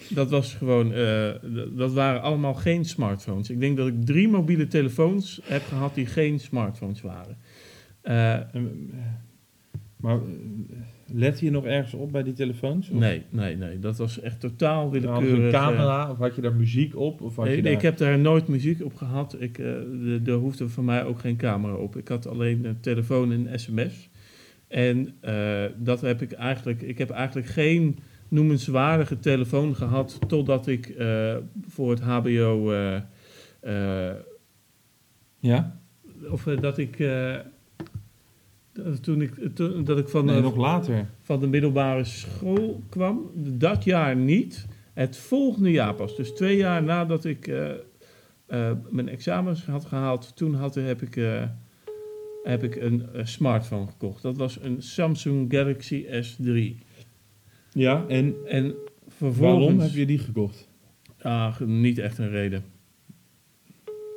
Dat 0.10 0.30
was 0.30 0.54
gewoon, 0.54 0.94
eh, 0.94 1.30
dat 1.78 1.94
waren 1.94 2.22
allemaal 2.22 2.54
geen 2.54 2.86
smartphones. 2.86 3.50
Ik 3.50 3.60
denk 3.60 3.78
dat 3.78 3.88
ik 3.88 4.06
drie 4.06 4.28
mobiele 4.28 4.68
telefoons 4.68 5.40
heb 5.44 5.62
gehad 5.68 5.96
die 5.96 6.06
geen 6.06 6.40
smartphones 6.40 7.02
waren. 7.02 7.38
Eh, 8.02 8.34
eh, 8.36 8.44
Maar 9.96 10.20
let 11.14 11.40
je 11.40 11.52
nog 11.52 11.66
ergens 11.66 11.94
op 11.94 12.12
bij 12.12 12.24
die 12.24 12.34
telefoons? 12.34 12.90
Of 12.90 13.00
nee, 13.00 13.22
nee, 13.30 13.56
nee. 13.56 13.80
Dat 13.80 13.98
was 13.98 14.20
echt 14.20 14.40
totaal 14.40 14.84
Had 14.84 14.94
je 14.94 15.00
willekeurig. 15.00 15.44
een 15.46 15.52
camera? 15.60 16.12
Of 16.12 16.18
had 16.18 16.36
je 16.36 16.42
daar 16.42 16.54
muziek 16.56 16.96
op? 16.96 17.22
Of 17.22 17.36
had 17.36 17.46
je 17.46 17.52
Nee, 17.52 17.62
daar... 17.62 17.72
Ik 17.72 17.82
heb 17.82 17.98
daar 17.98 18.20
nooit 18.20 18.48
muziek 18.48 18.84
op 18.84 18.96
gehad. 18.96 19.36
Ik, 19.40 19.56
de- 19.56 20.22
er 20.26 20.34
hoefde 20.34 20.70
voor 20.70 20.84
mij 20.84 21.06
ook 21.06 21.20
geen 21.20 21.38
camera 21.38 21.74
op. 21.74 21.98
Ik 21.98 22.08
had 22.08 22.28
alleen 22.28 22.66
een 22.66 22.80
telefoon 22.80 23.32
en 23.32 23.60
sms. 23.60 24.09
En 24.70 25.16
eh, 25.20 25.64
dat 25.78 26.02
heb 26.02 26.22
ik 26.22 26.32
eigenlijk. 26.32 26.82
Ik 26.82 26.98
heb 26.98 27.10
eigenlijk 27.10 27.48
geen 27.48 28.00
noemenswaardige 28.28 29.20
telefoon 29.20 29.76
gehad 29.76 30.20
totdat 30.28 30.68
ik 30.68 30.90
eh, 30.90 31.36
voor 31.70 31.90
het 31.90 32.00
HBO. 32.02 32.72
eh, 33.62 34.12
Ja? 35.40 35.80
of 36.30 36.44
dat 36.44 36.78
ik. 36.78 36.98
dat- 38.74 39.04
toen 39.04 39.22
ik, 39.22 39.56
toen, 39.56 39.84
dat 39.84 39.98
ik 39.98 40.08
van, 40.10 40.26
Nee, 40.26 40.42
nog 40.42 40.56
later. 40.56 41.06
van 41.22 41.40
de 41.40 41.48
middelbare 41.48 42.04
school 42.04 42.84
kwam. 42.90 43.32
Dat 43.36 43.84
jaar 43.84 44.16
niet. 44.16 44.66
Het 44.94 45.18
volgende 45.18 45.72
jaar 45.72 45.94
pas. 45.94 46.16
Dus 46.16 46.32
twee 46.34 46.58
jaar 46.58 46.84
nadat 46.84 47.26
ik 47.26 47.52
mijn 48.90 49.10
examens 49.10 49.66
had 49.66 49.86
gehaald, 49.86 50.36
toen 50.36 50.54
had, 50.54 50.76
heb, 50.76 51.02
ik, 51.02 51.16
heb 52.44 52.64
ik 52.64 52.76
een 52.76 53.10
eh, 53.14 53.26
smartphone 53.26 53.88
gekocht. 53.88 54.22
Dat 54.22 54.38
was 54.38 54.58
een 54.62 54.82
Samsung 54.82 55.54
Galaxy 55.54 56.06
S3. 56.06 56.84
Ja, 57.74 58.06
en 58.08 58.36
En 58.48 58.74
vervolgens... 59.08 59.60
waarom 59.62 59.80
heb 59.80 59.92
je 59.92 60.06
die 60.06 60.20
gekocht? 60.20 60.68
Ah, 61.22 61.60
niet 61.60 61.98
echt 61.98 62.18
een 62.18 62.30
reden. 62.30 62.64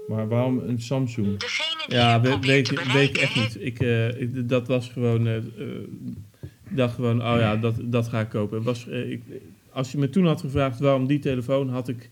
Maar 0.09 0.29
waarom 0.29 0.59
een 0.59 0.81
Samsung? 0.81 1.39
Degene 1.39 1.83
die 1.89 1.97
Ja, 1.97 2.21
weet, 2.21 2.65
te 2.65 2.91
weet 2.93 3.09
ik 3.09 3.17
echt 3.17 3.37
niet. 3.37 3.57
Ik, 3.65 3.81
eh, 3.81 4.21
ik- 4.21 4.49
dat 4.49 4.67
was 4.67 4.89
gewoon... 4.89 5.27
ik 5.29 6.77
dacht 6.77 6.95
gewoon, 6.95 7.21
oh 7.23 7.37
ja, 7.39 7.57
dat, 7.57 7.75
dat 7.85 8.09
ga 8.09 8.21
ik 8.21 8.29
kopen. 8.29 8.63
Was, 8.63 8.87
ik, 8.87 9.23
als 9.71 9.93
je 9.93 9.99
me 9.99 10.11
toen 10.11 10.27
had 10.27 10.41
gevraagd 10.41 10.79
waarom 10.79 11.07
die 11.07 11.19
telefoon, 11.19 11.69
had 11.69 11.89
ik 11.89 12.11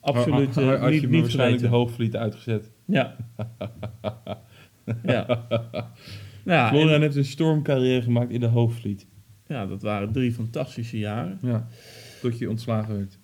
absoluut 0.00 0.54
Had- 0.54 0.78
had 0.78 0.88
je 0.94 1.00
niet, 1.00 1.02
me 1.02 1.08
niet 1.08 1.20
waarschijnlijk 1.20 1.60
de 1.62 1.66
geweten. 1.68 1.68
hoogvliet 1.68 2.16
uitgezet. 2.16 2.70
Ja. 2.84 3.16
ja. 5.04 5.46
Ja, 6.44 6.68
Florian 6.68 6.90
en- 6.94 7.00
heeft 7.00 7.16
een 7.16 7.24
stormcarrière 7.24 8.02
gemaakt 8.02 8.30
in 8.30 8.40
de 8.40 8.46
hoogvliet. 8.46 9.06
ja, 9.46 9.66
dat 9.66 9.82
waren 9.82 10.12
drie 10.12 10.32
fantastische 10.32 10.98
jaren. 10.98 11.38
Ja. 11.42 11.66
Tot 12.20 12.38
je 12.38 12.48
ontslagen 12.50 12.96
werd. 12.96 13.18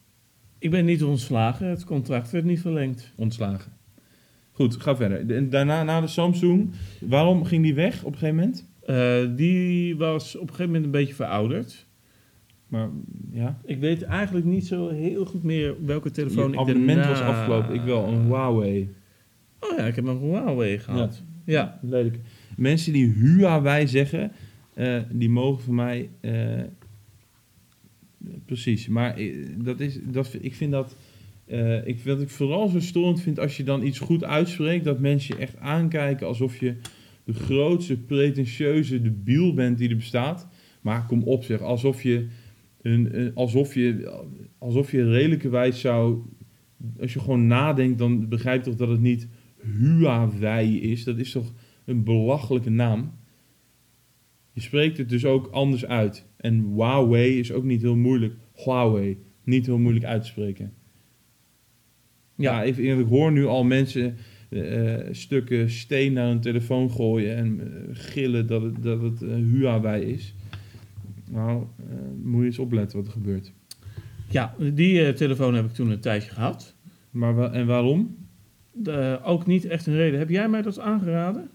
Ik 0.58 0.70
ben 0.70 0.84
niet 0.84 1.02
ontslagen, 1.04 1.66
het 1.68 1.84
contract 1.84 2.30
werd 2.30 2.44
niet 2.44 2.60
verlengd. 2.60 3.12
Ontslagen. 3.16 3.72
Goed, 4.52 4.76
ga 4.76 4.96
verder. 4.96 5.36
En 5.36 5.50
daarna, 5.50 5.82
na 5.82 6.00
de 6.00 6.06
Samsung, 6.06 6.70
waarom 7.00 7.44
ging 7.44 7.62
die 7.62 7.74
weg 7.74 8.02
op 8.04 8.12
een 8.12 8.18
gegeven 8.18 8.36
moment? 8.40 8.66
Eh, 8.86 9.36
die 9.36 9.96
was 9.96 10.34
op 10.34 10.40
een 10.40 10.48
gegeven 10.48 10.66
moment 10.66 10.84
een 10.84 10.90
beetje 10.90 11.14
verouderd. 11.14 11.86
Maar 12.68 12.88
ja, 13.30 13.58
Ik 13.64 13.78
weet 13.80 14.02
eigenlijk 14.02 14.46
niet 14.46 14.66
zo 14.66 14.88
heel 14.88 15.24
goed 15.24 15.42
meer 15.42 15.74
welke 15.84 16.10
telefoon 16.10 16.46
je 16.46 16.52
ik 16.52 16.58
abonnement 16.58 16.98
daarna- 16.98 17.08
was 17.26 17.36
afgelopen. 17.36 17.74
Ik 17.74 17.82
wel, 17.82 18.06
een 18.06 18.24
Huawei. 18.24 18.94
Oh 19.60 19.76
ja, 19.78 19.84
ik 19.84 19.94
heb 19.96 20.06
een 20.06 20.18
Huawei 20.18 20.78
gehad. 20.78 21.22
Ja. 21.28 21.36
Lelijk. 21.82 22.18
Mensen 22.56 22.92
die 22.92 23.12
Huawei 23.12 23.86
zeggen, 23.86 24.32
eh, 24.74 25.00
die 25.12 25.28
mogen 25.30 25.62
voor 25.62 25.74
mij... 25.74 26.08
eh, 26.20 26.60
precies, 28.44 28.88
maar 28.88 29.16
eh, 29.16 29.34
dat 29.58 29.80
is, 29.80 29.98
dat, 30.10 30.36
ik 30.40 30.54
vind 30.54 30.72
dat... 30.72 30.96
eh, 31.46 31.86
ik, 31.86 32.00
wat 32.04 32.20
ik 32.20 32.28
vooral 32.28 32.68
zo 32.68 32.80
storend 32.80 33.20
vind 33.22 33.38
als 33.38 33.56
je 33.56 33.64
dan 33.64 33.82
iets 33.86 33.98
goed 33.98 34.24
uitspreekt, 34.24 34.84
dat 34.84 35.00
mensen 35.00 35.36
je 35.36 35.40
echt 35.42 35.56
aankijken 35.56 36.26
alsof 36.26 36.56
je 36.56 36.74
de 37.24 37.32
grootste 37.32 37.96
pretentieuze 37.96 39.02
debiel 39.02 39.54
bent 39.54 39.78
die 39.78 39.88
er 39.88 39.96
bestaat. 39.96 40.46
Maar 40.80 41.06
kom 41.06 41.22
op 41.22 41.44
zeg, 41.44 41.60
alsof 41.60 42.02
je, 42.02 42.26
een, 42.82 43.20
een- 43.20 43.34
alsof 43.34 43.74
je, 43.74 44.12
alsof 44.58 44.90
je 44.92 45.10
redelijkerwijs 45.10 45.80
zou, 45.80 46.22
als 47.00 47.12
je 47.12 47.20
gewoon 47.20 47.46
nadenkt, 47.46 47.98
dan 47.98 48.28
begrijp 48.28 48.64
je 48.64 48.70
toch 48.70 48.78
dat 48.78 48.88
het 48.88 49.00
niet 49.00 49.28
Huawei 49.78 50.80
is. 50.80 51.04
Dat 51.04 51.18
is 51.18 51.30
toch 51.32 51.52
een 51.84 52.04
belachelijke 52.04 52.70
naam. 52.70 53.12
Je 54.52 54.60
spreekt 54.60 54.98
het 54.98 55.08
dus 55.08 55.24
ook 55.24 55.46
anders 55.46 55.86
uit. 55.86 56.26
En 56.36 56.60
Huawei 56.74 57.38
is 57.38 57.52
ook 57.52 57.64
niet 57.64 57.82
heel 57.82 57.96
moeilijk. 57.96 58.34
Huawei, 58.54 59.18
niet 59.44 59.66
heel 59.66 59.78
moeilijk 59.78 60.04
uit 60.04 60.22
te 60.22 60.28
spreken. 60.28 60.72
Ja, 62.34 62.62
ik, 62.62 62.76
ik 62.76 63.06
hoor 63.06 63.32
nu 63.32 63.46
al 63.46 63.64
mensen 63.64 64.16
eh, 64.48 64.94
stukken 65.10 65.70
steen 65.70 66.12
naar 66.12 66.26
hun 66.28 66.40
telefoon 66.40 66.90
gooien 66.90 67.36
en 67.36 67.60
eh, 67.60 67.88
gillen 67.92 68.46
dat 68.46 68.62
het, 68.62 68.82
dat 68.82 69.02
het 69.02 69.22
eh, 69.22 69.34
Huawei 69.34 70.02
is. 70.04 70.34
Nou, 71.30 71.62
eh, 71.90 71.96
moet 72.22 72.40
je 72.40 72.46
eens 72.46 72.58
opletten 72.58 72.98
wat 72.98 73.06
er 73.06 73.12
gebeurt. 73.12 73.52
Ja, 74.30 74.54
die 74.72 75.04
eh, 75.04 75.14
telefoon 75.14 75.54
heb 75.54 75.64
ik 75.64 75.72
toen 75.72 75.90
een 75.90 76.00
tijdje 76.00 76.30
gehad. 76.30 76.74
Maar 77.10 77.34
wa- 77.34 77.52
en 77.52 77.66
waarom? 77.66 78.16
De- 78.82 79.18
ook 79.24 79.46
niet 79.46 79.64
echt 79.64 79.86
een 79.86 79.96
reden. 79.96 80.18
Heb 80.18 80.28
jij 80.28 80.48
mij 80.48 80.62
dat 80.62 80.78
aangeraden? 80.78 81.50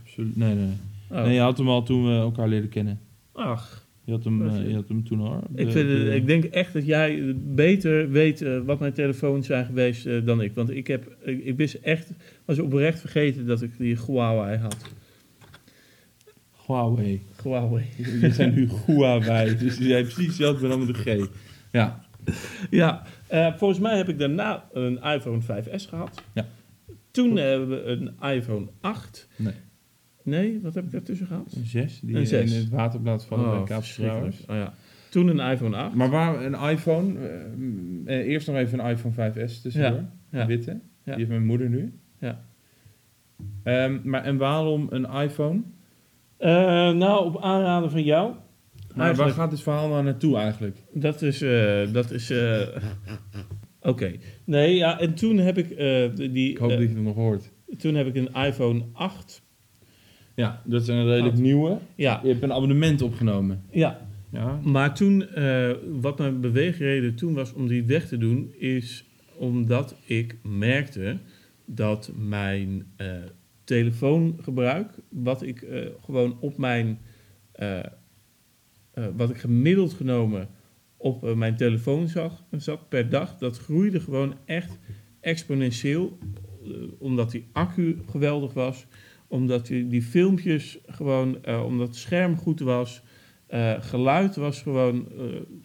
Absoluut. 0.00 0.36
Nee, 0.36 0.54
nee. 0.54 0.72
Oh. 1.10 1.22
Nee, 1.24 1.34
je 1.34 1.40
had 1.40 1.58
hem 1.58 1.68
al 1.68 1.82
toen 1.82 2.04
we 2.04 2.10
elkaar 2.14 2.48
leren 2.48 2.68
kennen. 2.68 3.00
Ach, 3.32 3.86
Je 4.04 4.12
had 4.12 4.24
hem, 4.24 4.48
eh, 4.48 4.68
je 4.68 4.74
had 4.74 4.88
hem 4.88 5.04
toen 5.04 5.20
al. 5.20 5.42
ik, 5.54 5.70
vind 5.70 6.12
ik 6.12 6.26
denk 6.26 6.44
echt 6.44 6.72
dat 6.72 6.86
jij 6.86 7.34
beter 7.36 8.10
weet 8.10 8.42
eh, 8.42 8.58
wat 8.64 8.80
mijn 8.80 8.92
telefoons 8.92 9.46
zijn 9.46 9.64
geweest 9.64 10.06
eh, 10.06 10.24
dan 10.24 10.40
ik. 10.40 10.54
Want 10.54 10.70
ik, 10.70 10.86
heb, 10.86 11.16
ik, 11.24 11.44
ik 11.44 11.56
wist 11.56 11.74
echt, 11.74 12.10
was 12.44 12.58
oprecht 12.58 13.00
vergeten 13.00 13.46
dat 13.46 13.62
ik 13.62 13.78
die 13.78 13.98
Huawei 14.06 14.58
had. 14.58 14.76
Huawei. 16.66 17.20
Huawei. 17.42 17.84
Je 18.20 18.30
zijn 18.32 18.54
nu 18.54 18.68
Huawei. 18.86 19.56
Dus 19.56 19.78
jij 19.78 19.96
hebt 19.96 20.12
precies 20.12 20.26
hetzelfde, 20.26 20.76
met 20.76 20.88
een 20.88 20.94
G. 20.94 21.28
Ja. 21.72 22.01
Ja, 22.70 23.02
eh, 23.26 23.54
volgens 23.56 23.80
mij 23.80 23.96
heb 23.96 24.08
ik 24.08 24.18
daarna 24.18 24.64
een 24.72 25.02
iPhone 25.02 25.40
5S 25.42 25.86
gehad. 25.88 26.22
Ja. 26.32 26.46
Toen 27.10 27.36
hebben 27.36 27.68
we 27.68 27.82
een 27.84 28.30
iPhone 28.30 28.66
8. 28.80 29.28
Nee. 29.36 29.54
Nee, 30.24 30.60
wat 30.62 30.74
heb 30.74 30.84
ik 30.84 30.90
daartussen 30.90 31.26
gehad? 31.26 31.52
Een 31.56 31.66
6 31.66 32.00
die 32.00 32.16
Een 32.16 32.46
in 32.48 32.52
het 32.56 32.68
waterblad 32.68 33.24
van 33.24 33.40
Oh, 33.40 33.58
de 33.58 33.64
Kaapse. 33.64 34.02
Oh, 34.02 34.56
ja. 34.56 34.74
Toen 35.10 35.28
een 35.38 35.50
iPhone 35.50 35.76
8. 35.76 35.94
Maar 35.94 36.10
waar 36.10 36.44
een 36.44 36.70
iPhone, 36.70 37.18
eh, 37.18 38.20
eh, 38.20 38.26
eerst 38.26 38.46
nog 38.46 38.56
even 38.56 38.78
een 38.78 38.90
iPhone 38.90 39.14
5S 39.14 39.62
tussendoor, 39.62 40.00
Ja, 40.30 40.38
ja. 40.38 40.46
witte, 40.46 40.70
Ja. 40.70 40.80
die 41.04 41.14
heeft 41.14 41.28
mijn 41.28 41.46
moeder 41.46 41.68
nu. 41.68 41.92
Ja. 42.18 42.44
Ehm, 43.62 43.98
maar 44.04 44.24
en 44.24 44.36
waarom 44.36 44.86
een 44.90 45.04
iPhone? 45.04 45.60
Eh, 46.36 46.50
nou, 46.90 47.24
op 47.26 47.42
aanraden 47.42 47.90
van 47.90 48.02
jou. 48.02 48.34
Maar 48.94 49.14
waar 49.14 49.30
gaat 49.30 49.50
dit 49.50 49.60
verhaal 49.62 49.88
nou 49.88 50.04
naartoe 50.04 50.36
eigenlijk? 50.36 50.76
Dat 50.92 51.22
is. 51.22 51.42
eh, 51.42 51.92
dat 51.92 52.10
is 52.10 52.30
eh, 52.30 52.60
Oké. 53.80 54.12
Nee, 54.44 54.74
ja, 54.76 55.00
en 55.00 55.14
toen 55.14 55.36
heb 55.38 55.58
ik. 55.58 55.70
eh, 55.70 56.08
die, 56.14 56.50
Ik 56.50 56.56
hoop 56.58 56.70
dat 56.70 56.78
je 56.78 56.88
het 56.88 57.02
nog 57.02 57.14
hoort. 57.14 57.50
Toen 57.78 57.94
heb 57.94 58.06
ik 58.06 58.14
een 58.16 58.32
iPhone 58.46 58.84
8. 58.92 59.42
Ja, 60.34 60.62
dat 60.64 60.82
is 60.82 60.88
een 60.88 61.06
redelijk 61.06 61.38
nieuwe. 61.38 61.78
Ja, 61.94 62.20
Je 62.22 62.28
hebt 62.28 62.42
een 62.42 62.52
abonnement 62.52 63.02
opgenomen. 63.02 63.62
ja. 63.70 64.10
Ja. 64.32 64.60
Maar 64.62 64.94
toen, 64.94 65.24
wat 66.00 66.18
mijn 66.18 66.40
beweegreden 66.40 67.14
toen 67.14 67.34
was 67.34 67.52
om 67.52 67.68
die 67.68 67.84
weg 67.84 68.08
te 68.08 68.16
doen, 68.18 68.52
is 68.58 69.04
omdat 69.36 69.94
ik 70.04 70.36
merkte 70.42 71.16
dat 71.66 72.12
mijn 72.16 72.86
telefoongebruik, 73.64 74.88
wat 75.08 75.42
ik 75.42 75.66
gewoon 76.04 76.36
op 76.40 76.56
mijn, 76.58 76.98
eh, 78.92 79.04
wat 79.16 79.30
ik 79.30 79.36
gemiddeld 79.36 79.92
genomen 79.92 80.48
op 80.96 81.24
eh, 81.24 81.34
mijn 81.34 81.56
telefoon 81.56 82.08
zag, 82.08 82.44
zat 82.50 82.88
per 82.88 83.08
dag, 83.08 83.38
dat 83.38 83.58
groeide 83.58 84.00
gewoon 84.00 84.34
echt 84.44 84.78
exponentieel, 85.20 86.18
eh, 86.64 86.70
omdat 86.98 87.30
die 87.30 87.44
accu 87.52 87.98
geweldig 88.10 88.52
was, 88.52 88.86
omdat 89.28 89.66
die, 89.66 89.86
die 89.86 90.02
filmpjes 90.02 90.78
gewoon, 90.86 91.46
omdat 91.64 91.86
het 91.86 91.96
scherm 91.96 92.36
goed 92.36 92.60
was. 92.60 93.02
Geluid 93.80 94.36
was 94.36 94.62
gewoon 94.62 95.08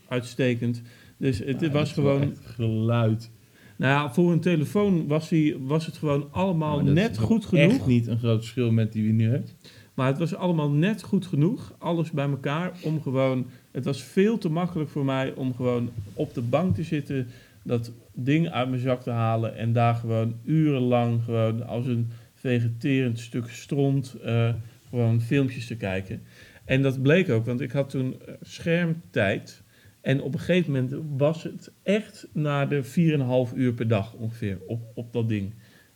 uitstekend. 0.07 0.81
Dus 1.17 1.39
het 1.39 1.61
Ja, 1.61 1.69
was 1.71 1.93
gewoon. 1.93 2.35
geluid. 2.43 3.31
Nou 3.77 3.91
ja, 3.93 4.13
voor 4.13 4.31
een 4.31 4.39
telefoon 4.39 5.07
was, 5.07 5.29
die, 5.29 5.57
was 5.57 5.85
het 5.85 5.97
gewoon 5.97 6.27
allemaal 6.31 6.79
is 6.79 6.93
net 6.93 7.17
goed 7.17 7.45
genoeg. 7.45 7.71
Echt 7.71 7.85
niet 7.85 8.07
een 8.07 8.17
groot 8.17 8.37
verschil 8.39 8.71
met 8.71 8.91
die 8.91 9.03
je 9.05 9.13
nu 9.13 9.29
hebt. 9.29 9.55
Maar 9.97 10.07
het 10.07 10.17
was 10.17 10.35
allemaal 10.35 10.69
net 10.69 11.03
goed 11.03 11.25
genoeg. 11.25 11.75
Alles 11.77 12.11
bij 12.11 12.29
elkaar. 12.29 12.71
Om 12.83 13.01
gewoon. 13.01 13.45
Het 13.71 13.85
was 13.85 14.03
veel 14.03 14.37
te 14.37 14.49
makkelijk 14.49 14.89
voor 14.89 15.05
mij 15.05 15.33
om 15.33 15.55
gewoon 15.55 15.89
op 16.13 16.33
de 16.33 16.41
bank 16.41 16.75
te 16.75 16.83
zitten. 16.83 17.27
Dat 17.63 17.91
ding 18.13 18.49
uit 18.49 18.69
mijn 18.69 18.81
zak 18.81 19.01
te 19.01 19.09
halen. 19.09 19.55
En 19.55 19.73
daar 19.73 19.95
gewoon 19.95 20.35
urenlang. 20.43 21.23
Gewoon 21.23 21.67
als 21.67 21.85
een 21.85 22.11
vegeterend 22.33 23.19
stuk 23.19 23.49
stront. 23.49 24.15
eh, 24.23 24.49
gewoon 24.89 25.21
filmpjes 25.21 25.67
te 25.67 25.75
kijken. 25.75 26.21
En 26.65 26.81
dat 26.81 27.01
bleek 27.01 27.29
ook, 27.29 27.45
want 27.45 27.61
ik 27.61 27.71
had 27.71 27.89
toen 27.89 28.15
eh, 28.21 28.33
schermtijd. 28.41 29.63
En 30.01 30.21
op 30.21 30.33
een 30.33 30.39
gegeven 30.39 30.71
moment 30.71 30.95
was 31.17 31.43
het 31.43 31.71
echt 31.83 32.27
na 32.31 32.65
de 32.65 32.83
4,5 32.83 33.53
uur 33.55 33.73
per 33.73 33.87
dag 33.87 34.13
ongeveer 34.13 34.57
op, 34.67 34.81
op 34.93 35.13
dat 35.13 35.29
ding. 35.29 35.53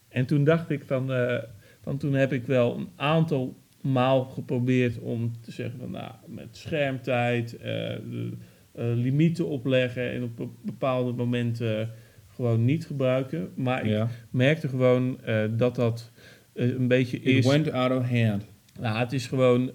En 0.08 0.26
toen 0.26 0.44
dacht 0.44 0.70
ik 0.70 0.84
van, 0.86 1.14
eh, 1.14 1.38
van 1.82 1.98
toen 1.98 2.14
heb 2.14 2.34
ik 2.34 2.46
wel 2.46 2.78
een 2.78 2.90
aantal 2.96 3.56
maal 3.82 4.24
geprobeerd 4.24 5.00
om 5.00 5.32
te 5.42 5.52
zeggen 5.52 5.80
van 5.80 5.92
nou, 5.92 6.12
met 6.28 6.48
schermtijd, 6.58 7.58
eh, 7.58 7.64
de, 7.64 8.30
eh, 8.72 8.86
limieten 8.94 9.48
opleggen 9.48 10.12
en 10.12 10.24
op 10.24 10.36
be- 10.36 10.48
bepaalde 10.66 11.12
momenten 11.12 11.90
gewoon 12.36 12.66
niet 12.66 12.86
gebruiken. 12.86 13.50
Maar 13.56 13.86
ik 13.86 14.08
merkte 14.30 14.68
gewoon 14.68 15.22
eh, 15.24 15.44
dat 15.58 15.76
dat 15.76 16.12
een 16.54 16.88
beetje 16.88 17.18
It 17.20 17.26
is. 17.26 17.46
went 17.48 17.72
out 17.72 17.98
of 18.00 18.10
hand. 18.10 18.46
Nou, 18.80 18.98
het 18.98 19.14
is 19.14 19.28
gewoon 19.28 19.72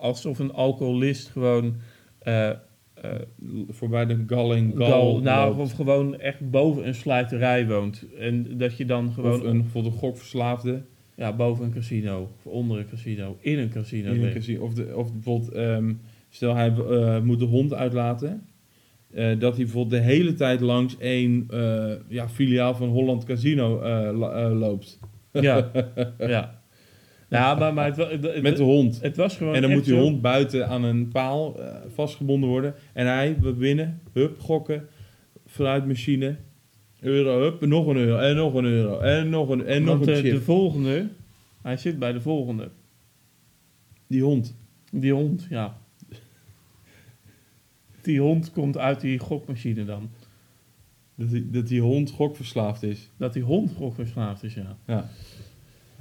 alsof 0.00 0.38
een 0.38 0.52
alcoholist 0.52 1.28
gewoon. 1.28 1.76
Voorbij 3.68 4.06
de 4.06 4.24
galling 4.26 4.74
gal. 4.76 4.86
gal, 4.86 5.20
nou, 5.20 5.48
loopt. 5.48 5.60
of 5.60 5.72
gewoon 5.72 6.20
echt 6.20 6.50
boven 6.50 6.86
een 6.86 6.94
slijterij 6.94 7.66
woont. 7.66 8.06
En 8.18 8.58
dat 8.58 8.76
je 8.76 8.84
dan 8.84 9.12
gewoon. 9.12 9.32
Of 9.40 9.42
een, 9.46 9.60
bijvoorbeeld 9.62 9.94
een 9.94 10.00
gokverslaafde. 10.00 10.82
Ja, 11.16 11.32
boven 11.36 11.64
een 11.64 11.72
casino. 11.72 12.20
Of 12.36 12.46
onder 12.52 12.78
een 12.78 12.88
casino. 12.88 13.36
In 13.40 13.58
een 13.58 13.68
casino. 13.70 14.12
in 14.12 14.22
een 14.24 14.32
casino. 14.32 14.62
Of, 14.62 14.74
de, 14.74 14.96
of 14.96 15.12
bijvoorbeeld, 15.12 15.52
ehm, 15.52 15.92
stel 16.28 16.54
hij 16.54 16.72
eh, 16.90 17.20
moet 17.22 17.38
de 17.38 17.44
hond 17.44 17.74
uitlaten. 17.74 18.46
eh, 19.14 19.24
dat 19.38 19.54
hij 19.56 19.64
bijvoorbeeld 19.64 20.02
de 20.02 20.08
hele 20.08 20.34
tijd 20.34 20.60
langs 20.60 20.98
één 20.98 21.46
eh, 21.50 21.92
ja, 22.08 22.28
filiaal 22.28 22.74
van 22.74 22.88
Holland 22.88 23.24
Casino 23.24 23.82
loopt. 24.54 24.98
Ja, 25.32 25.70
ja. 26.18 26.60
Nou, 27.28 27.58
maar, 27.58 27.74
maar 27.74 27.84
het, 27.86 27.96
wa- 27.96 28.08
het, 28.10 28.22
het- 28.22 28.42
Met 28.42 28.56
de 28.56 28.62
hond. 28.62 29.00
het 29.02 29.16
was 29.16 29.36
gewoon. 29.36 29.54
En 29.54 29.62
dan 29.62 29.70
moet 29.70 29.84
die 29.84 29.94
hond 29.98 30.20
buiten 30.20 30.68
aan 30.68 30.84
een 30.84 31.08
paal 31.08 31.60
vastgebonden 31.94 32.48
worden. 32.48 32.74
En 32.92 33.06
hij 33.06 33.36
we 33.40 33.52
binnen, 33.52 34.00
hup, 34.12 34.40
gokken, 34.40 34.86
fruitmachine. 35.46 36.36
Euro, 37.06 37.40
hup, 37.40 37.60
nog 37.60 37.86
een 37.86 37.96
euro, 37.96 38.18
en 38.18 38.36
nog 38.36 38.54
een 38.54 38.64
euro, 38.64 38.98
en 38.98 39.28
nog 39.28 39.48
een, 39.48 39.66
en 39.66 39.84
nog 39.84 39.96
Want 39.96 40.08
een 40.08 40.14
eh, 40.14 40.20
chip. 40.20 40.32
de 40.32 40.42
volgende, 40.42 41.08
hij 41.62 41.76
zit 41.76 41.98
bij 41.98 42.12
de 42.12 42.20
volgende. 42.20 42.70
Die 44.06 44.22
hond. 44.22 44.56
Die 44.90 45.12
hond, 45.12 45.46
ja. 45.50 45.78
Die 48.02 48.20
hond 48.20 48.52
komt 48.52 48.78
uit 48.78 49.00
die 49.00 49.18
gokmachine 49.18 49.84
dan. 49.84 50.10
Dat 51.14 51.30
die, 51.30 51.50
dat 51.50 51.68
die 51.68 51.80
hond 51.80 52.10
gokverslaafd 52.10 52.82
is. 52.82 53.10
Dat 53.16 53.32
die 53.32 53.42
hond 53.42 53.72
gokverslaafd 53.76 54.42
is, 54.42 54.54
ja. 54.54 54.76
Ja. 54.86 55.10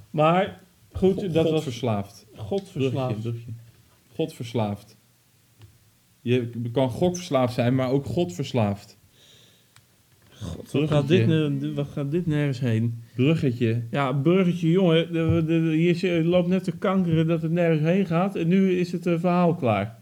Maar 0.10 0.62
goed, 0.92 1.14
God, 1.14 1.34
dat 1.34 1.44
was 1.44 1.52
godverslaafd. 1.52 2.26
godverslaafd. 2.36 3.22
Brugje, 3.22 3.32
brugje. 3.32 3.52
Godverslaafd. 4.14 4.98
Je 6.22 6.50
kan 6.72 6.90
gokverslaafd 6.90 7.54
zijn, 7.54 7.76
maar 7.76 7.90
ook 7.90 8.06
godverslaafd. 8.06 8.98
Wat 10.72 10.90
gaat, 10.90 11.08
dit, 11.08 11.74
wat 11.76 11.88
gaat 11.88 12.12
dit 12.12 12.26
nergens 12.26 12.60
heen? 12.60 12.94
Bruggetje. 13.16 13.82
Ja, 13.92 14.14
burgertje, 14.22 14.72
jongen, 14.72 15.08
de, 15.14 15.44
de, 15.46 15.62
de- 15.70 15.76
hier 15.76 16.24
loopt 16.24 16.48
net 16.48 16.64
te 16.64 16.78
kankeren 16.78 17.28
dat 17.28 17.42
het 17.42 17.52
nergens 17.52 17.82
heen 17.82 18.06
gaat. 18.06 18.36
En 18.36 18.48
nu 18.48 18.72
is 18.72 18.92
het 18.92 19.06
eh, 19.06 19.14
verhaal 19.20 19.56
klaar. 19.56 19.98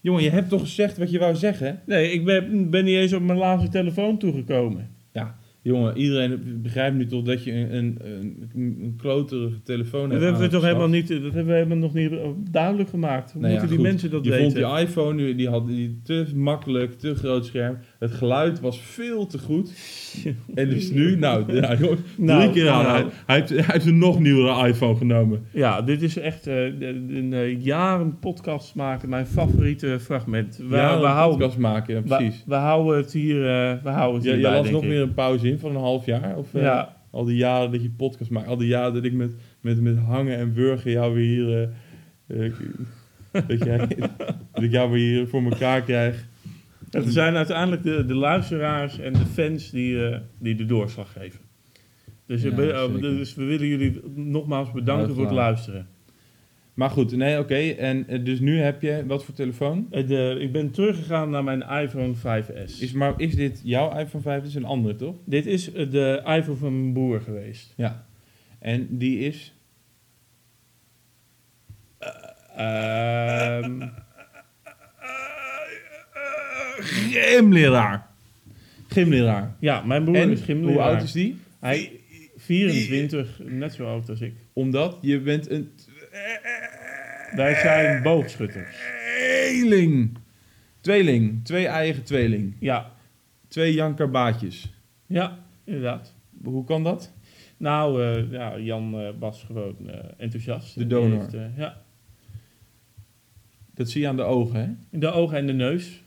Jongen, 0.00 0.22
je 0.22 0.30
hebt 0.30 0.48
toch 0.48 0.60
gezegd 0.60 0.98
wat 0.98 1.10
je 1.10 1.18
wou 1.18 1.34
zeggen? 1.34 1.80
Nee, 1.86 2.10
ik 2.12 2.24
ben, 2.24 2.70
ben 2.70 2.84
niet 2.84 2.96
eens 2.96 3.12
op 3.12 3.22
mijn 3.22 3.38
laatste 3.38 3.68
telefoon 3.70 4.18
toegekomen. 4.18 4.88
Ja, 5.12 5.36
jongen, 5.62 5.96
iedereen 5.96 6.60
begrijpt 6.62 6.96
nu 6.96 7.06
toch 7.06 7.22
dat 7.24 7.44
je 7.44 7.52
een, 7.52 7.74
een, 7.76 7.98
een, 8.04 8.48
een 8.54 8.94
kloterige 8.96 9.62
telefoon 9.62 10.02
Dat 10.02 10.10
hebt 10.10 10.22
hebben 10.24 10.42
we 10.42 10.48
toch 10.48 10.62
helemaal 10.64 10.88
niet, 10.88 11.08
dat 11.08 11.22
hebben 11.22 11.46
we 11.46 11.52
helemaal 11.52 11.76
nog 11.76 11.94
niet 11.94 12.12
eh, 12.12 12.18
duidelijk 12.50 12.88
gemaakt. 12.88 13.32
Hoe 13.32 13.40
Nou 13.40 13.52
ja, 13.54 13.58
moeten 13.60 13.76
die 13.76 13.84
goed. 13.84 13.92
mensen 13.94 14.10
dat 14.10 14.24
je 14.24 14.30
weten? 14.30 14.44
vond 14.44 14.54
die 14.76 14.86
iPhone, 14.86 15.34
die 15.34 15.48
had 15.48 15.66
die 15.66 16.00
te 16.02 16.26
makkelijk, 16.34 16.92
te 16.98 17.14
groot 17.14 17.46
scherm. 17.46 17.76
Het 18.04 18.12
geluid 18.14 18.60
was 18.60 18.80
veel 18.80 19.26
te 19.26 19.38
goed. 19.38 19.72
En 20.54 20.68
dus 20.68 20.90
nu, 20.90 21.16
nou, 21.16 21.54
ja, 21.54 21.74
joh, 21.74 21.78
drie 21.92 21.98
Nou, 22.16 22.52
keer 22.52 22.68
aan. 22.70 22.82
nou. 22.84 22.96
Hij, 23.02 23.10
hij 23.26 23.36
heeft, 23.36 23.48
hij 23.50 23.64
heeft 23.66 23.86
een 23.86 23.98
nog 23.98 24.20
nieuwere 24.20 24.68
iPhone 24.68 24.96
genomen. 24.96 25.46
Ja, 25.50 25.82
dit 25.82 26.02
is 26.02 26.16
echt 26.18 26.46
eh, 26.46 26.54
de- 26.54 27.04
een 27.08 27.32
eh, 27.32 27.62
jaren 27.64 28.18
podcast 28.18 28.74
maken, 28.74 29.08
mijn 29.08 29.26
favoriete 29.26 29.98
fragment. 30.00 30.56
We, 30.68 30.76
ja, 30.76 30.98
we, 30.98 31.04
een 31.04 31.10
houden, 31.10 31.38
podcast 31.38 31.58
maken, 31.58 31.94
ja, 31.94 32.00
precies. 32.00 32.42
we 32.46 32.54
houden 32.54 32.96
het 32.96 33.12
hier, 33.12 33.36
eh, 33.36 33.82
we 33.82 33.88
houden 33.88 34.14
het 34.14 34.24
Ja, 34.24 34.30
hier 34.32 34.40
jij 34.40 34.50
bij, 34.50 34.52
las 34.52 34.62
denk 34.62 34.74
nog 34.74 34.82
ik. 34.84 34.88
weer 34.88 35.00
een 35.02 35.14
pauze 35.14 35.48
in 35.48 35.58
van 35.58 35.70
een 35.70 35.76
half 35.80 36.06
jaar? 36.06 36.36
Of, 36.36 36.48
Ja, 36.52 36.96
Al 37.10 37.24
die 37.24 37.36
jaren 37.36 37.70
dat 37.72 37.82
je 37.82 37.90
podcast 37.90 38.30
maakt. 38.30 38.48
Al 38.48 38.56
die 38.56 38.68
jaren 38.68 38.94
dat 38.94 39.04
ik 39.04 39.12
met, 39.12 39.32
met, 39.60 39.80
met 39.80 39.98
hangen 39.98 40.36
en 40.36 40.52
burger 40.52 40.90
jou 40.90 41.14
weer 41.14 41.24
hier... 41.26 41.68
dat, 43.48 43.64
jij, 43.64 43.88
dat 44.52 44.62
ik 44.62 44.70
jou 44.70 44.90
weer 44.90 45.00
hier 45.18 45.28
voor 45.28 45.42
elkaar 45.42 45.82
krijg. 45.82 46.26
Het 46.94 47.12
zijn 47.12 47.36
uiteindelijk 47.36 47.82
de, 47.82 48.04
de 48.04 48.14
luisteraars 48.14 48.98
en 48.98 49.12
de 49.12 49.26
fans 49.26 49.70
die, 49.70 50.08
eh, 50.08 50.18
die 50.38 50.54
de 50.54 50.64
doorslag 50.64 51.12
geven. 51.12 51.40
Dus, 52.26 52.42
Ja, 52.42 52.50
eh, 52.50 52.84
zeker. 52.84 53.00
dus 53.00 53.34
we 53.34 53.44
willen 53.44 53.66
jullie 53.66 54.00
nogmaals 54.14 54.72
bedanken 54.72 55.14
voor 55.14 55.24
het 55.24 55.32
luisteren. 55.32 55.88
Maar 56.74 56.90
goed, 56.90 57.16
nee, 57.16 57.38
oké. 57.38 57.54
En 57.54 58.08
eh, 58.08 58.24
dus 58.24 58.40
nu 58.40 58.58
heb 58.58 58.82
je... 58.82 59.04
Wat 59.06 59.24
voor 59.24 59.34
telefoon? 59.34 59.86
Eh, 59.90 60.06
de, 60.06 60.36
ik 60.40 60.52
ben 60.52 60.70
teruggegaan 60.70 61.30
naar 61.30 61.44
mijn 61.44 61.62
iPhone 61.62 62.14
5S. 62.14 62.80
Is, 62.80 62.92
maar 62.92 63.14
is 63.16 63.34
dit 63.34 63.60
jouw 63.64 63.98
iPhone 63.98 64.22
5? 64.22 64.40
Dit 64.40 64.48
is 64.48 64.54
een 64.54 64.64
andere, 64.64 64.96
toch? 64.96 65.14
Dit 65.24 65.46
is 65.46 65.72
de 65.72 66.22
iPhone 66.24 66.56
van 66.56 66.80
mijn 66.80 66.92
broer 66.92 67.20
geweest. 67.20 67.74
Ja. 67.76 68.06
En 68.58 68.86
die 68.90 69.18
is... 69.18 69.54
Ehm, 72.56 73.88
Gymleraar. 76.80 78.06
Gymleraar. 78.88 79.56
ja, 79.58 79.80
mijn 79.82 80.04
broer 80.04 80.16
En 80.16 80.30
is 80.30 80.40
gymleraar. 80.40 80.72
hoe 80.72 80.82
oud 80.82 81.02
is 81.02 81.12
die? 81.12 81.36
Hij 81.60 82.00
24, 82.36 83.40
net 83.44 83.74
zo 83.74 83.86
oud 83.86 84.08
als 84.08 84.20
ik. 84.20 84.34
Omdat 84.52 84.98
je 85.00 85.20
bent 85.20 85.50
een 85.50 85.70
Wij 87.34 87.54
zijn 87.54 88.02
boogschutters. 88.02 88.76
tweeling. 89.16 90.18
Tweeling. 90.80 91.44
Twee 91.44 91.66
eigen 91.66 92.02
tweeling. 92.02 92.54
Ja, 92.60 92.92
Twee 93.48 93.74
jankerbaatjes. 93.74 94.72
ja, 95.06 95.38
inderdaad. 95.64 96.14
Hoe 96.42 96.64
kan 96.64 96.84
dat? 96.84 97.12
Nou, 97.56 98.02
eh, 98.02 98.30
ja, 98.32 98.58
Jan 98.58 98.94
eh, 99.00 99.08
was 99.18 99.42
gewoon 99.42 99.76
eh, 99.86 99.98
enthousiast. 100.16 100.74
De 100.78 100.86
donor. 100.86 101.20
heeft, 101.20 101.36
ja, 101.56 101.82
Dat 103.74 103.90
zie 103.90 104.00
je 104.00 104.08
aan 104.08 104.16
de 104.16 104.22
ogen, 104.22 104.60
hè? 104.90 104.98
de 104.98 105.10
ogen 105.10 105.36
en 105.38 105.46
de 105.46 105.52
neus. 105.52 106.02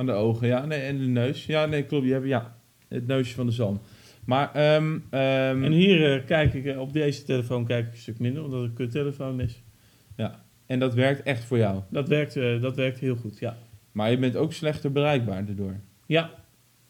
Aan 0.00 0.06
de 0.06 0.12
ogen, 0.12 0.46
ja. 0.46 0.66
Nee, 0.66 0.80
en 0.80 0.98
de 0.98 1.06
neus. 1.06 1.46
Ja, 1.46 1.66
nee, 1.66 1.82
klopt. 1.84 2.06
Je 2.06 2.12
hebt, 2.12 2.26
ja, 2.26 2.56
het 2.88 3.06
neusje 3.06 3.34
van 3.34 3.46
de 3.46 3.52
zalm. 3.52 3.80
Maar, 4.24 4.54
ehm 4.54 4.98
ehm, 5.10 5.64
En 5.64 5.72
hier 5.72 6.12
eh, 6.14 6.26
kijk 6.26 6.54
ik, 6.54 6.64
eh, 6.64 6.80
op 6.80 6.92
deze 6.92 7.22
telefoon 7.22 7.66
kijk 7.66 7.86
ik 7.86 7.92
een 7.92 7.98
stuk 7.98 8.18
minder, 8.18 8.44
omdat 8.44 8.60
het 8.60 8.68
een 8.68 8.76
kuttelefoon 8.76 9.40
is. 9.40 9.62
en 10.66 10.78
dat 10.78 10.94
werkt 10.94 11.22
echt 11.22 11.44
voor 11.44 11.58
jou. 11.58 11.80
Dat 11.90 12.08
werkt, 12.08 12.36
eh, 12.36 12.60
dat 12.60 12.76
werkt 12.76 12.98
heel 12.98 13.16
goed, 13.16 13.38
ja. 13.38 13.56
Maar 13.92 14.10
je 14.10 14.18
bent 14.18 14.36
ook 14.36 14.52
slechter 14.52 14.92
bereikbaar 14.92 15.46
daardoor. 15.46 15.80
Ja, 16.06 16.30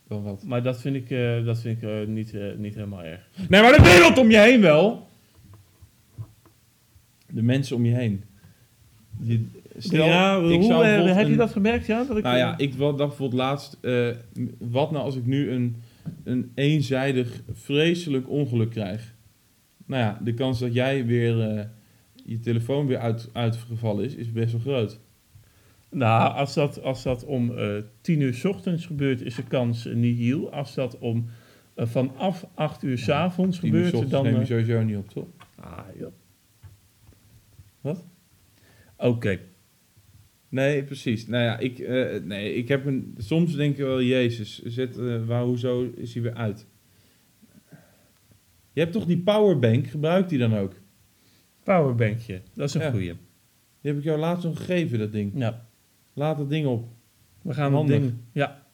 Dan 0.08 0.22
wat? 0.22 0.44
maar 0.44 0.62
dat 0.62 0.80
vind 0.80 0.96
ik, 0.96 1.08
dat 1.44 1.60
vind 1.60 1.82
ik 1.82 2.08
niet, 2.08 2.34
niet 2.56 2.74
helemaal 2.74 3.02
erg. 3.02 3.28
Nee, 3.48 3.62
maar 3.62 3.76
de 3.76 3.82
wereld 3.82 4.18
om 4.18 4.30
je 4.30 4.38
heen 4.38 4.60
wel. 4.60 5.08
De 7.26 7.42
mensen 7.42 7.76
om 7.76 7.84
je 7.84 7.94
heen. 7.94 8.24
Je, 9.22 9.46
stel, 9.82 10.06
ja, 10.06 10.36
ik 10.36 10.42
hoe, 10.42 10.62
zou 10.62 10.84
eh, 10.84 11.14
heb 11.14 11.28
je 11.28 11.36
dat 11.36 11.52
gemerkt, 11.52 11.86
ja? 11.86 12.04
Dat 12.04 12.16
ik, 12.16 12.22
Nou 12.22 12.36
ja, 12.36 12.58
eh, 12.58 12.66
ik 12.66 12.78
dacht 12.78 12.96
bijvoorbeeld 12.96 13.32
laatst... 13.32 13.78
eh, 13.80 14.08
wat 14.58 14.90
nou 14.90 15.04
als 15.04 15.16
ik 15.16 15.26
nu 15.26 15.50
een, 15.50 15.76
een 16.24 16.52
eenzijdig, 16.54 17.42
vreselijk 17.52 18.28
ongeluk 18.28 18.70
krijg? 18.70 19.14
Nou 19.86 20.02
ja, 20.02 20.20
de 20.24 20.34
kans 20.34 20.58
dat 20.58 20.74
jij 20.74 21.06
weer... 21.06 21.68
je 22.24 22.40
telefoon 22.40 22.86
weer 22.86 22.98
uit, 22.98 23.30
uitgevallen 23.32 24.04
is, 24.04 24.14
is 24.14 24.32
best 24.32 24.52
wel 24.52 24.60
groot. 24.60 24.98
Nou, 25.90 26.34
als 26.34 26.54
dat, 26.54 26.82
als 26.82 27.02
dat 27.02 27.24
om 27.24 27.58
eh 27.58 27.74
tien 28.00 28.20
uur 28.20 28.34
's 28.34 28.44
ochtends 28.44 28.86
gebeurt, 28.86 29.22
is 29.22 29.34
de 29.34 29.42
kans 29.42 29.86
eh, 29.86 29.94
nihil. 29.94 30.52
Als 30.52 30.74
dat 30.74 30.98
om 30.98 31.26
vanaf 31.76 32.46
acht 32.54 32.82
uur 32.82 32.98
's 32.98 33.08
avonds 33.08 33.60
Tien 33.60 33.74
uur 33.74 33.86
's 33.86 33.90
gebeurt, 33.90 34.10
dan... 34.10 34.24
neem 34.24 34.38
je 34.38 34.46
sowieso 34.46 34.82
niet 34.82 34.96
op, 34.96 35.08
toch? 35.08 35.26
ah, 35.60 35.78
ja. 35.98 36.08
Wat? 37.80 38.04
Oké. 38.96 39.38
Nee, 40.50 40.84
precies. 40.84 41.26
Nou 41.26 41.44
ja, 41.44 41.58
ik, 41.58 41.78
eh, 41.78 42.22
nee, 42.22 42.54
ik 42.54 42.68
heb 42.68 42.86
een... 42.86 43.14
Soms 43.18 43.54
denk 43.56 43.72
ik 43.72 43.84
wel, 43.84 44.02
Jezus, 44.02 44.62
zet, 44.62 44.98
eh, 44.98 45.26
waar, 45.26 45.42
hoezo 45.44 45.90
is 45.96 46.14
hij 46.14 46.22
weer 46.22 46.34
uit? 46.34 46.66
Je 48.72 48.80
hebt 48.80 48.92
toch 48.92 49.06
die 49.06 49.18
powerbank, 49.18 49.86
gebruik 49.86 50.28
die 50.28 50.38
dan 50.38 50.56
ook? 50.56 50.74
Powerbankje, 51.62 52.42
dat 52.54 52.68
is 52.68 52.74
een 52.74 52.80
Ja. 52.80 52.90
goeie. 52.90 53.12
Die 53.80 53.90
heb 53.92 53.96
ik 53.96 54.04
jou 54.04 54.18
laatst 54.18 54.44
nog 54.44 54.56
gegeven, 54.56 54.98
dat 54.98 55.12
ding. 55.12 55.32
Ja, 55.34 55.68
Laat 56.12 56.38
dat 56.38 56.48
ding 56.48 56.66
op. 56.66 56.88
we 57.42 57.54
gaan 57.54 57.64
het 57.64 57.74
Handig. 57.74 58.00
ding... 58.00 58.14
Ja, 58.32 58.66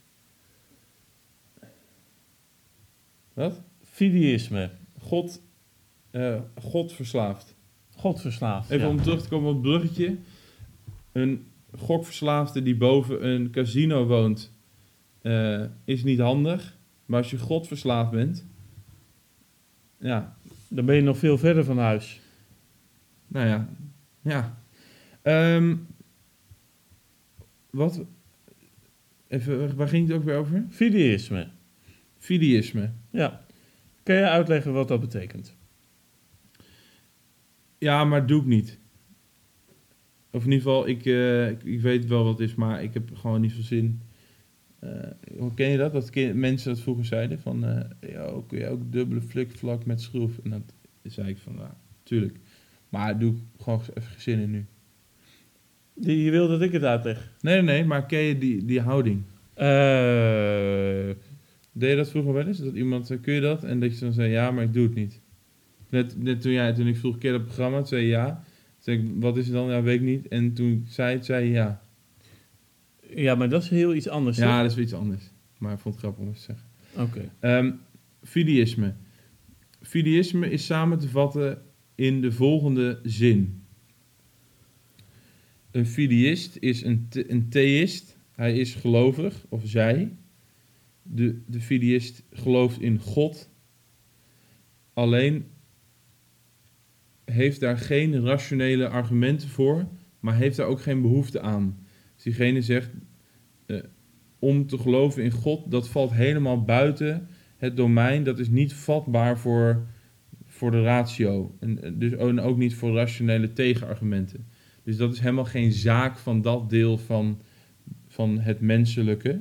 Wat? 3.33 3.63
fideïsme. 3.83 4.71
God, 4.99 5.43
eh 6.11 6.41
God 6.55 6.93
verslaafd. 6.93 7.55
Godverslaafd. 7.97 8.71
Even 8.71 8.87
ja. 8.87 8.91
om 8.93 9.03
terug 9.03 9.23
te 9.23 9.29
komen 9.29 9.49
op 9.49 9.55
het 9.55 9.63
bruggetje. 9.63 10.17
Een 11.13 11.47
gokverslaafde 11.79 12.63
die 12.63 12.77
boven 12.77 13.27
een 13.27 13.51
casino 13.51 14.07
woont, 14.07 14.53
eh, 15.23 15.65
is 15.85 16.05
niet 16.05 16.19
handig. 16.19 16.79
Maar 17.07 17.19
als 17.19 17.31
je 17.31 17.39
godverslaafd 17.39 18.11
bent, 18.11 18.47
ja, 19.99 20.37
Dan 20.69 20.85
ben 20.87 20.95
je 20.95 21.03
nog 21.03 21.19
veel 21.19 21.39
verder 21.39 21.65
van 21.65 21.79
huis. 21.79 22.21
nou 23.27 23.47
ja, 23.47 23.69
ja. 24.21 24.59
Ehm, 25.23 25.77
wat? 27.71 28.05
Even, 29.29 29.77
waar 29.77 29.89
ging 29.89 30.09
het 30.09 30.17
ook 30.17 30.25
weer 30.25 30.37
over? 30.37 30.65
Fideïsme. 30.71 31.49
Fideïsme. 32.19 32.91
Ja. 33.11 33.45
Kun 34.03 34.15
je 34.15 34.29
uitleggen 34.29 34.73
wat 34.73 34.89
dat 34.89 35.01
betekent? 35.01 35.57
Ja, 37.79 38.05
maar 38.05 38.27
doe 38.27 38.41
ik 38.41 38.47
niet. 38.47 38.79
Of 40.37 40.45
in 40.45 40.53
ieder 40.53 40.67
geval, 40.67 40.89
ik, 40.89 41.07
eh, 41.07 41.51
ik, 41.51 41.63
ik 41.63 41.81
weet 41.81 42.07
wel 42.07 42.25
wat 42.25 42.39
het 42.39 42.49
is, 42.49 42.55
maar 42.55 42.83
ik 42.83 42.95
heb 42.95 43.11
gewoon 43.15 43.41
niet 43.41 43.53
veel 43.53 43.63
zin. 43.63 44.01
Eh, 44.79 44.91
ken 45.55 45.69
je 45.69 45.77
dat? 45.77 45.93
Dat 45.93 46.15
mensen 46.35 46.71
dat 46.75 46.81
vroeger 46.81 47.05
zeiden? 47.05 47.41
Van, 47.41 47.65
eh 47.65 48.11
ja, 48.11 48.33
kun 48.47 48.59
je 48.59 48.69
ook 48.69 48.93
dubbele 48.93 49.21
flikvlak 49.21 49.87
met 49.87 50.01
schroef? 50.01 50.39
En 50.45 50.51
dat 50.51 50.75
zei 51.03 51.29
ik 51.29 51.39
van, 51.39 51.55
nou, 51.55 51.71
tuurlijk. 52.03 52.39
Maar 52.89 53.19
doe 53.19 53.33
ik 53.33 53.39
gewoon 53.63 53.81
even 53.81 54.11
geen 54.11 54.21
zin 54.21 54.39
in 54.39 54.51
nu. 54.51 54.67
Die, 55.95 56.25
je 56.25 56.31
wil 56.31 56.49
dat 56.49 56.63
ik 56.63 56.73
het 56.73 56.85
uitleg? 56.85 57.33
Nee, 57.41 57.55
nee, 57.55 57.65
nee, 57.65 57.85
maar 57.85 58.07
ken 58.07 58.21
je 58.21 58.39
die, 58.39 58.65
die 58.65 58.81
houding? 58.81 59.23
Deed 61.73 61.91
je 61.91 61.97
dat 61.97 62.11
vroeger 62.11 62.33
wel 62.33 62.47
eens? 62.47 62.59
Dat 62.59 62.75
iemand, 62.75 63.07
zei, 63.07 63.21
kun 63.21 63.35
je 63.35 63.41
dat? 63.41 63.65
En 63.65 63.81
dat 63.81 63.95
je 63.95 64.05
dan 64.05 64.13
zei, 64.13 64.31
ja, 64.31 64.51
maar 64.51 64.65
ik 64.65 64.73
doe 64.73 64.83
het 64.83 64.95
niet. 64.95 65.21
Net, 65.89 66.23
net 66.23 66.41
toen, 66.41 66.53
jij, 66.53 66.73
toen 66.73 66.87
ik 66.87 66.97
vroeg, 66.97 67.19
ken 67.19 67.33
je 67.33 67.37
dat 67.37 67.47
programma? 67.47 67.77
Toen 67.77 67.87
zei 67.87 68.03
je 68.03 68.09
ja. 68.09 68.45
Ik, 68.87 69.03
wat 69.15 69.37
is 69.37 69.45
het 69.45 69.55
dan? 69.55 69.71
Ja, 69.71 69.83
weet 69.83 70.01
ik 70.01 70.07
niet. 70.07 70.29
En 70.29 70.53
toen 70.53 70.85
zei 70.89 71.15
het, 71.17 71.25
zei 71.25 71.51
ja. 71.51 71.83
ja, 73.15 73.35
maar 73.35 73.49
dat 73.49 73.63
is 73.63 73.69
heel 73.69 73.95
iets 73.95 74.09
anders. 74.09 74.37
Ja, 74.37 74.63
dat 74.63 74.71
is 74.71 74.79
iets 74.79 74.93
anders. 74.95 75.31
Maar 75.59 75.73
ik 75.73 75.79
vond 75.79 75.95
het 75.95 76.05
grappig 76.05 76.23
om 76.25 76.29
eens 76.29 76.45
te 76.45 76.53
zeggen. 76.55 76.69
Oké. 77.09 77.31
Ehm, 77.41 77.73
Fideïsme. 78.23 78.95
Fideïsme 79.83 80.51
is 80.51 80.67
samen 80.67 80.99
te 80.99 81.09
vatten 81.09 81.63
in 81.95 82.21
de 82.21 82.33
volgende 82.33 83.01
zin. 83.03 83.63
Een 85.71 85.87
fideïst 85.87 86.57
is 86.61 86.83
een, 86.85 87.07
the- 87.09 87.31
een 87.31 87.49
theïst. 87.49 88.17
Hij 88.33 88.59
is 88.59 88.75
gelovig, 88.75 89.47
of 89.49 89.63
zij. 89.65 90.17
De, 91.03 91.41
de 91.47 91.61
fideïst 91.61 92.23
gelooft 92.31 92.81
in 92.81 92.99
God. 92.99 93.51
Alleen 94.93 95.45
heeft 97.27 97.61
daar 97.61 97.79
geen 97.79 98.25
rationele 98.25 98.89
argumenten 98.89 99.49
voor, 99.49 99.87
maar 100.21 100.37
heeft 100.37 100.57
daar 100.57 100.67
ook 100.67 100.81
geen 100.81 101.03
behoefte 101.03 101.41
aan. 101.41 101.79
Dus 102.15 102.25
diegene 102.25 102.63
zegt, 102.63 102.91
eh, 103.67 103.77
om 104.39 104.67
te 104.67 104.79
geloven 104.79 105.23
in 105.23 105.31
God, 105.31 105.71
dat 105.71 105.89
valt 105.89 106.13
helemaal 106.13 106.65
buiten 106.65 107.29
het 107.57 107.77
domein. 107.77 108.23
Dat 108.25 108.39
is 108.39 108.49
niet 108.49 108.73
vatbaar 108.73 109.39
voor, 109.39 109.87
voor 110.45 110.71
de 110.71 110.83
ratio. 110.83 111.57
En, 111.61 111.83
eh, 111.83 111.91
dus 111.95 112.17
ook, 112.17 112.57
niet 112.57 112.75
voor 112.75 112.95
rationele 112.95 113.53
tegenargumenten. 113.53 114.47
Dus 114.83 114.97
dat 114.97 115.13
is 115.13 115.21
helemaal 115.21 115.45
geen 115.45 115.73
zaak 115.73 116.19
van 116.19 116.43
dat 116.43 116.71
deel 116.71 116.99
van, 116.99 117.41
van 118.09 118.39
het 118.39 118.61
menselijke. 118.61 119.41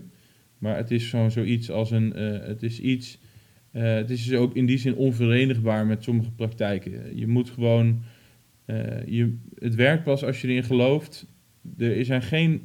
Maar 0.58 0.78
het 0.78 0.92
is 0.92 1.10
zo, 1.10 1.30
zoiets 1.30 1.72
als 1.72 1.92
een. 1.92 2.14
eh, 2.14 2.48
het 2.48 2.64
is 2.64 2.80
iets. 2.80 3.20
Eh, 3.76 3.94
het 3.96 4.10
is 4.10 4.26
dus 4.26 4.38
ook 4.38 4.56
in 4.56 4.66
die 4.66 4.78
zin 4.78 4.96
onverenigbaar 4.96 5.86
met 5.86 6.04
sommige 6.04 6.32
praktijken. 6.32 7.18
Je 7.18 7.28
moet 7.28 7.50
gewoon. 7.50 8.04
eh, 8.66 9.06
je, 9.08 9.38
het 9.60 9.76
werkt 9.76 10.04
pas 10.04 10.24
als 10.24 10.42
je 10.42 10.48
erin 10.48 10.64
gelooft. 10.64 11.28
Er 11.78 12.06
zijn 12.06 12.22
geen. 12.22 12.62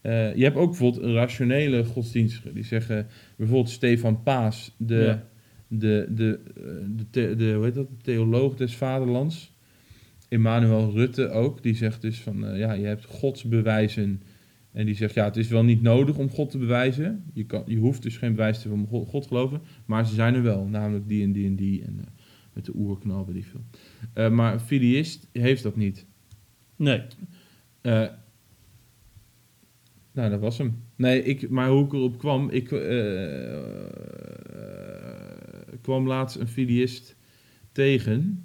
eh, 0.00 0.34
je 0.36 0.42
hebt 0.44 0.56
ook 0.56 0.68
bijvoorbeeld 0.70 1.04
rationele 1.04 1.84
godsdienstigen. 1.84 2.54
Die 2.54 2.64
zeggen. 2.64 3.06
Bijvoorbeeld 3.36 3.70
Stefan 3.70 4.22
Paas, 4.22 4.74
de, 4.78 4.94
Ja. 4.94 5.26
de, 5.68 6.06
de, 6.10 6.40
eh, 6.56 6.62
de, 7.10 7.36
de, 7.36 7.52
hoe 7.54 7.64
heet 7.64 7.74
dat, 7.74 7.88
de 7.88 8.02
theoloog 8.02 8.54
des 8.56 8.76
vaderlands. 8.76 9.52
Emmanuel 10.28 10.92
Rutte 10.92 11.28
ook. 11.30 11.62
Die 11.62 11.74
zegt 11.74 12.02
dus 12.02 12.20
van. 12.20 12.46
eh, 12.46 12.58
ja, 12.58 12.72
je 12.72 12.86
hebt 12.86 13.04
godsbewijzen. 13.04 14.22
En 14.74 14.86
die 14.86 14.94
zegt, 14.94 15.14
ja, 15.14 15.24
het 15.24 15.36
is 15.36 15.48
wel 15.48 15.64
niet 15.64 15.82
nodig 15.82 16.16
om 16.16 16.30
God 16.30 16.50
te 16.50 16.58
bewijzen. 16.58 17.24
Je, 17.32 17.44
kan, 17.44 17.62
je 17.66 17.76
hoeft 17.76 18.02
dus 18.02 18.16
geen 18.16 18.34
bewijs 18.34 18.60
te 18.60 18.68
hebben 18.68 18.88
om 18.88 19.06
God, 19.06 19.26
geloven. 19.26 19.60
Maar 19.84 20.06
ze 20.06 20.14
zijn 20.14 20.34
er 20.34 20.42
wel, 20.42 20.66
namelijk 20.66 21.08
die 21.08 21.22
en 21.22 21.32
die 21.32 21.46
en 21.46 21.56
die. 21.56 21.82
En 21.82 21.98
eh, 22.00 22.06
met 22.52 22.64
de 22.64 22.72
oerknal, 22.74 23.28
ik 23.32 23.44
veel. 23.44 23.60
Eh, 24.12 24.30
maar 24.30 24.52
een 24.52 24.60
fideïst 24.60 25.28
heeft 25.32 25.62
dat 25.62 25.76
niet. 25.76 26.06
Nee. 26.76 27.02
Eh, 27.80 28.06
nou, 30.12 30.30
dat 30.30 30.40
was 30.40 30.58
hem. 30.58 30.82
Nee, 30.96 31.22
ik, 31.22 31.50
maar 31.50 31.68
hoe 31.68 31.84
ik 31.84 31.92
erop 31.92 32.18
kwam... 32.18 32.50
Ik 32.50 32.66
kwam 35.80 36.06
laatst 36.06 36.36
een 36.36 36.48
fideïst 36.48 37.16
tegen. 37.72 38.44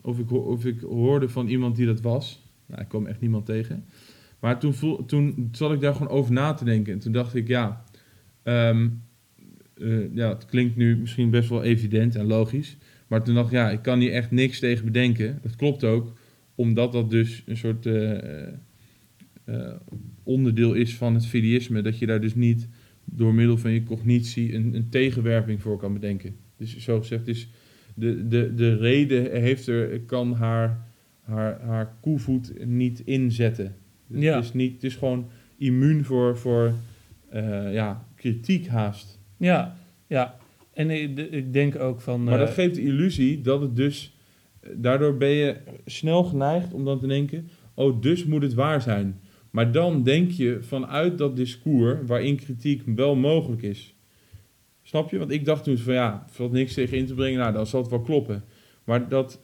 Of 0.00 0.18
ik, 0.18 0.32
of 0.32 0.64
ik 0.64 0.80
hoorde 0.80 1.28
van 1.28 1.48
iemand 1.48 1.76
die 1.76 1.86
dat 1.86 2.00
was. 2.00 2.42
Nou, 2.66 2.80
ik 2.82 2.88
kwam 2.88 3.06
echt 3.06 3.20
niemand 3.20 3.46
tegen. 3.46 3.84
Maar 4.40 4.58
toen, 4.58 4.74
voel, 4.74 5.04
toen 5.04 5.48
zat 5.52 5.72
ik 5.72 5.80
daar 5.80 5.94
gewoon 5.94 6.12
over 6.12 6.32
na 6.32 6.54
te 6.54 6.64
denken. 6.64 6.92
En 6.92 6.98
toen 6.98 7.12
dacht 7.12 7.34
ik, 7.34 7.48
ja... 7.48 7.84
ehm, 8.42 8.88
eh, 9.74 10.14
ja, 10.14 10.28
het 10.28 10.44
klinkt 10.44 10.76
nu 10.76 10.96
misschien 10.96 11.30
best 11.30 11.48
wel 11.48 11.62
evident 11.62 12.14
en 12.14 12.26
logisch. 12.26 12.76
Maar 13.06 13.24
toen 13.24 13.34
dacht 13.34 13.46
ik, 13.46 13.52
ja, 13.52 13.70
ik 13.70 13.82
kan 13.82 14.00
hier 14.00 14.12
echt 14.12 14.30
niks 14.30 14.58
tegen 14.58 14.84
bedenken. 14.84 15.38
Dat 15.42 15.56
klopt 15.56 15.84
ook 15.84 16.16
omdat 16.54 16.92
dat 16.92 17.10
dus 17.10 17.42
een 17.46 17.56
soort 17.56 17.86
eh, 17.86 18.48
eh, 19.44 19.74
onderdeel 20.22 20.74
is 20.74 20.96
van 20.96 21.14
het 21.14 21.26
fideïsme. 21.26 21.82
Dat 21.82 21.98
je 21.98 22.06
daar 22.06 22.20
dus 22.20 22.34
niet 22.34 22.68
door 23.04 23.34
middel 23.34 23.58
van 23.58 23.70
je 23.70 23.82
cognitie 23.82 24.54
een, 24.54 24.74
een 24.74 24.88
tegenwerping 24.88 25.62
voor 25.62 25.78
kan 25.78 25.92
bedenken. 25.92 26.36
Dus 26.56 26.78
zo 26.78 26.98
gezegd 26.98 27.28
is 27.28 27.48
de, 27.94 28.28
de, 28.28 28.54
de 28.54 28.76
reden 28.76 29.40
heeft 29.40 29.66
er, 29.66 30.00
kan 30.00 30.32
haar, 30.32 30.86
haar, 31.22 31.60
haar 31.60 31.96
koevoet 32.00 32.66
niet 32.66 33.00
inzetten. 33.00 33.74
Het, 34.12 34.22
Ja. 34.22 34.38
is 34.38 34.52
niet, 34.52 34.72
het 34.72 34.84
is 34.84 34.94
gewoon 34.96 35.28
immuun 35.56 36.04
voor, 36.04 36.38
voor 36.38 36.72
eh, 37.28 37.72
ja, 37.72 38.04
kritiek 38.14 38.66
haast. 38.66 39.18
Ja, 39.36 39.76
ja. 40.06 40.36
En 40.72 40.90
ik, 40.90 41.16
de- 41.16 41.28
ik 41.28 41.52
denk 41.52 41.78
ook 41.78 42.00
van... 42.00 42.24
Maar 42.24 42.32
eh, 42.40 42.46
dat 42.46 42.50
geeft 42.54 42.74
de 42.74 42.82
illusie 42.82 43.40
dat 43.40 43.60
het 43.60 43.76
dus... 43.76 44.16
Daardoor 44.74 45.16
ben 45.16 45.28
je 45.28 45.56
snel 45.86 46.24
geneigd 46.24 46.72
om 46.72 46.84
dan 46.84 46.98
te 47.00 47.06
denken... 47.06 47.48
Oh, 47.74 48.02
dus 48.02 48.24
moet 48.24 48.42
het 48.42 48.54
waar 48.54 48.82
zijn. 48.82 49.20
Maar 49.50 49.72
dan 49.72 50.02
denk 50.02 50.30
je 50.30 50.58
vanuit 50.60 51.18
dat 51.18 51.36
discours... 51.36 51.98
waarin 52.06 52.36
kritiek 52.36 52.82
wel 52.86 53.16
mogelijk 53.16 53.62
is. 53.62 53.94
Snap 54.82 55.10
je? 55.10 55.18
Want 55.18 55.30
ik 55.30 55.44
dacht 55.44 55.64
toen 55.64 55.78
van 55.78 55.94
ja... 55.94 56.12
er 56.26 56.32
valt 56.32 56.52
niks 56.52 56.74
tegen 56.74 56.96
in 56.98 57.06
te 57.06 57.14
brengen. 57.14 57.38
Nou, 57.38 57.52
dan 57.52 57.66
zal 57.66 57.80
het 57.80 57.90
wel 57.90 58.00
kloppen. 58.00 58.44
Maar 58.84 59.08
dat, 59.08 59.40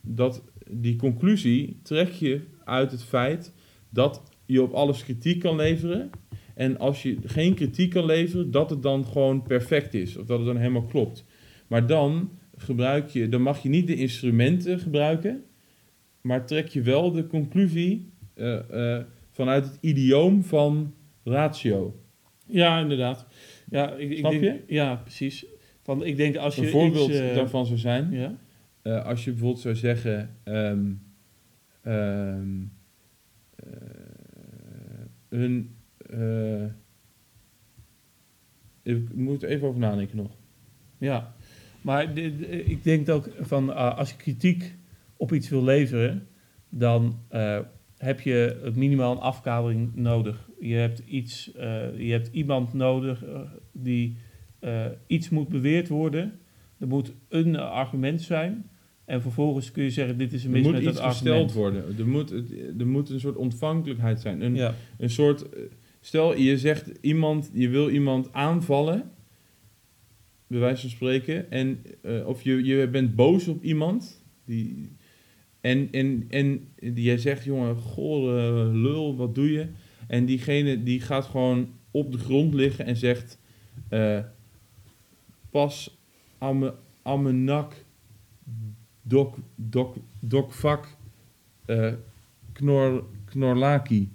dat, 0.00 0.42
die 0.70 0.96
conclusie 0.96 1.78
trek 1.82 2.08
je 2.10 2.40
uit 2.64 2.90
het 2.90 3.02
feit... 3.04 3.52
dat 3.90 4.22
je 4.46 4.62
op 4.62 4.72
alles 4.72 5.04
kritiek 5.04 5.40
kan 5.40 5.56
leveren... 5.56 6.10
En 6.58 6.78
als 6.78 7.02
je 7.02 7.16
geen 7.24 7.54
kritiek 7.54 7.90
kan 7.90 8.04
leveren, 8.04 8.50
dat 8.50 8.70
het 8.70 8.82
dan 8.82 9.06
gewoon 9.06 9.42
perfect 9.42 9.94
is. 9.94 10.16
Of 10.16 10.26
dat 10.26 10.38
het 10.38 10.46
dan 10.46 10.56
helemaal 10.56 10.84
klopt. 10.84 11.24
Maar 11.66 11.86
dan 11.86 12.30
gebruik 12.56 13.08
je, 13.08 13.28
dan 13.28 13.42
mag 13.42 13.62
je 13.62 13.68
niet 13.68 13.86
de 13.86 13.94
instrumenten 13.94 14.78
gebruiken. 14.78 15.44
Maar 16.20 16.46
trek 16.46 16.68
je 16.68 16.82
wel 16.82 17.12
de 17.12 17.26
conclusie 17.26 18.12
eh, 18.34 18.96
eh, 18.96 19.04
vanuit 19.30 19.64
het 19.64 19.78
idioom 19.80 20.42
van 20.44 20.94
ratio. 21.24 22.00
Ja, 22.46 22.80
inderdaad. 22.80 23.26
Ja, 23.70 23.94
ik, 23.94 24.10
ik 24.10 24.18
Snap 24.18 24.30
denk, 24.30 24.42
je? 24.42 24.62
Ja, 24.66 24.96
precies. 24.96 25.46
Van, 25.82 26.04
ik 26.04 26.16
denk 26.16 26.36
als 26.36 26.56
je 26.56 26.62
Een 26.62 26.68
voorbeeld 26.68 27.08
iets, 27.08 27.18
eh, 27.18 27.34
daarvan 27.34 27.66
zou 27.66 27.78
zijn, 27.78 28.10
Ja? 28.10 28.38
als 29.00 29.24
je 29.24 29.30
bijvoorbeeld 29.30 29.62
zou 29.62 29.74
zeggen, 29.74 30.36
ehm, 30.44 30.92
ehm, 31.82 32.60
eh, 32.60 32.77
hun, 35.28 35.76
eh, 35.96 36.64
ik 38.82 39.14
moet 39.14 39.42
even 39.42 39.68
over 39.68 39.80
nadenken 39.80 40.16
nog. 40.16 40.36
Ja, 40.98 41.34
maar 41.82 42.18
ik 42.48 42.82
denk 42.82 43.08
ook 43.08 43.30
van 43.40 43.74
ah, 43.74 43.98
als 43.98 44.10
je 44.10 44.16
kritiek 44.16 44.74
op 45.16 45.32
iets 45.32 45.48
wil 45.48 45.64
leveren, 45.64 46.26
dan 46.68 47.18
eh, 47.28 47.60
heb 47.96 48.20
je 48.20 48.70
minimaal 48.74 49.12
een 49.12 49.18
afkadering 49.18 49.94
nodig. 49.94 50.48
Je 50.60 50.74
hebt, 50.74 50.98
iets, 50.98 51.52
eh, 51.52 51.98
je 51.98 52.12
hebt 52.12 52.28
iemand 52.32 52.72
nodig 52.72 53.24
die 53.72 54.16
iets 55.06 55.28
moet 55.28 55.48
beweerd 55.48 55.88
worden. 55.88 56.38
Er 56.78 56.86
moet 56.88 57.14
een 57.28 57.56
argument 57.56 58.22
zijn. 58.22 58.70
En 59.08 59.22
vervolgens 59.22 59.70
kun 59.70 59.82
je 59.82 59.90
zeggen, 59.90 60.18
dit 60.18 60.32
is 60.32 60.44
een 60.44 60.50
mis 60.50 60.62
moet 60.62 60.72
met 60.72 60.82
iets 60.82 60.92
dat 60.92 61.00
argument. 61.02 61.50
gesteld 61.50 61.52
worden. 61.52 61.98
Er 61.98 62.06
moet, 62.08 62.30
er 62.78 62.86
moet 62.86 63.10
een 63.10 63.20
soort 63.20 63.36
ontvankelijkheid 63.36 64.20
zijn. 64.20 64.40
Een, 64.40 64.54
Ja, 64.54 64.74
een 64.98 65.10
soort. 65.10 65.48
eh, 65.48 65.60
Stel, 66.00 66.36
je 66.36 66.58
zegt 66.58 66.90
iemand, 67.00 67.50
je 67.52 67.68
wil 67.68 67.90
iemand 67.90 68.32
aanvallen, 68.32 69.10
bij 70.46 70.58
wijze 70.58 70.80
van 70.80 70.90
spreken, 70.90 71.50
en, 71.50 71.82
eh, 72.02 72.26
of 72.26 72.42
je, 72.42 72.64
je 72.64 72.88
bent 72.88 73.14
boos 73.14 73.48
op 73.48 73.62
iemand, 73.62 74.24
die, 74.44 74.92
en, 75.60 75.88
en, 75.90 76.24
en 76.28 76.68
die, 76.80 77.04
jij 77.04 77.18
zegt, 77.18 77.44
jongen, 77.44 77.76
goh, 77.76 78.38
eh, 78.38 78.72
lul, 78.72 79.16
wat 79.16 79.34
doe 79.34 79.52
je? 79.52 79.66
En 80.06 80.24
diegene 80.26 80.82
die 80.82 81.00
gaat 81.00 81.24
gewoon 81.24 81.68
op 81.90 82.12
de 82.12 82.18
grond 82.18 82.54
liggen 82.54 82.84
en 82.86 82.96
zegt, 82.96 83.38
pas 85.50 85.98
aan 87.02 87.22
mijn 87.22 87.44
nak, 87.44 87.84
dok, 89.08 89.36
dok, 89.54 89.96
dok 90.20 90.52
vak, 90.52 90.86
eh, 91.64 91.92
knor, 92.52 93.04
knorlaki. 93.24 94.08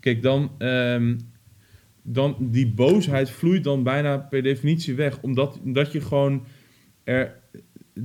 Kijk, 0.00 0.22
dan, 0.22 0.50
ehm, 0.58 1.16
dan 2.02 2.36
die 2.40 2.72
boosheid 2.72 3.30
vloeit 3.30 3.64
dan 3.64 3.82
bijna 3.82 4.18
per 4.18 4.42
definitie 4.42 4.94
weg. 4.94 5.22
Omdat, 5.22 5.60
omdat 5.64 5.92
je 5.92 6.00
gewoon 6.00 6.44
er, 7.04 7.40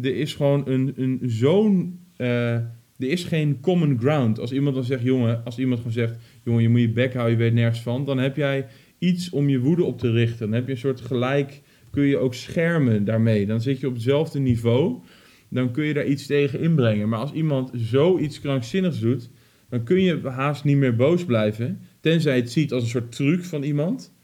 er 0.02 0.16
is 0.16 0.34
gewoon 0.34 0.68
een, 0.68 0.94
een 0.96 1.20
zo'n, 1.24 2.00
eh, 2.16 2.54
er 2.98 3.10
is 3.10 3.24
geen 3.24 3.60
common 3.60 4.00
ground. 4.00 4.40
Als 4.40 4.52
iemand 4.52 4.76
dan 4.76 4.84
zegt, 4.84 5.04
jongen, 5.04 5.44
als 5.44 5.58
iemand 5.58 5.78
gewoon 5.78 5.94
zegt, 5.94 6.16
jongen, 6.44 6.62
je 6.62 6.70
moet 6.70 6.82
je 6.82 6.90
bek 6.90 7.14
houden, 7.14 7.38
je 7.38 7.44
weet 7.44 7.54
nergens 7.54 7.82
van. 7.82 8.06
Dan 8.06 8.18
heb 8.18 8.36
jij 8.36 8.68
iets 9.00 9.30
om 9.30 9.50
je 9.50 9.60
woede 9.60 9.84
op 9.84 10.00
te 10.00 10.12
richten. 10.12 10.40
Dan 10.40 10.56
heb 10.56 10.66
je 10.66 10.72
een 10.72 10.78
soort 10.78 11.02
gelijk, 11.02 11.62
kun 11.90 12.04
je 12.04 12.18
ook 12.18 12.34
schermen 12.34 13.06
daarmee. 13.06 13.46
Dan 13.46 13.62
zit 13.62 13.80
je 13.80 13.88
op 13.88 13.94
hetzelfde 13.94 14.40
niveau. 14.40 15.02
Dan 15.50 15.72
kun 15.72 15.86
je 15.86 15.94
daar 15.94 16.06
iets 16.06 16.26
tegen 16.26 16.60
inbrengen. 16.60 17.10
Maar 17.10 17.20
als 17.20 17.32
iemand 17.32 17.72
zoiets 17.74 18.40
krankzinnigs 18.40 19.00
doet, 19.00 19.30
dan 19.70 19.84
kun 19.84 20.02
je 20.02 20.22
haast 20.30 20.64
niet 20.64 20.78
meer 20.78 20.96
boos 20.96 21.26
blijven. 21.26 21.80
Tenzij 22.00 22.36
het 22.36 22.52
ziet 22.52 22.74
als 22.74 22.84
een 22.84 22.90
soort 22.90 23.12
truc 23.12 23.44
van 23.44 23.64
iemand. 23.64 24.16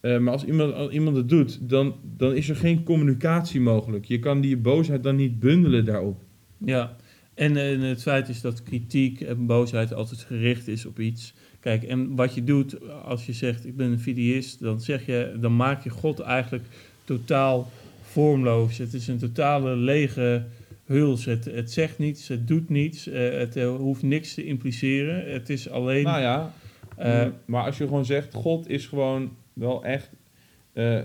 Eh, 0.00 0.18
maar 0.18 0.32
als 0.32 0.44
iemand, 0.44 0.92
iemand 0.92 1.16
het 1.16 1.28
doet, 1.28 1.68
dan, 1.68 1.94
dan 2.16 2.34
is 2.34 2.48
er 2.48 2.56
geen 2.56 2.82
communicatie 2.82 3.60
mogelijk. 3.60 4.04
Je 4.04 4.18
kan 4.18 4.40
die 4.40 4.56
boosheid 4.56 5.02
dan 5.02 5.16
niet 5.16 5.38
bundelen 5.38 5.84
daarop. 5.84 6.22
Ja, 6.64 6.96
en, 7.34 7.54
het 7.80 8.02
feit 8.02 8.28
is 8.28 8.40
dat 8.40 8.62
kritiek 8.62 9.20
en 9.20 9.46
boosheid 9.46 9.94
altijd 9.94 10.20
gericht 10.20 10.68
is 10.68 10.86
op 10.86 10.98
iets. 10.98 11.34
Kijk, 11.60 11.82
en 11.82 12.14
wat 12.14 12.34
je 12.34 12.44
doet 12.44 12.90
als 13.04 13.26
je 13.26 13.32
zegt 13.32 13.66
ik 13.66 13.76
ben 13.76 13.90
een 13.90 14.00
fideïst, 14.00 14.60
dan 14.60 14.80
zeg 14.80 15.06
je, 15.06 15.36
dan 15.40 15.56
maak 15.56 15.84
je 15.84 15.90
God 15.90 16.20
eigenlijk 16.20 16.64
totaal 17.04 17.70
vormloos. 18.10 18.78
Het 18.78 18.94
is 18.94 19.08
een 19.08 19.18
totale 19.18 19.76
lege 19.76 20.46
huls. 20.84 21.24
Het, 21.24 21.44
het 21.44 21.72
zegt 21.72 21.98
niets, 21.98 22.28
het 22.28 22.48
doet 22.48 22.68
niets, 22.68 23.06
eh, 23.06 23.30
het 23.30 23.56
eh, 23.56 23.76
hoeft 23.76 24.02
niks 24.02 24.34
te 24.34 24.44
impliceren. 24.44 25.32
Het 25.32 25.48
is 25.48 25.70
alleen... 25.70 26.04
Nou 26.04 26.20
ja, 26.20 26.52
eh, 26.96 27.26
maar 27.44 27.64
als 27.64 27.78
je 27.78 27.84
gewoon 27.84 28.04
zegt, 28.04 28.34
God 28.34 28.68
is 28.68 28.86
gewoon 28.86 29.36
wel 29.52 29.84
echt... 29.84 30.10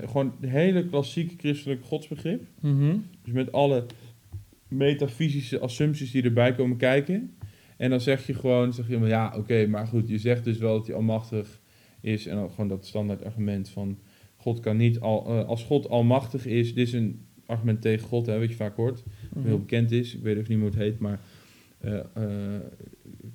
gewoon 0.06 0.36
het 0.41 0.49
hele 0.49 0.86
klassieke 0.86 1.34
christelijke 1.38 1.84
godsbegrip. 1.84 2.43
mhm. 2.60 2.97
Dus 3.24 3.34
met 3.34 3.51
alle 3.51 3.86
metafysische 4.68 5.60
assumpties 5.60 6.12
die 6.12 6.24
erbij 6.24 6.53
komen 6.53 6.78
kijken. 6.78 7.36
En 7.78 7.89
dan 7.89 8.01
zeg 8.01 8.28
je 8.28 8.34
gewoon, 8.34 8.74
zeg 8.74 8.88
je, 8.88 8.97
maar 8.97 9.10
ja, 9.10 9.34
oké, 9.38 9.68
maar 9.68 9.88
goed, 9.88 10.10
je 10.10 10.18
zegt 10.18 10.43
dus 10.43 10.58
wel 10.58 10.78
dat 10.78 10.88
hij 10.88 10.95
almachtig 10.95 11.60
is. 12.01 12.28
En 12.28 12.36
dan 12.36 12.49
gewoon 12.49 12.68
dat 12.68 12.86
standaard 12.86 13.24
argument 13.24 13.70
van, 13.70 13.97
God 14.46 14.60
kan 14.60 14.78
niet, 14.78 15.00
al, 15.00 15.26
eh, 15.28 15.48
als 15.48 15.64
God 15.64 15.89
almachtig 15.89 16.46
is, 16.46 16.74
dit 16.74 16.88
is 16.88 16.93
een 16.93 17.26
argument 17.46 17.82
tegen 17.82 18.08
God, 18.08 18.26
hè, 18.26 18.39
wat 18.39 18.50
je 18.50 18.56
vaak 18.56 18.76
hoort, 18.76 19.04
Mhm. 19.34 19.46
heel 19.48 19.60
bekend 19.60 19.91
is. 19.91 20.16
Ik 20.16 20.22
weet 20.24 20.38
even 20.38 20.50
niet 20.52 20.60
hoe 20.60 20.70
het 20.70 20.78
heet, 20.80 21.00
maar 21.00 21.20
eh, 21.78 22.00
eh, 22.14 22.62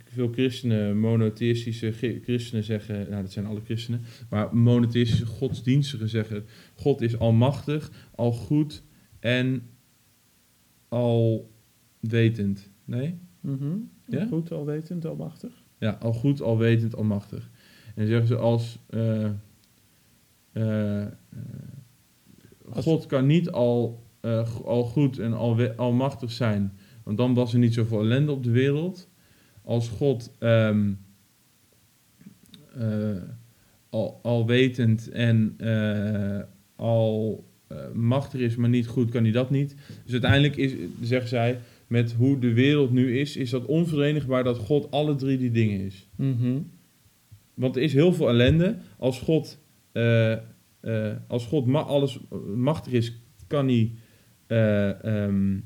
veel 0.05 0.29
christenen, 0.33 0.99
monotheïstische 0.99 1.93
christenen 2.23 2.65
zeggen, 2.65 3.07
nou 3.11 3.23
dat 3.23 3.33
zijn 3.33 3.47
alle 3.47 3.61
christenen, 3.65 4.01
maar 4.31 4.57
monotheïstische 4.57 5.27
godsdienstigen 5.27 6.09
zeggen, 6.09 6.45
God 6.75 7.01
is 7.01 7.19
almachtig, 7.19 8.09
al 8.15 8.33
goed 8.33 8.83
en 9.21 9.63
alwetend. 10.89 12.71
Nee? 12.85 13.15
Mhm. 13.41 13.77
Ja? 14.07 14.27
Goed, 14.27 14.53
alwetend, 14.53 15.05
almachtig. 15.07 15.53
Ja, 15.79 15.91
al 16.01 16.13
goed, 16.13 16.43
alwetend, 16.43 16.97
almachtig. 16.97 17.51
En 17.87 17.93
dan 17.95 18.07
zeggen 18.07 18.27
ze 18.27 18.37
als, 18.37 18.79
Als- 18.91 18.99
God 22.70 23.07
kan 23.07 23.26
niet 23.26 23.51
al, 23.51 24.03
eh, 24.20 24.57
al 24.64 24.84
goed 24.84 25.18
en 25.18 25.32
alwe- 25.32 25.76
almachtig 25.76 26.30
zijn, 26.30 26.72
want 27.05 27.16
dan 27.16 27.34
was 27.34 27.53
er 27.53 27.59
niet 27.59 27.74
zoveel 27.74 28.01
ellende 28.01 28.32
op 28.32 28.44
de 28.44 28.51
wereld. 28.51 29.09
Als 29.62 29.88
God 29.88 30.32
eh, 30.38 30.76
al, 33.90 34.20
alwetend 34.22 35.11
en 35.11 35.55
eh, 35.59 36.40
al 36.76 37.44
eh, 37.66 37.76
machtig 37.92 38.40
is, 38.40 38.57
maar 38.57 38.68
niet 38.68 38.86
goed, 38.86 39.11
kan 39.11 39.22
hij 39.22 39.32
dat 39.32 39.51
niet. 39.51 39.76
Dus 40.05 40.12
uiteindelijk 40.12 40.57
is, 40.57 40.72
zeggen 41.01 41.28
zij, 41.28 41.59
met 41.86 42.12
hoe 42.12 42.38
de 42.38 42.53
wereld 42.53 42.90
nu 42.90 43.18
is, 43.18 43.36
is 43.36 43.51
dat 43.51 43.66
onverenigbaar 43.66 44.44
dat 44.44 44.59
God 44.59 44.90
alle 44.90 45.14
drie 45.14 45.38
die 45.38 45.51
dingen 45.51 45.80
is. 45.80 46.09
Mhm. 46.16 46.59
Want 47.55 47.76
er 47.76 47.82
is 47.82 47.92
heel 47.92 48.12
veel 48.12 48.28
ellende. 48.28 48.76
Als 48.98 49.20
God, 49.20 49.59
eh, 49.93 50.32
eh, 50.32 51.16
als 51.28 51.47
God 51.47 51.66
ma- 51.66 51.80
alles 51.82 52.18
machtig 52.55 52.93
is, 52.93 53.20
kan 53.47 53.66
hij. 53.68 53.93
eh, 54.47 55.05
ehm, 55.05 55.55
eh, 55.55 55.61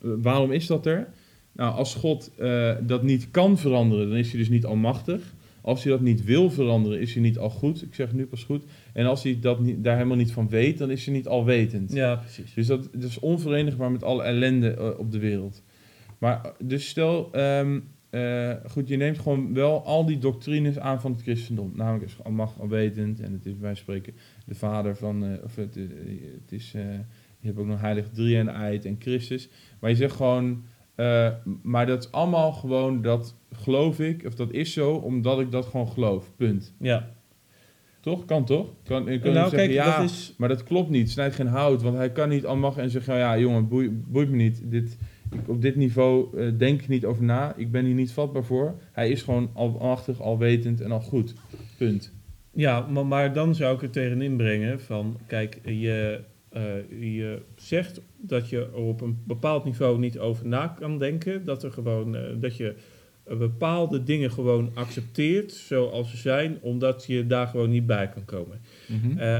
waarom 0.00 0.52
is 0.52 0.66
dat 0.66 0.86
er? 0.86 1.08
Nou, 1.52 1.74
als 1.74 1.94
God 1.94 2.30
eh, 2.38 2.74
dat 2.82 3.02
niet 3.02 3.30
kan 3.30 3.58
veranderen, 3.58 4.08
dan 4.08 4.16
is 4.18 4.28
hij 4.30 4.38
dus 4.38 4.48
niet 4.48 4.64
almachtig. 4.64 5.34
Als 5.62 5.82
hij 5.82 5.92
dat 5.92 6.00
niet 6.00 6.24
wil 6.24 6.50
veranderen, 6.50 7.00
is 7.00 7.12
hij 7.14 7.22
niet 7.22 7.38
al 7.38 7.50
goed. 7.50 7.82
Ik 7.82 7.94
zeg 7.94 8.06
het 8.06 8.16
nu 8.16 8.26
pas 8.26 8.44
goed. 8.44 8.64
En 8.92 9.06
als 9.06 9.22
hij 9.22 9.38
dat 9.40 9.60
niet, 9.60 9.84
daar 9.84 9.96
helemaal 9.96 10.16
niet 10.16 10.32
van 10.32 10.48
weet, 10.48 10.78
dan 10.78 10.90
is 10.90 11.04
hij 11.04 11.14
niet 11.14 11.26
alwetend. 11.28 11.92
Ja, 11.92 12.16
precies. 12.16 12.54
Dus 12.54 12.66
dat, 12.66 12.88
dat 12.92 13.02
is 13.10 13.18
onverenigbaar 13.18 13.90
met 13.90 14.04
alle 14.04 14.22
ellende 14.22 14.70
eh, 14.70 14.98
op 14.98 15.12
de 15.12 15.18
wereld. 15.18 15.62
Maar 16.18 16.44
eh, 16.44 16.50
dus 16.62 16.88
stel, 16.88 17.28
ehm, 17.32 17.80
eh, 18.10 18.52
goed, 18.70 18.88
je 18.88 18.96
neemt 18.96 19.18
gewoon 19.18 19.54
wel 19.54 19.84
al 19.84 20.06
die 20.06 20.18
doctrines 20.18 20.78
aan 20.78 21.00
van 21.00 21.12
het 21.12 21.22
christendom. 21.22 21.72
Namelijk 21.74 22.04
is 22.04 22.16
almacht 22.22 22.60
alwetend 22.60 23.20
en 23.20 23.32
het 23.32 23.46
is, 23.46 23.52
wij 23.60 23.74
spreken, 23.74 24.12
de 24.46 24.54
vader 24.54 24.96
van, 24.96 25.24
eh, 25.24 25.44
of 25.44 25.56
het, 25.56 25.76
eh, 25.76 25.82
het 26.42 26.52
is, 26.52 26.72
eh, 26.74 26.82
je 27.40 27.46
hebt 27.46 27.58
ook 27.58 27.66
nog 27.66 27.80
heilig 27.80 28.08
drie 28.12 28.36
en 28.36 28.48
eid 28.48 28.84
en 28.84 28.96
Christus. 28.98 29.48
Maar 29.80 29.90
je 29.90 29.96
zegt 29.96 30.16
gewoon, 30.16 30.62
maar 31.62 31.86
dat 31.86 32.04
is 32.04 32.12
allemaal 32.12 32.52
gewoon, 32.52 33.02
dat 33.02 33.36
geloof 33.52 34.00
ik, 34.00 34.24
of 34.26 34.34
dat 34.34 34.52
is 34.52 34.72
zo, 34.72 34.92
omdat 34.92 35.40
ik 35.40 35.50
dat 35.50 35.66
gewoon 35.66 35.88
geloof, 35.88 36.32
punt. 36.36 36.74
Ja. 36.78 37.10
Toch? 38.00 38.24
Kan 38.24 38.44
toch? 38.44 38.66
Kan, 38.84 39.04
je 39.04 39.18
kan 39.18 39.32
nou, 39.32 39.50
zeggen, 39.50 39.68
kijk, 39.68 39.70
ja, 39.70 40.00
dat 40.00 40.10
is... 40.10 40.34
maar 40.38 40.48
dat 40.48 40.62
klopt 40.62 40.90
niet. 40.90 41.10
Snijd 41.10 41.34
geen 41.34 41.46
hout. 41.46 41.82
Want 41.82 41.96
hij 41.96 42.12
kan 42.12 42.28
niet 42.28 42.46
almachtig 42.46 42.82
en 42.82 42.90
zeggen... 42.90 43.16
Ja, 43.16 43.38
jongen, 43.38 43.68
boei- 43.68 43.90
boeit 43.90 44.30
me 44.30 44.36
niet. 44.36 44.62
Dit, 44.64 44.98
ik, 45.32 45.48
op 45.48 45.62
dit 45.62 45.76
niveau 45.76 46.38
eh, 46.38 46.58
denk 46.58 46.80
ik 46.80 46.88
niet 46.88 47.04
over 47.04 47.24
na. 47.24 47.54
Ik 47.56 47.70
ben 47.70 47.84
hier 47.84 47.94
niet 47.94 48.12
vatbaar 48.12 48.44
voor. 48.44 48.74
Hij 48.92 49.10
is 49.10 49.22
gewoon 49.22 49.50
almachtig, 49.52 50.20
alwetend 50.20 50.80
en 50.80 50.92
al 50.92 51.00
goed. 51.00 51.34
Punt. 51.78 52.12
Ja, 52.52 52.80
maar, 52.80 53.06
maar 53.06 53.32
dan 53.32 53.54
zou 53.54 53.74
ik 53.74 53.82
er 53.82 53.90
tegenin 53.90 54.36
brengen 54.36 54.80
van... 54.80 55.16
Kijk, 55.26 55.60
je, 55.64 56.20
eh, 56.48 56.62
je 57.00 57.42
zegt 57.56 58.00
dat 58.16 58.48
je 58.48 58.58
er 58.58 58.74
op 58.74 59.00
een 59.00 59.18
bepaald 59.26 59.64
niveau 59.64 59.98
niet 59.98 60.18
over 60.18 60.46
na 60.46 60.66
kan 60.66 60.98
denken. 60.98 61.44
Dat, 61.44 61.62
er 61.62 61.72
gewoon, 61.72 62.16
eh, 62.16 62.22
dat 62.36 62.56
je 62.56 62.74
bepaalde 63.24 64.02
dingen 64.02 64.30
gewoon 64.30 64.70
accepteert 64.74 65.52
zoals 65.52 66.10
ze 66.10 66.16
zijn... 66.16 66.58
omdat 66.60 67.04
je 67.06 67.26
daar 67.26 67.46
gewoon 67.46 67.70
niet 67.70 67.86
bij 67.86 68.08
kan 68.08 68.24
komen. 68.24 68.60
Eh, 69.16 69.38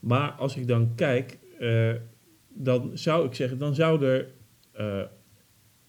maar 0.00 0.30
als 0.30 0.56
ik 0.56 0.68
dan 0.68 0.94
kijk, 0.94 1.38
dan 2.48 2.90
zou 2.94 3.26
ik 3.26 3.34
zeggen, 3.34 3.58
dan 3.58 3.74
zou 3.74 4.04
er, 4.04 4.28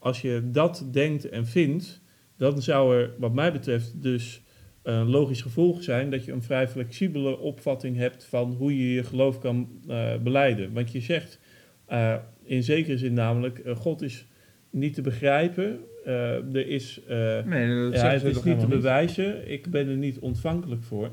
als 0.04 0.22
je 0.22 0.41
dat 0.51 0.88
denkt 0.91 1.30
en 1.30 1.45
vindt, 1.45 2.01
dan 2.38 2.62
zou 2.62 2.97
er, 2.97 3.12
wat 3.18 3.34
mij 3.34 3.51
betreft, 3.51 4.01
dus 4.01 4.41
een 4.82 5.10
logisch 5.10 5.41
gevolg 5.41 5.84
zijn 5.84 6.10
dat 6.10 6.26
je 6.26 6.32
een 6.32 6.43
vrij 6.43 6.68
flexibele 6.68 7.38
opvatting 7.39 7.97
hebt 7.97 8.26
van 8.26 8.51
hoe 8.51 8.78
je 8.78 8.93
je 8.93 9.04
geloof 9.04 9.39
kan 9.39 9.68
eh 9.88 10.16
beleiden. 10.24 10.74
Want 10.74 10.91
je 10.91 10.99
zegt 10.99 11.39
eh, 11.86 12.16
in 12.43 12.64
zekere 12.64 12.97
zin 12.97 13.14
namelijk, 13.14 13.60
eh, 13.60 13.76
God 13.76 14.01
is 14.01 14.26
niet 14.70 14.93
te 14.93 15.01
begrijpen, 15.01 15.80
eh, 16.06 16.56
er 16.56 16.68
is, 16.68 16.99
eh, 17.08 17.43
nee, 17.45 17.91
dat 17.91 17.93
ja, 17.93 18.10
het 18.10 18.24
is 18.24 18.43
niet 18.43 18.60
te 18.60 18.68
bewijzen, 18.68 19.51
ik 19.51 19.68
ben 19.68 19.88
er 19.88 19.97
niet 19.97 20.20
ontvankelijk 20.20 20.84
voor 20.84 21.12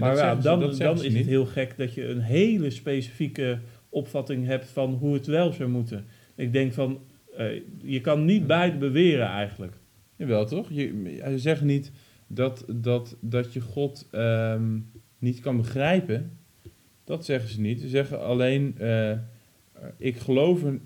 maar 0.00 0.16
ja, 0.16 0.34
dan, 0.34 0.60
dan 0.76 1.04
is 1.04 1.14
het 1.14 1.26
heel 1.26 1.46
gek 1.46 1.76
dat 1.76 1.94
je 1.94 2.08
een 2.08 2.20
hele 2.20 2.70
specifieke 2.70 3.58
opvatting 3.88 4.46
hebt 4.46 4.66
van 4.70 4.92
hoe 4.92 5.14
het 5.14 5.26
wel 5.26 5.52
zou 5.52 5.68
moeten. 5.68 6.06
Ik 6.34 6.52
denk 6.52 6.72
van, 6.72 6.98
eh, 7.36 7.60
je 7.82 8.00
kan 8.00 8.24
niet 8.24 8.46
beide 8.46 8.76
beweren 8.76 9.26
eigenlijk. 9.26 9.76
Jawel, 10.16 10.46
toch? 10.46 10.68
Je, 10.70 11.20
ze 11.24 11.38
zeggen 11.38 11.66
niet 11.66 11.92
dat, 12.26 12.64
dat, 12.74 13.16
dat 13.20 13.52
je 13.52 13.60
God 13.60 14.08
ehm, 14.10 14.78
niet 15.18 15.40
kan 15.40 15.56
begrijpen. 15.56 16.38
Dat 17.04 17.24
zeggen 17.24 17.50
ze 17.50 17.60
niet. 17.60 17.80
Ze 17.80 17.88
zeggen 17.88 18.24
alleen... 18.24 18.78
eh, 18.78 19.12
ik, 19.96 20.16
geloof 20.16 20.64
er, 20.64 20.80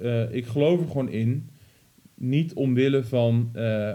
eh, 0.00 0.34
ik 0.34 0.46
geloof 0.46 0.86
gewoon 0.86 1.08
in... 1.08 1.50
Niet 2.20 2.54
omwille 2.54 3.04
van 3.04 3.50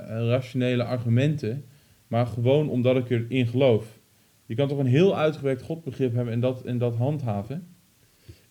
rationele 0.07 0.83
argumenten... 0.83 1.65
maar 2.07 2.27
gewoon 2.27 2.69
omdat 2.69 2.95
ik 2.95 3.09
erin 3.09 3.47
geloof. 3.47 3.99
Je 4.45 4.55
kan 4.55 4.67
toch 4.67 4.77
een 4.77 4.85
heel 4.85 5.17
uitgewerkt 5.17 5.61
godbegrip 5.61 6.13
hebben... 6.13 6.33
en 6.33 6.39
dat, 6.39 6.63
en 6.63 6.77
dat 6.77 6.95
handhaven? 6.95 7.72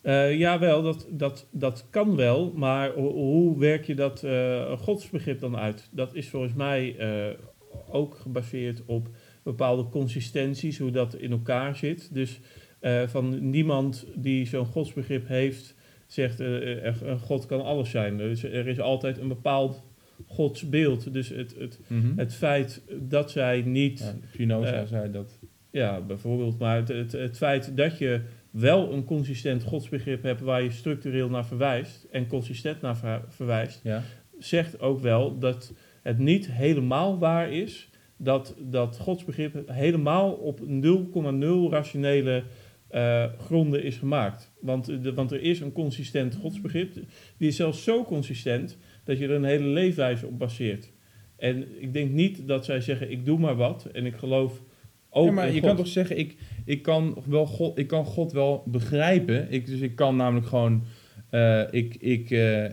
Eh 0.02 0.38
jawel, 0.38 0.82
dat, 0.82 1.06
dat, 1.10 1.48
dat 1.50 1.86
kan 1.90 2.16
wel, 2.16 2.52
maar 2.54 2.90
ho- 2.90 3.12
hoe 3.12 3.58
werk 3.58 3.84
je 3.86 3.94
dat 3.94 4.22
eh, 4.22 4.78
godsbegrip 4.78 5.40
dan 5.40 5.56
uit? 5.56 5.88
Dat 5.92 6.14
is 6.14 6.28
volgens 6.28 6.54
mij 6.54 6.96
eh, 6.98 7.26
ook 7.90 8.16
gebaseerd 8.16 8.82
op 8.86 9.08
bepaalde 9.42 9.88
consistenties, 9.88 10.78
hoe 10.78 10.90
dat 10.90 11.14
in 11.14 11.30
elkaar 11.30 11.76
zit. 11.76 12.14
Dus 12.14 12.40
van 13.06 13.50
niemand 13.50 14.06
die 14.14 14.46
zo'n 14.46 14.64
godsbegrip 14.66 15.28
heeft, 15.28 15.74
zegt 16.06 16.38
een 16.40 17.18
God 17.18 17.46
kan 17.46 17.62
alles 17.64 17.90
zijn. 17.90 18.16
Dus 18.16 18.42
er 18.44 18.66
is 18.66 18.80
altijd 18.80 19.18
een 19.18 19.28
bepaald 19.28 19.82
godsbeeld. 20.26 21.12
Dus 21.12 21.28
het, 21.28 21.54
het, 21.58 21.80
het 22.16 22.34
feit 22.34 22.82
dat 23.00 23.30
zij 23.30 23.62
niet... 23.66 23.98
Ja, 23.98 24.28
Spinoza 24.32 24.84
zei 24.86 25.10
dat. 25.10 25.38
Ja, 25.70 26.00
bijvoorbeeld. 26.00 26.58
Maar 26.58 26.76
het, 26.76 26.88
het, 26.88 27.12
het 27.12 27.36
feit 27.36 27.76
dat 27.76 27.98
je 27.98 28.20
wel 28.52 28.92
een 28.92 29.04
consistent 29.04 29.62
godsbegrip 29.62 30.22
hebt 30.22 30.40
waar 30.40 30.62
je 30.62 30.70
structureel 30.70 31.28
naar 31.28 31.46
verwijst 31.46 32.06
en 32.10 32.26
consistent 32.26 32.80
naar 32.80 32.96
ver- 32.96 33.24
verwijst, 33.28 33.80
Ja. 33.84 34.02
zegt 34.38 34.80
ook 34.80 35.00
wel 35.00 35.38
dat 35.38 35.72
het 36.02 36.18
niet 36.18 36.50
helemaal 36.50 37.18
waar 37.18 37.52
is 37.52 37.88
dat 38.16 38.54
dat 38.58 38.98
godsbegrip 38.98 39.62
helemaal 39.70 40.30
op 40.32 40.60
0,0 40.60 41.70
rationele 41.70 42.42
eh, 42.88 43.24
gronden 43.38 43.82
is 43.82 43.96
gemaakt. 43.96 44.52
Want, 44.60 45.02
de, 45.02 45.14
want 45.14 45.30
er 45.32 45.40
is 45.42 45.60
een 45.60 45.72
consistent 45.72 46.34
godsbegrip, 46.34 46.94
die 47.36 47.48
is 47.48 47.56
zelfs 47.56 47.84
zo 47.84 48.04
consistent 48.04 48.78
dat 49.04 49.18
je 49.18 49.24
er 49.24 49.30
een 49.30 49.44
hele 49.44 49.66
leefwijze 49.66 50.26
op 50.26 50.38
baseert. 50.38 50.92
En 51.36 51.82
ik 51.82 51.92
denk 51.92 52.10
niet 52.10 52.46
dat 52.48 52.64
zij 52.64 52.80
zeggen, 52.80 53.10
ik 53.10 53.24
doe 53.24 53.38
maar 53.38 53.56
wat 53.56 53.84
en 53.92 54.06
ik 54.06 54.14
geloof 54.16 54.62
ook 55.10 55.26
ja, 55.26 55.32
maar 55.32 55.46
je 55.46 55.52
God. 55.52 55.62
kan 55.62 55.76
toch 55.76 55.86
zeggen, 55.86 56.18
ik, 56.18 56.36
ik, 56.64 56.82
kan 56.82 57.22
wel 57.26 57.46
God, 57.46 57.78
ik 57.78 57.86
kan 57.86 58.04
God 58.04 58.32
wel 58.32 58.62
begrijpen. 58.66 59.50
Ik, 59.50 59.66
dus 59.66 59.80
ik 59.80 59.96
kan 59.96 60.16
namelijk 60.16 60.46
gewoon, 60.46 60.82
eh, 61.30 61.62
ik, 61.70 61.94
ik, 61.94 62.30
eh, 62.30 62.64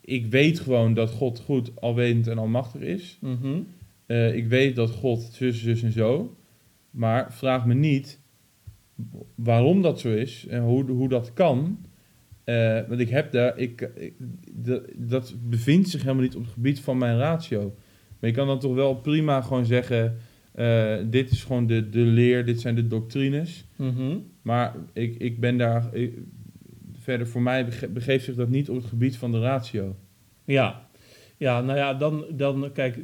ik 0.00 0.26
weet 0.26 0.60
gewoon 0.60 0.94
dat 0.94 1.10
God 1.10 1.40
goed, 1.40 1.80
alwetend 1.80 2.26
en 2.26 2.38
almachtig 2.38 2.80
is. 2.80 3.18
Mhm. 3.20 3.60
Eh, 4.06 4.34
ik 4.34 4.48
weet 4.48 4.76
dat 4.76 4.90
God 4.90 5.28
zus, 5.32 5.62
zus 5.62 5.82
en 5.82 5.92
zo. 5.92 6.36
Maar 6.90 7.32
vraag 7.32 7.66
me 7.66 7.74
niet 7.74 8.20
waarom 9.34 9.82
dat 9.82 10.00
zo 10.00 10.08
is 10.08 10.46
en 10.46 10.62
hoe, 10.62 10.90
hoe 10.90 11.08
dat 11.08 11.32
kan. 11.32 11.78
Want 12.88 13.00
ik 13.00 13.08
heb 13.08 13.32
daar, 13.32 13.58
ik, 13.58 13.90
dat 14.96 15.34
bevindt 15.42 15.88
zich 15.88 16.02
helemaal 16.02 16.22
niet 16.22 16.36
op 16.36 16.42
het 16.42 16.52
gebied 16.52 16.80
van 16.80 16.98
mijn 16.98 17.18
ratio. 17.18 17.74
Maar 18.20 18.30
je 18.30 18.36
kan 18.36 18.46
dan 18.46 18.58
toch 18.58 18.74
wel 18.74 18.94
prima 18.94 19.40
gewoon 19.40 19.66
zeggen, 19.66 20.16
eh, 20.54 20.96
dit 21.06 21.30
is 21.30 21.44
gewoon 21.44 21.66
de, 21.66 21.88
de 21.88 21.98
leer, 22.00 22.44
dit 22.44 22.60
zijn 22.60 22.74
de 22.74 22.86
doctrines. 22.86 23.64
Mhm. 23.76 24.16
Maar 24.42 24.74
ik, 24.92 25.16
ik 25.16 25.40
ben 25.40 25.56
daar, 25.58 25.94
ik- 25.94 26.18
verder 26.98 27.26
voor 27.26 27.42
mij 27.42 27.64
bege- 27.64 27.88
begeeft 27.88 28.24
zich 28.24 28.34
dat 28.34 28.48
niet 28.48 28.68
op 28.70 28.76
het 28.76 28.84
gebied 28.84 29.16
van 29.16 29.32
de 29.32 29.40
ratio. 29.40 29.96
Ja. 30.44 30.88
Ja, 31.36 31.60
nou 31.60 31.78
ja, 31.78 31.94
dan, 31.94 32.24
dan 32.32 32.70
kijk, 32.72 32.98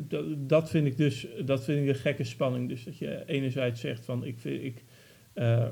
dat, 0.48 0.70
vind 0.70 0.86
ik 0.86 0.96
dus, 0.96 1.26
dat 1.44 1.64
vind 1.64 1.82
ik 1.82 1.88
een 1.88 1.94
gekke 2.01 2.24
spanning. 2.24 2.68
Dus 2.68 2.84
dat 2.84 2.98
je 2.98 3.22
enerzijds 3.26 3.80
zegt 3.80 4.05
van, 4.05 4.24
ik 4.24 4.38
vind, 4.38 4.62
ik, 4.62 4.84
eh, 5.32 5.66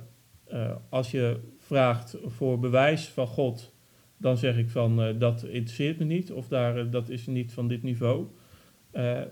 eh, 0.44 0.76
als 0.88 1.10
je 1.10 1.36
vraagt 1.58 2.16
voor 2.24 2.58
bewijs 2.58 3.06
van 3.08 3.26
God, 3.26 3.74
dan 4.16 4.36
zeg 4.38 4.56
ik 4.58 4.70
van, 4.70 5.18
dat 5.18 5.42
interesseert 5.44 5.98
me 5.98 6.04
niet, 6.04 6.32
of 6.32 6.48
daar, 6.48 6.90
dat 6.90 7.08
is 7.08 7.26
niet 7.26 7.52
van 7.52 7.68
dit 7.68 7.82
niveau. 7.82 8.26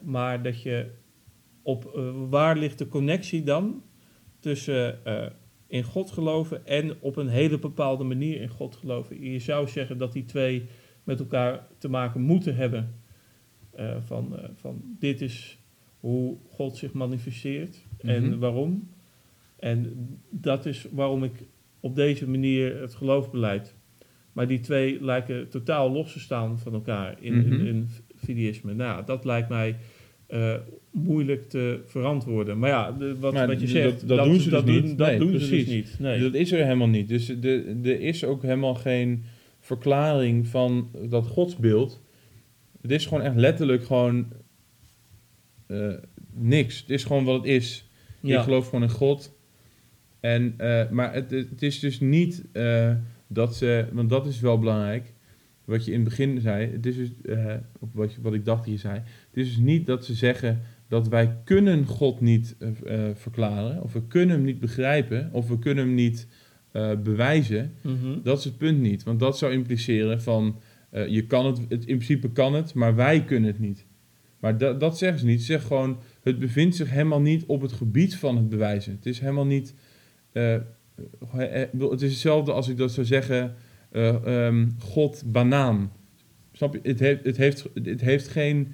Maar 0.03 0.43
dat 0.43 0.63
je 0.63 0.87
op, 1.67 1.85
eh, 1.95 2.11
waar 2.29 2.57
ligt 2.57 2.79
de 2.79 2.89
connectie 2.89 3.43
dan 3.43 3.83
tussen 4.41 5.05
eh, 5.05 5.27
in 5.67 5.83
God 5.83 6.11
geloven 6.11 6.67
en 6.67 7.01
op 7.01 7.17
een 7.17 7.29
hele 7.29 7.59
bepaalde 7.59 8.05
manier 8.05 8.41
in 8.41 8.49
God 8.49 8.77
geloven? 8.77 9.23
Je 9.31 9.39
zou 9.39 9.69
zeggen 9.69 9.99
dat 9.99 10.13
die 10.13 10.25
twee 10.25 10.67
met 11.05 11.19
elkaar 11.21 11.67
te 11.79 11.89
maken 11.89 12.21
moeten 12.21 12.57
hebben. 12.57 12.95
Eh, 13.71 13.97
van, 14.01 14.37
van 14.55 14.83
dit 14.99 15.21
is 15.21 15.59
hoe 16.01 16.37
God 16.49 16.77
zich 16.77 16.93
manifesteert 16.93 17.87
en 17.99 18.29
Mhm. 18.29 18.39
waarom. 18.39 18.91
En 19.57 20.09
dat 20.31 20.67
is 20.67 20.87
waarom 20.91 21.25
ik 21.25 21.33
op 21.81 21.95
deze 21.95 22.29
manier 22.29 22.81
het 22.81 22.95
geloof 22.95 23.31
beleid. 23.31 23.75
Maar 24.33 24.47
die 24.47 24.61
twee 24.61 25.05
lijken 25.05 25.49
totaal 25.49 25.91
los 25.91 26.13
te 26.13 26.21
staan 26.21 26.59
van 26.59 26.73
elkaar 26.75 27.23
in, 27.23 27.35
in, 27.35 27.55
Mhm. 27.55 27.67
in 27.67 27.89
fideïsme. 28.17 28.75
Nou, 28.75 29.05
dat 29.05 29.25
lijkt 29.25 29.49
mij 29.49 29.77
moeilijk 30.97 31.49
te 31.49 31.81
verantwoorden. 31.87 32.59
Maar 32.59 32.71
ja, 32.71 32.93
de- 32.93 33.17
wat, 33.19 33.33
Maar 33.33 33.47
wat 33.47 33.61
je 33.61 33.67
zegt, 33.67 34.09
dat- 34.09 34.09
dat 34.17 34.25
doen 34.27 34.41
ze 34.41 34.51
dus 34.51 34.65
doen- 34.65 34.75
niet. 34.85 34.99
Dat 34.99 35.07
Nee, 35.09 35.19
doen 35.19 35.39
ze 35.39 35.49
dus 35.51 35.67
niet. 35.67 35.97
Nee. 35.99 36.21
Dat 36.21 36.35
is 36.35 36.53
er 36.53 36.63
helemaal 36.63 36.89
niet. 36.89 37.09
Dus 37.09 37.27
de, 37.27 37.79
er 37.85 38.01
is 38.01 38.25
ook 38.25 38.43
helemaal 38.43 38.75
geen 38.75 39.25
verklaring 39.61 40.47
van 40.47 40.91
dat 41.09 41.27
godsbeeld. 41.27 42.03
Het 42.83 42.91
is 42.91 43.07
gewoon 43.07 43.23
echt 43.23 43.37
letterlijk 43.37 43.85
gewoon 43.85 44.27
eh, 45.67 45.93
niks. 46.35 46.81
Het 46.81 46.91
is 46.91 47.05
gewoon 47.05 47.25
wat 47.25 47.37
het 47.37 47.47
is. 47.47 47.89
ja. 48.21 48.37
Ik 48.39 48.45
geloof 48.45 48.65
gewoon 48.69 48.83
in 48.83 48.91
God. 48.91 49.35
En, 50.21 50.55
eh, 50.57 50.91
maar 50.91 51.13
het, 51.15 51.31
het 51.31 51.63
is 51.63 51.79
dus 51.79 52.01
niet 52.01 52.45
eh, 52.53 52.93
dat 53.27 53.57
ze, 53.57 53.87
want 53.93 54.11
dat 54.11 54.27
is 54.27 54.41
wel 54.41 54.59
belangrijk, 54.59 55.13
wat 55.65 55.85
je 55.85 55.93
in 55.93 56.01
het 56.01 56.09
begin 56.09 56.41
zei, 56.41 56.71
het 56.73 56.87
is 56.87 56.97
dus, 56.97 57.11
wat, 57.93 58.13
je- 58.15 58.21
wat 58.21 58.35
ik 58.35 58.45
dacht 58.45 58.65
dat 58.65 58.73
je 58.73 58.79
zei, 58.81 58.95
het 58.95 59.37
is 59.37 59.49
dus 59.49 59.57
niet 59.65 59.87
dat 59.87 60.05
ze 60.05 60.15
zeggen 60.15 60.61
dat 60.89 61.09
wij 61.09 61.37
kunnen 61.45 61.87
God 61.87 62.21
niet 62.21 62.57
eh, 62.59 62.99
verklaren, 63.15 63.83
of 63.83 63.93
we 63.93 64.07
kunnen 64.07 64.37
hem 64.37 64.45
niet 64.45 64.61
begrijpen, 64.61 65.29
of 65.33 65.49
we 65.49 65.59
kunnen 65.59 65.87
hem 65.87 65.95
niet 65.95 66.29
eh, 66.73 66.91
bewijzen. 67.03 67.73
Mhm. 67.81 68.23
Dat 68.23 68.39
is 68.39 68.45
het 68.45 68.59
punt 68.59 68.81
niet, 68.81 69.03
want 69.03 69.21
dat 69.21 69.39
zou 69.39 69.53
impliceren 69.53 70.23
van, 70.23 70.61
je 71.09 71.27
kan 71.27 71.47
het, 71.47 71.59
het, 71.59 71.85
in 71.85 71.97
principe 71.97 72.31
kan 72.31 72.55
het, 72.55 72.75
maar 72.75 72.95
wij 72.95 73.25
kunnen 73.25 73.51
het 73.51 73.59
niet. 73.59 73.87
Maar 74.41 74.59
dat, 74.59 74.81
dat 74.81 74.99
zeggen 74.99 75.19
ze 75.19 75.27
niet. 75.27 75.41
Ze 75.41 75.47
zeggen 75.47 75.67
gewoon, 75.67 75.99
het 76.23 76.39
bevindt 76.39 76.77
zich 76.77 76.91
helemaal 76.91 77.21
niet 77.21 77.45
op 77.47 77.61
het 77.61 77.73
gebied 77.73 78.17
van 78.17 78.37
het 78.37 78.49
bewijzen. 78.49 78.93
Het 78.93 79.07
is 79.07 79.21
helemaal 79.21 79.47
niet, 79.47 79.75
het 80.33 82.03
is 82.03 82.11
hetzelfde 82.11 82.53
als 82.53 82.69
ik 82.69 82.77
dat 82.77 82.93
zou 82.93 83.07
zeggen, 83.07 83.55
eh, 83.97 84.47
ehm, 84.47 84.69
God 84.79 85.23
banaan. 85.27 85.93
Snap 86.53 86.75
je? 86.75 86.81
Het 86.83 87.01
heeft, 87.01 87.25
het 87.25 87.37
heeft, 87.37 87.69
het 87.85 88.01
heeft 88.01 88.29
geen, 88.29 88.73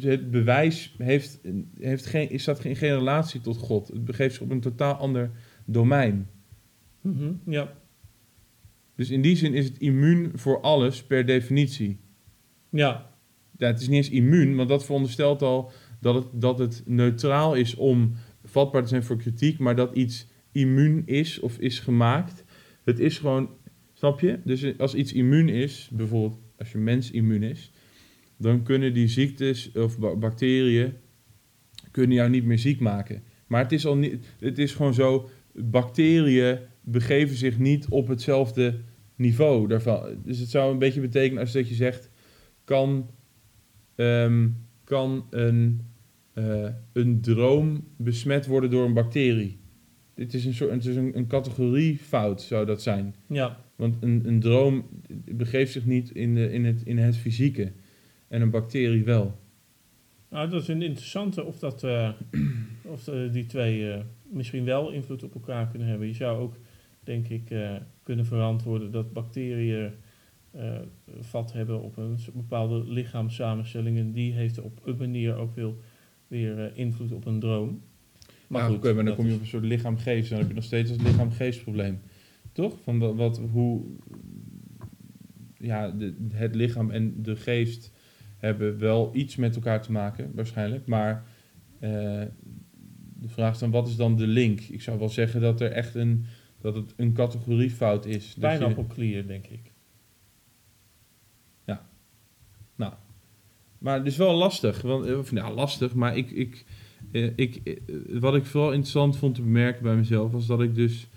het 0.00 0.30
bewijs 0.30 0.94
heeft, 0.98 1.40
heeft 1.78 2.06
geen, 2.06 2.30
is 2.30 2.44
dat 2.44 2.60
geen, 2.60 2.76
geen 2.76 2.94
relatie 2.94 3.40
tot 3.40 3.56
God. 3.56 3.88
Het 3.88 4.04
begeeft 4.04 4.34
zich 4.34 4.42
op 4.42 4.50
een 4.50 4.60
totaal 4.60 4.94
ander 4.94 5.30
domein. 5.64 6.28
Mhm. 7.00 7.32
Ja. 7.46 7.72
Dus 8.94 9.10
in 9.10 9.20
die 9.20 9.36
zin 9.36 9.54
is 9.54 9.64
het 9.64 9.78
immuun 9.78 10.30
voor 10.34 10.60
alles 10.60 11.02
per 11.02 11.26
definitie. 11.26 12.00
Ja. 12.70 13.14
Ja, 13.58 13.66
het 13.66 13.80
is 13.80 13.88
niet 13.88 13.96
eens 13.96 14.10
immuun, 14.10 14.56
want 14.56 14.68
dat 14.68 14.84
veronderstelt 14.84 15.42
al 15.42 15.72
dat 16.00 16.14
het, 16.14 16.26
dat 16.32 16.58
het 16.58 16.82
neutraal 16.86 17.54
is 17.54 17.74
om 17.74 18.14
vatbaar 18.44 18.82
te 18.82 18.88
zijn 18.88 19.04
voor 19.04 19.16
kritiek, 19.16 19.58
maar 19.58 19.76
dat 19.76 19.96
iets 19.96 20.26
immuun 20.52 21.02
is 21.06 21.38
of 21.38 21.58
is 21.58 21.78
gemaakt. 21.78 22.44
Het 22.84 22.98
is 22.98 23.18
gewoon, 23.18 23.48
snap 23.92 24.20
je? 24.20 24.38
Dus 24.44 24.78
als 24.78 24.94
iets 24.94 25.12
immuun 25.12 25.48
is, 25.48 25.90
bijvoorbeeld 25.92 26.40
als 26.58 26.72
je 26.72 26.78
mens 26.78 27.10
immuun 27.10 27.42
is, 27.42 27.72
dan 28.38 28.62
kunnen 28.62 28.94
die 28.94 29.08
ziektes 29.08 29.72
of 29.72 29.98
ba- 29.98 30.16
bacteriën 30.16 30.92
kunnen 31.90 32.16
jou 32.16 32.30
niet 32.30 32.44
meer 32.44 32.58
ziek 32.58 32.80
maken. 32.80 33.22
Maar 33.46 33.62
het 33.62 33.72
is, 33.72 33.86
al 33.86 33.96
niet, 33.96 34.26
het 34.38 34.58
is 34.58 34.74
gewoon 34.74 34.94
zo, 34.94 35.28
bacteriën 35.52 36.58
begeven 36.80 37.36
zich 37.36 37.58
niet 37.58 37.88
op 37.88 38.08
hetzelfde 38.08 38.80
niveau 39.16 39.68
daarvan. 39.68 40.16
Dus 40.24 40.38
het 40.38 40.50
zou 40.50 40.72
een 40.72 40.78
beetje 40.78 41.00
betekenen 41.00 41.40
als 41.42 41.52
dat 41.52 41.68
je 41.68 41.74
zegt, 41.74 42.10
kan, 42.64 43.10
ehm, 43.94 44.48
kan 44.84 45.26
een, 45.30 45.80
eh, 46.32 46.68
een 46.92 47.20
droom 47.20 47.84
besmet 47.96 48.46
worden 48.46 48.70
door 48.70 48.84
een 48.84 48.94
bacterie? 48.94 49.58
Dit 50.14 50.34
is 50.34 50.44
een, 50.44 50.54
soort, 50.54 50.70
het 50.70 50.84
is 50.84 50.96
een, 50.96 51.16
een 51.16 51.26
categoriefout, 51.26 52.42
zou 52.42 52.66
dat 52.66 52.82
zijn. 52.82 53.14
Ja. 53.28 53.64
Want 53.76 53.96
een, 54.00 54.22
een 54.24 54.40
droom 54.40 54.86
begeeft 55.24 55.72
zich 55.72 55.86
niet 55.86 56.10
in, 56.10 56.34
de, 56.34 56.52
in, 56.52 56.64
het, 56.64 56.82
in 56.84 56.98
het 56.98 57.16
fysieke. 57.16 57.72
En 58.28 58.40
een 58.42 58.50
bacterie 58.50 59.04
wel. 59.04 59.38
Nou, 60.28 60.50
dat 60.50 60.62
is 60.62 60.68
een 60.68 60.82
interessante 60.82 61.44
of, 61.44 61.58
dat, 61.58 61.84
eh, 61.84 62.10
of 62.94 63.08
eh, 63.08 63.32
die 63.32 63.46
twee 63.46 63.92
eh, 63.92 64.00
misschien 64.22 64.64
wel 64.64 64.90
invloed 64.90 65.22
op 65.22 65.34
elkaar 65.34 65.68
kunnen 65.68 65.88
hebben. 65.88 66.06
Je 66.06 66.14
zou 66.14 66.40
ook, 66.40 66.54
denk 67.00 67.28
ik, 67.28 67.54
kunnen 68.02 68.26
verantwoorden 68.26 68.90
dat 68.90 69.12
bacteriën 69.12 69.90
vat 71.20 71.52
hebben 71.52 71.82
op 71.82 71.96
een 71.96 72.18
bepaalde 72.34 72.84
lichaamssamenstelling. 72.92 73.98
En 73.98 74.12
die 74.12 74.32
heeft 74.32 74.60
op 74.60 74.80
een 74.84 74.96
manier 74.96 75.36
ook 75.36 75.54
wel 75.54 75.76
weer 76.28 76.76
invloed 76.76 77.12
op 77.12 77.26
een 77.26 77.40
droom. 77.40 77.82
Maar 78.46 78.68
goed, 78.68 78.76
oké, 78.76 78.92
maar 78.92 79.04
dan 79.04 79.14
kom 79.14 79.26
je 79.26 79.34
op 79.34 79.40
een 79.40 79.46
soort 79.46 79.64
lichaam-geest. 79.64 80.30
Dan 80.30 80.38
heb 80.38 80.48
je 80.48 80.54
nog 80.54 80.64
steeds 80.64 80.90
het 80.90 81.02
lichaam-geest 81.02 81.62
probleem. 81.62 82.00
Toch? 82.52 82.76
Van 82.82 82.98
wat, 82.98 83.14
wat, 83.14 83.40
hoe... 83.50 83.82
Ja, 85.58 85.90
de, 85.90 86.14
het 86.32 86.54
lichaam 86.54 86.90
en 86.90 87.22
de 87.22 87.36
geest 87.36 87.92
hebben 88.36 88.78
wel 88.78 89.10
iets 89.14 89.36
met 89.36 89.54
elkaar 89.54 89.82
te 89.82 89.92
maken, 89.92 90.30
waarschijnlijk. 90.34 90.86
Maar 90.86 91.24
eh, 91.78 91.90
de 93.14 93.28
vraag 93.28 93.52
is 93.52 93.58
dan, 93.58 93.70
wat 93.70 93.88
is 93.88 93.96
dan 93.96 94.16
de 94.16 94.26
link? 94.26 94.60
Ik 94.60 94.82
zou 94.82 94.98
wel 94.98 95.08
zeggen 95.08 95.40
dat 95.40 95.60
er 95.60 95.72
echt 95.72 95.94
een... 95.94 96.24
Dat 96.60 96.74
het 96.74 96.94
een 96.96 97.12
categoriefout 97.12 98.06
is. 98.06 98.34
Dat 98.34 98.52
je- 98.52 98.58
Pijnappelklier, 98.58 99.26
denk 99.26 99.46
ik. 99.46 99.74
Maar 103.78 103.98
het 103.98 104.06
is 104.06 104.16
wel 104.16 104.34
lastig. 104.34 104.82
Want, 104.82 105.06
eh, 105.06 105.18
of, 105.18 105.32
nou, 105.32 105.54
lastig, 105.54 105.94
maar 105.94 106.16
ik, 106.16 106.30
ik, 106.30 106.64
eh, 107.12 107.30
ik, 107.36 107.80
wat 108.08 108.34
ik 108.34 108.44
vooral 108.44 108.70
interessant 108.70 109.16
vond 109.16 109.34
te 109.34 109.42
bemerken 109.42 109.82
bij 109.82 109.96
mezelf... 109.96 110.32
was 110.32 110.46
dat 110.46 110.62
ik 110.62 110.74
dus, 110.74 111.08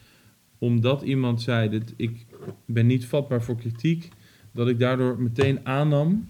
omdat 0.58 1.02
iemand 1.02 1.42
zei 1.42 1.70
dat 1.70 1.94
ik 1.98 2.26
ben 2.66 2.88
niet 2.88 3.06
vatbaar 3.06 3.44
voor 3.44 3.56
kritiek... 3.56 4.10
dat 4.52 4.68
ik 4.68 4.80
daardoor 4.80 5.22
meteen 5.22 5.66
aannam 5.66 6.28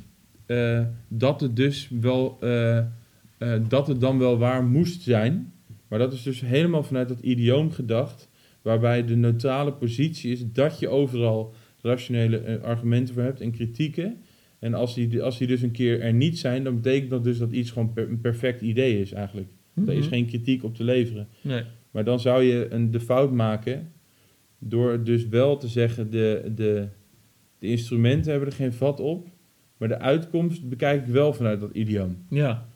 eh, 0.49 0.81
dat 1.07 1.41
het 1.41 1.55
dus 1.55 1.89
wel... 2.01 2.37
eh, 2.41 2.77
eh, 2.77 2.85
dat 3.67 3.87
het 3.87 4.01
dan 4.01 4.17
wel 4.19 4.37
waar 4.37 4.63
moest 4.63 5.01
zijn. 5.01 5.53
Maar 5.87 5.99
dat 5.99 6.13
is 6.13 6.23
dus 6.23 6.41
helemaal 6.41 6.83
vanuit 6.83 7.07
dat 7.07 7.19
idioom 7.19 7.71
gedacht... 7.71 8.29
waarbij 8.61 9.05
de 9.05 9.15
neutrale 9.15 9.73
positie 9.73 10.31
is 10.31 10.51
dat 10.51 10.79
je 10.79 10.87
overal 10.87 11.53
rationele 11.81 12.59
argumenten 12.63 13.13
voor 13.13 13.23
hebt 13.23 13.41
en 13.41 13.51
kritieken... 13.51 14.17
En 14.59 14.73
als 14.73 14.93
die, 14.95 15.21
als 15.21 15.37
die 15.37 15.47
dus 15.47 15.61
een 15.61 15.71
keer 15.71 16.01
er 16.01 16.13
niet 16.13 16.39
zijn, 16.39 16.63
dan 16.63 16.75
betekent 16.75 17.09
dat 17.09 17.23
dus 17.23 17.37
dat 17.37 17.51
iets 17.51 17.71
gewoon 17.71 17.93
per- 17.93 18.09
een 18.09 18.21
perfect 18.21 18.61
idee 18.61 19.01
is 19.01 19.11
eigenlijk. 19.11 19.47
Er 19.75 19.93
is 19.93 19.99
Mhm. 19.99 20.09
geen 20.13 20.25
kritiek 20.25 20.63
op 20.63 20.75
te 20.75 20.83
leveren. 20.83 21.27
Nee. 21.41 21.63
Maar 21.91 22.03
dan 22.03 22.19
zou 22.19 22.43
je 22.43 22.67
een, 22.69 22.91
de 22.91 22.99
fout 22.99 23.31
maken 23.31 23.91
door 24.59 25.03
dus 25.03 25.27
wel 25.27 25.57
te 25.57 25.67
zeggen, 25.67 26.09
de, 26.11 26.51
de, 26.55 26.87
de 27.59 27.67
instrumenten 27.67 28.31
hebben 28.31 28.49
er 28.49 28.55
geen 28.55 28.73
vat 28.73 28.99
op, 28.99 29.27
maar 29.79 29.87
de 29.87 29.99
uitkomst 29.99 30.69
bekijk 30.69 31.01
ik 31.07 31.13
wel 31.13 31.33
vanuit 31.33 31.59
dat 31.59 31.71
idioom. 31.73 32.17
Ja. 32.29 32.67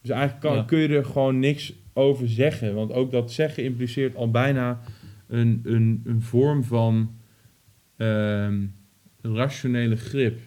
Dus 0.00 0.10
eigenlijk 0.10 0.40
kan, 0.42 0.54
Ja. 0.56 0.62
kun 0.62 0.78
je 0.78 0.88
er 0.88 1.04
gewoon 1.04 1.38
niks 1.38 1.72
over 1.92 2.28
zeggen, 2.28 2.74
want 2.74 2.92
ook 2.92 3.10
dat 3.10 3.32
zeggen 3.32 3.64
impliceert 3.64 4.14
al 4.16 4.30
bijna 4.30 4.80
een, 5.26 5.60
een, 5.64 6.02
een 6.04 6.22
vorm 6.22 6.64
van 6.64 7.16
ehm, 7.96 8.66
rationele 9.22 9.96
grip. 9.96 10.38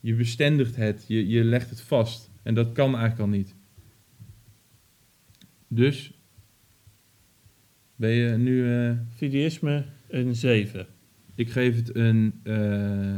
Je 0.00 0.14
bestendigt 0.14 0.76
het, 0.76 1.04
je, 1.08 1.28
je 1.28 1.44
legt 1.44 1.70
het 1.70 1.80
vast. 1.80 2.30
En 2.42 2.54
dat 2.54 2.72
kan 2.72 2.90
eigenlijk 2.90 3.20
al 3.20 3.28
niet. 3.28 3.54
Dus 5.68 6.12
ben 7.96 8.10
je 8.10 8.36
nu. 8.36 8.74
eh, 8.74 8.92
Fideïsme, 9.14 9.84
een 10.08 10.34
7. 10.34 10.86
Ik 11.34 11.50
geef 11.50 11.76
het 11.76 11.94
een 11.96 12.40
eh 12.42 13.16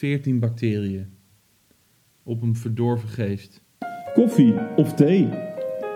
14 0.00 0.38
bacteriën. 0.38 1.06
Op 2.22 2.42
een 2.42 2.56
verdorven 2.56 3.08
geest. 3.08 3.62
Koffie 4.14 4.54
of 4.76 4.94
thee? 4.94 5.28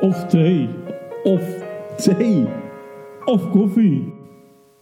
Of 0.01 0.27
thee? 0.27 0.69
Of 1.23 1.43
thee? 1.97 2.45
Of 3.25 3.51
koffie? 3.51 4.13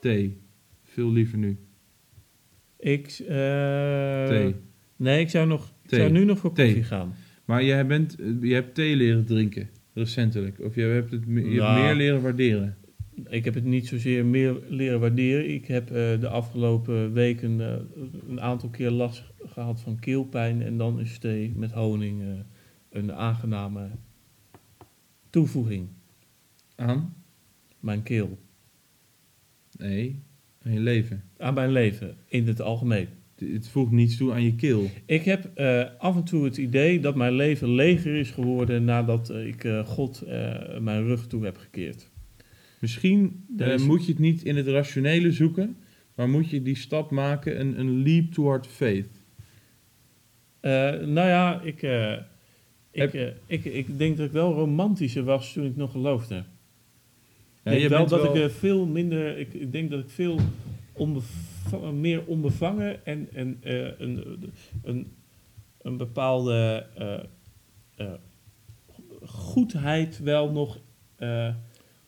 Thee. 0.01 0.41
Veel 0.83 1.13
liever 1.13 1.39
nu. 1.39 1.59
Ik, 2.79 3.07
eh, 3.29 4.27
Thee. 4.27 4.55
Nee, 4.97 5.21
ik 5.21 5.31
zou, 5.31 5.47
nog, 5.47 5.73
ik 5.85 5.95
zou 5.95 6.11
nu 6.11 6.25
nog 6.25 6.39
voor 6.39 6.53
Thee. 6.53 6.67
koffie 6.67 6.85
gaan. 6.85 7.15
Maar 7.45 7.65
jij 7.65 7.87
bent, 7.87 8.21
eh, 8.21 8.27
je 8.41 8.55
hebt 8.55 8.75
thee 8.75 8.97
leren 8.97 9.25
drinken, 9.27 9.69
recentelijk. 9.95 10.61
Of 10.61 10.75
je 10.75 10.83
hebt 10.83 11.11
het 11.11 11.23
je 11.27 11.41
hebt 11.41 11.55
Nou. 11.57 11.83
meer 11.85 11.95
leren 11.95 12.23
waarderen. 12.23 12.77
Ik 13.29 13.45
heb 13.45 13.55
het 13.55 13.65
niet 13.65 13.87
zozeer 13.87 14.27
meer 14.27 14.63
leren 14.69 15.01
waarderen. 15.01 15.51
Ik 15.51 15.67
heb 15.67 15.91
eh, 15.91 16.21
de 16.21 16.29
afgelopen 16.29 17.13
weken 17.13 17.61
eh, 17.61 17.81
een 18.29 18.41
aantal 18.41 18.69
keer 18.69 18.91
last 18.91 19.25
gehad 19.47 19.81
van 19.81 19.99
keelpijn. 19.99 20.63
En 20.63 20.77
dan 20.79 21.01
is 21.01 21.19
thee 21.19 21.53
met 21.57 21.73
honing 21.73 22.23
eh, 22.23 22.29
een 22.91 23.13
aangename 23.13 23.91
toevoeging. 25.31 25.89
Aan? 26.77 27.15
Mijn 27.81 28.03
keel. 28.03 28.39
Nee, 29.79 30.23
aan 30.63 30.73
je 30.73 30.81
leven. 30.81 31.25
Aan 31.39 31.55
mijn 31.55 31.73
leven 31.73 32.17
in 32.27 32.47
het 32.47 32.61
algemeen. 32.61 33.09
Het- 33.37 33.69
voegt 33.69 33.91
niets 33.93 34.17
toe 34.17 34.33
aan 34.33 34.43
je 34.43 34.55
keel. 34.55 34.91
Ik 35.07 35.23
heb 35.25 35.59
af 35.99 36.17
en 36.17 36.25
toe 36.25 36.45
het 36.45 36.57
idee 36.57 37.01
dat 37.01 37.15
mijn 37.15 37.33
leven 37.33 37.69
leger 37.69 38.15
is 38.15 38.31
geworden 38.31 38.85
nadat 38.85 39.31
ik 39.31 39.67
God 39.85 40.23
mijn 40.81 41.05
rug 41.05 41.27
toe 41.27 41.45
heb 41.45 41.57
gekeerd. 41.57 42.11
Misschien 42.83 43.45
eh, 43.59 43.67
moet 43.87 44.05
je 44.07 44.13
het 44.13 44.21
niet 44.21 44.43
in 44.45 44.57
het 44.57 44.67
rationele 44.67 45.33
zoeken, 45.33 45.77
maar 46.15 46.29
moet 46.29 46.51
je 46.51 46.63
die 46.63 46.77
stap 46.77 47.11
maken, 47.11 47.61
een, 47.61 47.79
een 47.81 48.03
leap 48.03 48.33
toward 48.33 48.67
faith. 48.67 49.09
Eh, 50.61 50.71
nou 50.91 51.29
ja, 51.29 51.61
ik, 51.61 51.83
eh, 51.83 52.13
ik, 52.91 53.13
Heb- 53.13 53.37
ik, 53.47 53.65
ik 53.65 53.99
denk 53.99 54.17
dat 54.17 54.27
ik 54.27 54.33
wel 54.33 54.53
romantischer 54.53 55.25
was 55.25 55.53
toen 55.53 55.65
ik 55.67 55.77
nog 55.77 55.91
geloofde. 55.91 56.35
Ja, 56.35 57.71
ik 57.71 57.79
denk 57.79 57.89
wel 57.89 58.07
dat 58.07 58.23
wel- 58.23 58.45
ik 58.45 58.51
veel 58.51 58.87
minder, 58.87 59.39
ik, 59.39 59.55
ik 59.55 59.73
denk 59.73 59.91
dat 59.91 60.01
ik 60.01 60.11
veel 60.11 60.39
onbeva- 60.93 61.91
meer 61.93 62.25
onbevangen 62.27 63.07
en, 63.07 63.29
en 63.33 63.59
een, 63.99 64.25
een, 64.83 65.13
een 65.83 65.97
bepaalde 65.97 66.87
goedheid 69.25 70.19
wel 70.19 70.51
nog 70.53 70.81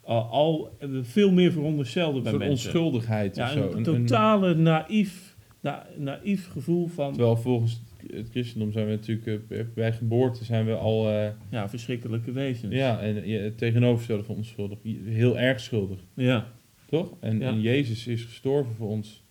al, 0.05 0.22
al 0.22 0.76
veel 1.02 1.32
meer 1.32 1.52
veronderstelde 1.52 2.20
bij 2.20 2.32
mensen. 2.32 2.50
onschuldigheid 2.50 3.36
Ja, 3.36 3.44
of 3.44 3.50
zo. 3.52 3.70
een, 3.70 3.76
Een- 3.76 3.82
totale 3.82 4.55
naïef, 4.55 5.36
na, 5.61 5.86
naïef 5.98 6.48
gevoel 6.50 6.86
van 6.86 7.12
terwijl 7.12 7.36
volgens 7.36 7.80
het 8.12 8.28
christendom 8.30 8.72
zijn 8.72 8.86
we 8.86 8.92
natuurlijk, 8.92 9.50
eh, 9.50 9.61
bij 9.74 9.92
geboorte 9.92 10.44
zijn 10.44 10.66
we 10.66 10.74
al, 10.74 11.09
eh, 11.11 11.28
ja, 11.50 11.68
verschrikkelijke 11.68 12.32
wezens. 12.32 12.74
ja, 12.74 13.00
en, 13.00 13.42
het 13.42 13.59
tegenovergestelde 13.59 14.24
van 14.24 14.34
onschuldig. 14.36 14.78
Heel 15.05 15.38
erg 15.38 15.61
schuldig, 15.61 15.98
ja. 16.14 16.46
toch? 16.90 17.12
En, 17.20 17.38
Ja. 17.38 17.48
en 17.48 17.61
Jezus 17.61 18.07
is 18.07 18.22
gestorven 18.24 18.74
voor 18.74 18.88
ons. 18.88 19.22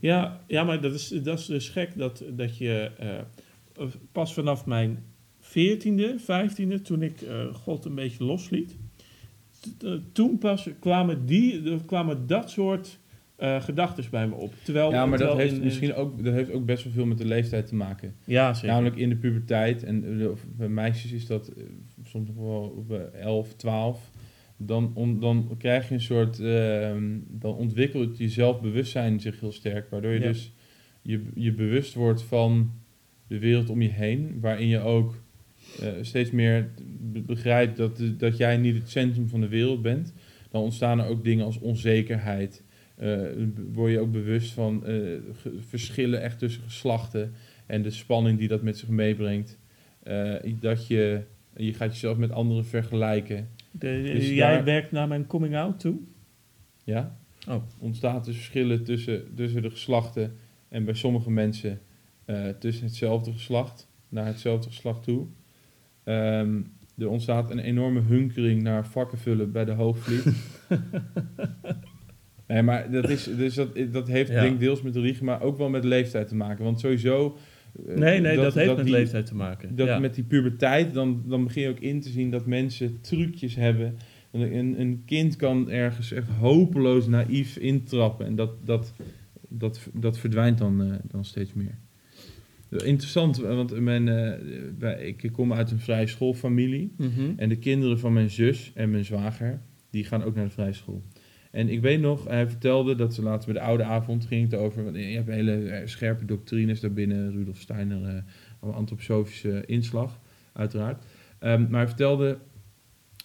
Ja, 0.00 0.40
ja 0.46 0.64
maar 0.64 0.80
dat 0.80 0.94
is, 0.94 1.08
dat 1.08 1.38
is 1.38 1.46
dus 1.46 1.68
gek 1.68 1.96
dat, 1.96 2.24
dat 2.30 2.58
je 2.58 2.90
eh, 2.98 3.86
pas 4.12 4.34
vanaf 4.34 4.66
mijn 4.66 5.04
veertiende, 5.40 6.14
vijftiende, 6.18 6.82
toen 6.82 7.02
ik 7.02 7.14
God 7.52 7.84
een 7.84 7.94
beetje 7.94 8.24
losliet, 8.24 8.76
toen 10.12 10.38
pas 10.38 10.68
kwamen, 10.80 11.26
die, 11.26 11.76
kwamen 11.86 12.26
dat 12.26 12.50
soort 12.50 12.98
eh 13.36 13.62
gedachten 13.62 14.04
bij 14.10 14.28
me 14.28 14.34
op. 14.34 14.52
Terwijl, 14.62 14.90
Ja, 14.90 15.06
maar 15.06 15.18
dat 15.18 15.36
heeft 15.36 15.54
in- 15.56 15.62
misschien 15.64 15.94
ook, 15.94 16.24
dat 16.24 16.34
heeft 16.34 16.50
ook 16.50 16.64
best 16.64 16.84
wel 16.84 16.92
veel 16.92 17.06
met 17.06 17.18
de 17.18 17.24
leeftijd 17.26 17.66
te 17.66 17.74
maken. 17.74 18.14
Ja, 18.24 18.54
zeker. 18.54 18.68
Namelijk 18.68 18.96
in 18.96 19.08
de 19.08 19.16
puberteit, 19.16 19.82
en 19.82 20.20
eh, 20.20 20.28
bij 20.56 20.68
meisjes 20.68 21.12
is 21.12 21.26
dat 21.26 21.48
eh, 21.48 21.62
soms 22.04 22.28
nog 22.28 22.36
wel 22.36 22.74
op 22.76 22.90
eh, 22.92 23.20
11, 23.20 23.54
12. 23.54 24.10
Dan, 24.56 24.90
on- 24.94 25.20
dan 25.20 25.54
krijg 25.58 25.88
je 25.88 25.94
een 25.94 26.00
soort, 26.00 26.40
ehm, 26.40 27.18
dan 27.28 27.54
ontwikkelt 27.54 28.18
je 28.18 28.28
zelfbewustzijn 28.28 29.20
zich 29.20 29.40
heel 29.40 29.52
sterk. 29.52 29.90
Waardoor 29.90 30.12
je 30.12 30.20
Ja. 30.20 30.26
dus 30.26 30.52
je, 31.02 31.22
je 31.34 31.52
bewust 31.52 31.94
wordt 31.94 32.22
van 32.22 32.70
de 33.26 33.38
wereld 33.38 33.70
om 33.70 33.82
je 33.82 33.88
heen. 33.88 34.38
Waarin 34.40 34.68
je 34.68 34.78
ook 34.80 35.14
eh, 35.80 35.88
steeds 36.00 36.30
meer 36.30 36.70
be- 37.00 37.20
begrijpt 37.22 37.76
dat, 37.76 38.00
dat 38.18 38.36
jij 38.36 38.56
niet 38.56 38.74
het 38.74 38.90
centrum 38.90 39.28
van 39.28 39.40
de 39.40 39.48
wereld 39.48 39.82
bent. 39.82 40.12
Dan 40.50 40.62
ontstaan 40.62 40.98
er 41.00 41.06
ook 41.06 41.24
dingen 41.24 41.44
als 41.44 41.58
onzekerheid. 41.58 42.62
Eh, 42.94 43.20
word 43.72 43.92
je 43.92 43.98
ook 44.00 44.12
bewust 44.12 44.52
van 44.52 44.86
eh, 44.86 44.96
verschillen 45.58 46.22
echt 46.22 46.38
tussen 46.38 46.62
geslachten 46.62 47.32
en 47.66 47.82
de 47.82 47.90
spanning 47.90 48.38
die 48.38 48.48
dat 48.48 48.62
met 48.62 48.78
zich 48.78 48.88
meebrengt. 48.88 49.58
Dat 50.60 50.86
je, 50.86 51.22
je 51.56 51.74
gaat 51.74 51.92
jezelf 51.92 52.16
met 52.16 52.30
anderen 52.30 52.64
vergelijken. 52.66 53.48
De- 53.70 54.10
dus 54.14 54.28
jij 54.28 54.54
daar- 54.54 54.64
werkt 54.64 54.92
naar 54.92 55.08
mijn 55.08 55.26
coming 55.26 55.56
out 55.56 55.80
toe? 55.80 55.96
Ja? 56.84 57.18
Oh. 57.48 57.62
Ontstaat 57.78 58.24
dus 58.24 58.34
verschillen 58.36 58.84
tussen, 58.84 59.34
tussen 59.34 59.62
de 59.62 59.70
geslachten 59.70 60.36
en 60.68 60.84
bij 60.84 60.94
sommige 60.94 61.30
mensen 61.30 61.80
tussen 62.58 62.84
hetzelfde 62.84 63.32
geslacht 63.32 63.88
naar 64.08 64.26
hetzelfde 64.26 64.68
geslacht 64.68 65.02
toe. 65.02 65.26
Ehm, 66.04 66.60
er 66.98 67.08
ontstaat 67.08 67.50
een 67.50 67.58
enorme 67.58 68.00
hunkering 68.00 68.62
naar 68.62 68.86
vakken 68.86 69.18
vullen 69.18 69.52
bij 69.52 69.64
de 69.64 69.72
hoogvliet. 69.72 70.24
nee, 72.48 72.62
maar 72.62 72.90
dat, 72.90 73.08
is, 73.10 73.24
dus 73.36 73.54
dat, 73.54 73.68
dat 73.92 74.08
heeft 74.08 74.30
Ja. 74.30 74.40
denk 74.40 74.60
deels 74.60 74.82
met 74.82 74.94
religie, 74.96 75.24
maar 75.24 75.42
ook 75.42 75.56
wel 75.58 75.68
met 75.68 75.84
leeftijd 75.84 76.28
te 76.28 76.34
maken. 76.36 76.64
Want 76.64 76.80
sowieso... 76.80 77.36
eh, 77.88 77.96
Nee, 77.96 78.20
nee, 78.20 78.36
dat, 78.36 78.54
heeft 78.54 78.76
met 78.76 78.84
die- 78.84 78.94
leeftijd 78.94 79.26
te 79.26 79.34
maken. 79.34 79.76
dat 79.76 79.86
ja. 79.86 79.98
met 79.98 80.14
die 80.14 80.24
puberteit, 80.24 80.94
dan, 80.94 81.22
dan 81.26 81.44
begin 81.44 81.62
je 81.62 81.68
ook 81.68 81.80
in 81.80 82.00
te 82.00 82.08
zien 82.08 82.30
dat 82.30 82.46
mensen 82.46 83.00
trucjes 83.00 83.54
hebben. 83.54 83.96
Een, 84.30 84.80
een 84.80 85.02
kind 85.06 85.36
kan 85.36 85.70
ergens 85.70 86.12
echt 86.12 86.28
hopeloos 86.28 87.06
naïef 87.06 87.56
intrappen. 87.56 88.26
En 88.26 88.34
dat, 88.34 88.50
dat, 88.66 88.92
dat, 89.48 89.88
dat 89.92 90.18
verdwijnt 90.18 90.58
dan, 90.58 90.82
eh, 90.82 90.92
dan 91.02 91.24
steeds 91.24 91.52
meer. 91.54 91.78
Interessant, 92.82 93.36
want 93.36 93.80
mijn, 93.80 94.08
eh, 94.08 95.06
ik 95.06 95.28
kom 95.32 95.52
uit 95.52 95.70
een 95.70 95.80
vrije 95.80 96.06
schoolfamilie. 96.06 96.94
Mhm. 96.96 97.32
En 97.36 97.48
de 97.48 97.58
kinderen 97.58 97.98
van 97.98 98.12
mijn 98.12 98.30
zus 98.30 98.72
en 98.74 98.90
mijn 98.90 99.04
zwager, 99.04 99.60
die 99.90 100.04
gaan 100.04 100.22
ook 100.22 100.34
naar 100.34 100.44
de 100.44 100.50
vrije 100.50 100.72
school. 100.72 101.02
En 101.50 101.68
ik 101.68 101.80
weet 101.80 102.00
nog, 102.00 102.28
hij 102.28 102.48
vertelde 102.48 102.94
dat 102.94 103.14
ze 103.14 103.22
laatst 103.22 103.46
bij 103.46 103.54
de 103.60 103.66
oude 103.66 103.84
avond 103.84 104.26
ging 104.26 104.50
het 104.50 104.60
over... 104.60 104.84
want 104.84 104.96
Je 104.96 105.02
hebt 105.02 105.28
hele 105.28 105.52
eh, 105.52 105.86
scherpe 105.86 106.24
doctrines 106.24 106.80
daarbinnen, 106.80 107.32
Rudolf 107.32 107.58
Steiner, 107.58 108.24
allemaal 108.60 108.80
antroposofische 108.80 109.62
inslag, 109.66 110.20
uiteraard. 110.52 111.04
Ehm, 111.38 111.60
maar 111.60 111.78
hij 111.78 111.88
vertelde 111.88 112.38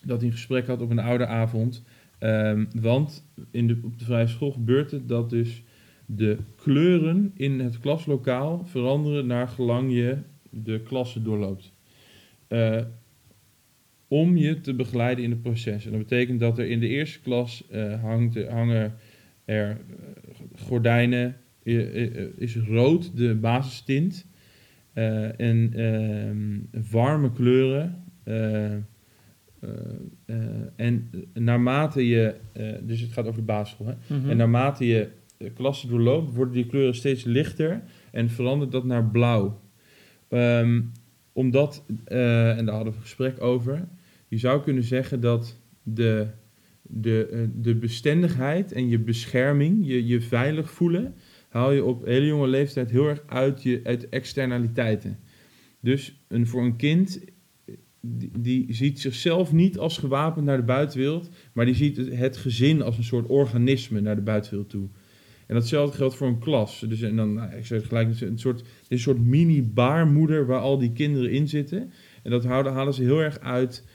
dat 0.04 0.18
hij 0.18 0.28
een 0.28 0.36
gesprek 0.36 0.68
had 0.68 0.82
op 0.82 0.90
een 0.90 1.00
oude 1.00 1.26
avond. 1.26 1.84
Ehm, 2.20 2.66
want 2.82 3.26
in 3.52 3.68
de, 3.68 3.80
op 3.84 4.00
de 4.00 4.06
vrije 4.06 4.28
school 4.28 4.52
gebeurt 4.52 4.92
het 4.92 5.08
dat 5.08 5.30
dus 5.30 5.64
de 6.12 6.38
kleuren 6.56 7.32
in 7.36 7.60
het 7.60 7.80
klaslokaal 7.80 8.66
veranderen 8.66 9.28
naar 9.28 9.48
gelang 9.48 9.94
je 9.94 10.18
de 10.50 10.80
klasse 10.80 11.22
doorloopt. 11.22 11.74
Eh, 12.48 12.82
om 14.10 14.38
je 14.38 14.62
te 14.62 14.74
begeleiden 14.74 15.24
in 15.24 15.30
het 15.30 15.42
proces. 15.42 15.86
En 15.86 15.92
dat 15.92 16.00
betekent 16.00 16.40
dat 16.40 16.58
er 16.58 16.70
in 16.70 16.80
de 16.80 16.88
eerste 16.88 17.20
klas 17.20 17.68
eh, 17.70 18.02
hangt, 18.02 18.48
hangen 18.48 18.94
er 19.46 19.70
eh, 19.70 19.76
gordijnen, 20.56 21.36
is 22.36 22.56
rood 22.56 23.18
de 23.18 23.36
basistint. 23.36 24.26
eh, 24.94 25.40
en 25.40 25.74
ehm, 25.74 26.82
warme 26.92 27.32
kleuren. 27.32 28.04
en 30.76 31.10
naarmate 31.34 32.08
je, 32.08 32.36
dus 32.82 33.02
het 33.02 33.12
gaat 33.12 33.26
over 33.26 33.40
de 33.40 33.46
basisschool, 33.46 33.88
hè? 33.88 34.16
Mhm. 34.16 34.30
En 34.30 34.38
naarmate 34.38 34.86
je 34.88 35.10
de 35.40 35.52
klasse 35.54 35.88
doorloopt, 35.88 36.36
worden 36.36 36.54
die 36.54 36.66
kleuren 36.66 36.96
steeds 36.96 37.24
lichter 37.24 37.84
en 38.12 38.30
verandert 38.30 38.72
dat 38.72 38.86
naar 38.86 39.06
blauw. 39.06 39.62
Ehm, 40.28 40.82
omdat, 41.34 41.86
eh, 42.06 42.58
en 42.58 42.66
daar 42.66 42.76
hadden 42.76 42.94
we 42.94 43.00
een 43.00 43.06
gesprek 43.06 43.42
over, 43.42 43.88
je 44.28 44.38
zou 44.38 44.62
kunnen 44.62 44.84
zeggen 44.84 45.20
dat 45.20 45.60
de, 45.84 46.28
de, 46.82 47.28
eh, 47.28 47.40
de 47.56 47.76
bestendigheid 47.76 48.72
en 48.72 48.90
je 48.90 49.00
bescherming, 49.00 49.88
je, 49.88 50.08
je 50.08 50.22
veilig 50.22 50.72
voelen, 50.72 51.16
haal 51.50 51.72
je 51.72 51.84
op 51.84 52.06
hele 52.06 52.26
jonge 52.26 52.48
leeftijd 52.48 52.92
heel 52.92 53.08
erg 53.08 53.24
uit, 53.26 53.64
je, 53.64 53.82
uit 53.84 54.10
externaliteiten. 54.10 55.20
Dus 55.80 56.26
een, 56.28 56.48
voor 56.48 56.64
een 56.64 56.76
kind, 56.76 57.20
die, 58.38 58.74
ziet 58.74 59.00
zichzelf 59.00 59.52
niet 59.54 59.78
als 59.78 59.98
gewapend 59.98 60.46
naar 60.46 60.58
de 60.58 60.64
buitenwereld, 60.64 61.30
maar 61.54 61.66
die 61.66 61.76
ziet 61.76 61.98
het 61.98 62.38
gezin 62.38 62.82
als 62.82 62.98
een 62.98 63.04
soort 63.04 63.28
organisme 63.28 64.02
naar 64.02 64.16
de 64.16 64.22
buitenwereld 64.22 64.70
toe. 64.70 64.90
En 65.50 65.56
datzelfde 65.56 65.98
geldt 65.98 66.16
voor 66.16 66.28
een 66.28 66.40
klas. 66.40 66.86
Dus 66.88 67.02
en 67.02 67.16
dan, 67.16 67.34
nou, 67.34 67.56
ik 67.56 67.66
zeg 67.66 67.88
gelijk, 67.88 68.22
een 68.22 68.40
soort, 68.40 68.64
een 68.88 69.00
soort 69.00 69.26
mini-baarmoeder 69.26 70.46
waar 70.46 70.60
al 70.60 70.78
die 70.78 70.92
kinderen 70.92 71.32
in 71.32 71.48
zitten. 71.48 71.92
En 72.24 72.32
dat 72.32 72.46
houden, 72.46 72.74
halen 72.74 72.94
ze 72.94 73.04
heel 73.04 73.20
erg 73.20 73.40
uit 73.40 73.86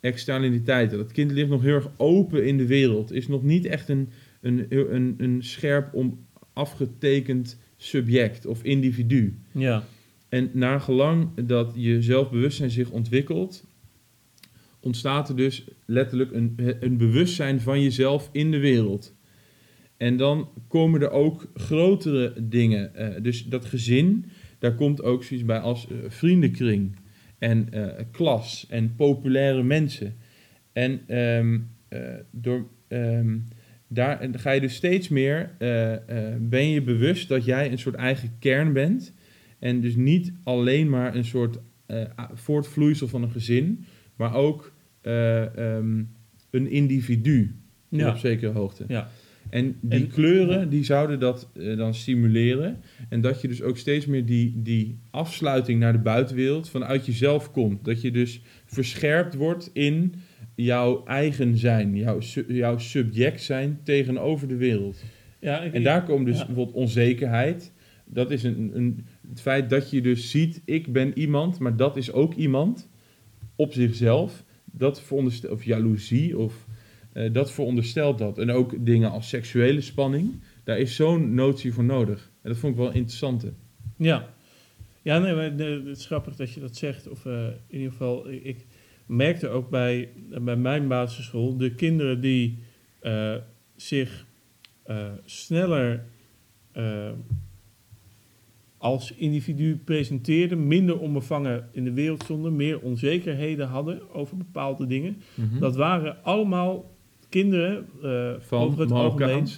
externaliteiten. 0.00 0.98
Dat 0.98 1.12
kind 1.12 1.30
ligt 1.30 1.48
nog 1.48 1.62
heel 1.62 1.74
erg 1.74 1.90
open 1.96 2.46
in 2.46 2.56
de 2.56 2.66
wereld. 2.66 3.12
Is 3.12 3.28
nog 3.28 3.42
niet 3.42 3.64
echt 3.64 3.88
een, 3.88 4.08
een, 4.40 4.66
een, 4.68 5.14
een 5.18 5.42
scherp 5.42 5.94
om 5.94 6.26
afgetekend 6.52 7.58
subject 7.76 8.46
of 8.46 8.62
individu. 8.62 9.38
Ja. 9.52 9.84
En 10.28 10.50
naar 10.52 10.80
gelang 10.80 11.46
dat 11.46 11.72
je 11.76 12.02
zelfbewustzijn 12.02 12.70
zich 12.70 12.90
ontwikkelt, 12.90 13.64
ontstaat 14.80 15.28
er 15.28 15.36
dus 15.36 15.64
letterlijk 15.86 16.32
een, 16.32 16.76
een 16.80 16.96
bewustzijn 16.96 17.60
van 17.60 17.82
jezelf 17.82 18.28
in 18.32 18.50
de 18.50 18.58
wereld. 18.58 19.14
En 20.02 20.16
dan 20.16 20.48
komen 20.68 21.00
er 21.02 21.10
ook 21.10 21.50
grotere 21.54 22.32
dingen. 22.48 22.94
eh, 22.94 23.22
dus 23.22 23.44
dat 23.44 23.64
gezin, 23.64 24.24
daar 24.58 24.74
komt 24.74 25.02
ook 25.02 25.24
zoiets 25.24 25.46
bij 25.46 25.58
als 25.58 25.88
eh, 25.88 25.96
vriendenkring 26.08 26.96
en 27.38 27.72
eh, 27.72 28.04
klas 28.10 28.66
en 28.70 28.94
populaire 28.96 29.62
mensen. 29.62 30.14
En 30.72 31.00
ehm, 31.06 31.58
eh, 31.88 32.00
door, 32.30 32.66
ehm, 32.88 33.38
daar 33.88 34.28
ga 34.32 34.50
je 34.50 34.60
dus 34.60 34.74
steeds 34.74 35.08
meer, 35.08 35.50
ben 36.40 36.68
je 36.68 36.82
bewust 36.82 37.28
dat 37.28 37.44
jij 37.44 37.70
een 37.72 37.78
soort 37.78 37.94
eigen 37.94 38.30
kern 38.38 38.72
bent. 38.72 39.12
En 39.58 39.80
dus 39.80 39.96
niet 39.96 40.32
alleen 40.44 40.88
maar 40.88 41.14
een 41.14 41.24
soort 41.24 41.58
voortvloeisel 42.34 43.08
van 43.08 43.22
een 43.22 43.30
gezin, 43.30 43.84
maar 44.16 44.34
ook 44.34 44.72
eh, 45.00 45.56
ehm, 45.76 46.02
een 46.50 46.70
individu 46.70 47.54
Ja. 47.88 48.10
op 48.10 48.16
zekere 48.16 48.52
hoogte. 48.52 48.84
Ja. 48.88 49.10
En 49.52 49.76
die 49.80 50.00
En- 50.00 50.08
kleuren, 50.08 50.68
die 50.68 50.84
zouden 50.84 51.20
dat 51.20 51.50
eh, 51.54 51.76
dan 51.76 51.94
stimuleren. 51.94 52.80
En 53.08 53.20
dat 53.20 53.40
je 53.40 53.48
dus 53.48 53.62
ook 53.62 53.76
steeds 53.76 54.06
meer 54.06 54.26
die, 54.26 54.62
die 54.62 54.98
afsluiting 55.10 55.80
naar 55.80 55.92
de 55.92 55.98
buitenwereld 55.98 56.68
vanuit 56.68 57.06
jezelf 57.06 57.50
komt. 57.50 57.84
Dat 57.84 58.00
je 58.00 58.10
dus 58.10 58.40
verscherpt 58.64 59.34
wordt 59.34 59.70
in 59.72 60.14
jouw 60.54 61.04
eigen 61.04 61.56
zijn, 61.56 61.96
jouw, 61.96 62.18
jouw 62.48 62.78
subject 62.78 63.42
zijn 63.42 63.80
tegenover 63.82 64.48
de 64.48 64.56
wereld. 64.56 65.02
Ja, 65.40 65.60
ik- 65.62 65.72
En 65.72 65.82
daar 65.82 66.04
komt 66.04 66.26
dus 66.26 66.38
ja. 66.38 66.46
bijvoorbeeld 66.46 66.76
onzekerheid. 66.76 67.72
Dat 68.04 68.30
is 68.30 68.42
een, 68.42 68.70
een, 68.74 69.04
het 69.28 69.40
feit 69.40 69.70
dat 69.70 69.90
je 69.90 70.00
dus 70.00 70.30
ziet, 70.30 70.62
ik 70.64 70.92
ben 70.92 71.18
iemand, 71.18 71.58
maar 71.58 71.76
dat 71.76 71.96
is 71.96 72.12
ook 72.12 72.34
iemand 72.34 72.88
op 73.56 73.72
zichzelf. 73.72 74.44
Dat 74.64 75.02
veronderstelt, 75.02 75.52
of 75.52 75.64
jaloezie, 75.64 76.38
of 76.38 76.66
eh, 77.12 77.32
dat 77.32 77.52
veronderstelt 77.52 78.18
dat. 78.18 78.38
En 78.38 78.50
ook 78.50 78.86
dingen 78.86 79.10
als 79.10 79.28
seksuele 79.28 79.80
spanning, 79.80 80.40
daar 80.64 80.78
is 80.78 80.96
zo'n 80.96 81.34
notie 81.34 81.72
voor 81.72 81.84
nodig. 81.84 82.30
En 82.42 82.50
dat 82.50 82.58
vond 82.58 82.72
ik 82.72 82.78
wel 82.78 82.92
interessant. 82.92 83.46
Ja, 83.96 84.28
ja 85.02 85.18
nee, 85.18 85.34
maar 85.34 85.44
het 85.44 85.86
is 85.86 86.06
grappig 86.06 86.36
dat 86.36 86.52
je 86.52 86.60
dat 86.60 86.76
zegt. 86.76 87.08
Of 87.08 87.26
eh, 87.26 87.46
in 87.66 87.76
ieder 87.76 87.90
geval, 87.90 88.30
ik, 88.30 88.44
ik 88.44 88.66
merkte 89.06 89.48
ook 89.48 89.70
bij, 89.70 90.08
bij 90.40 90.56
mijn 90.56 90.88
basisschool... 90.88 91.56
de 91.56 91.74
kinderen 91.74 92.20
die 92.20 92.58
eh, 93.00 93.34
zich 93.76 94.26
sneller 95.24 96.04
als 98.78 99.12
individu 99.12 99.76
presenteerden... 99.76 100.66
minder 100.66 100.98
onbevangen 100.98 101.68
in 101.72 101.84
de 101.84 101.92
wereld 101.92 102.22
stonden... 102.22 102.56
meer 102.56 102.80
onzekerheden 102.80 103.68
hadden 103.68 104.14
over 104.14 104.36
bepaalde 104.36 104.86
dingen. 104.86 105.16
Dat 105.58 105.76
waren 105.76 106.24
allemaal 106.24 106.91
kinderen 107.32 107.86
eh, 108.02 108.30
Van 108.38 108.62
over 108.62 108.80
het 108.80 108.90
algemeen... 108.92 109.48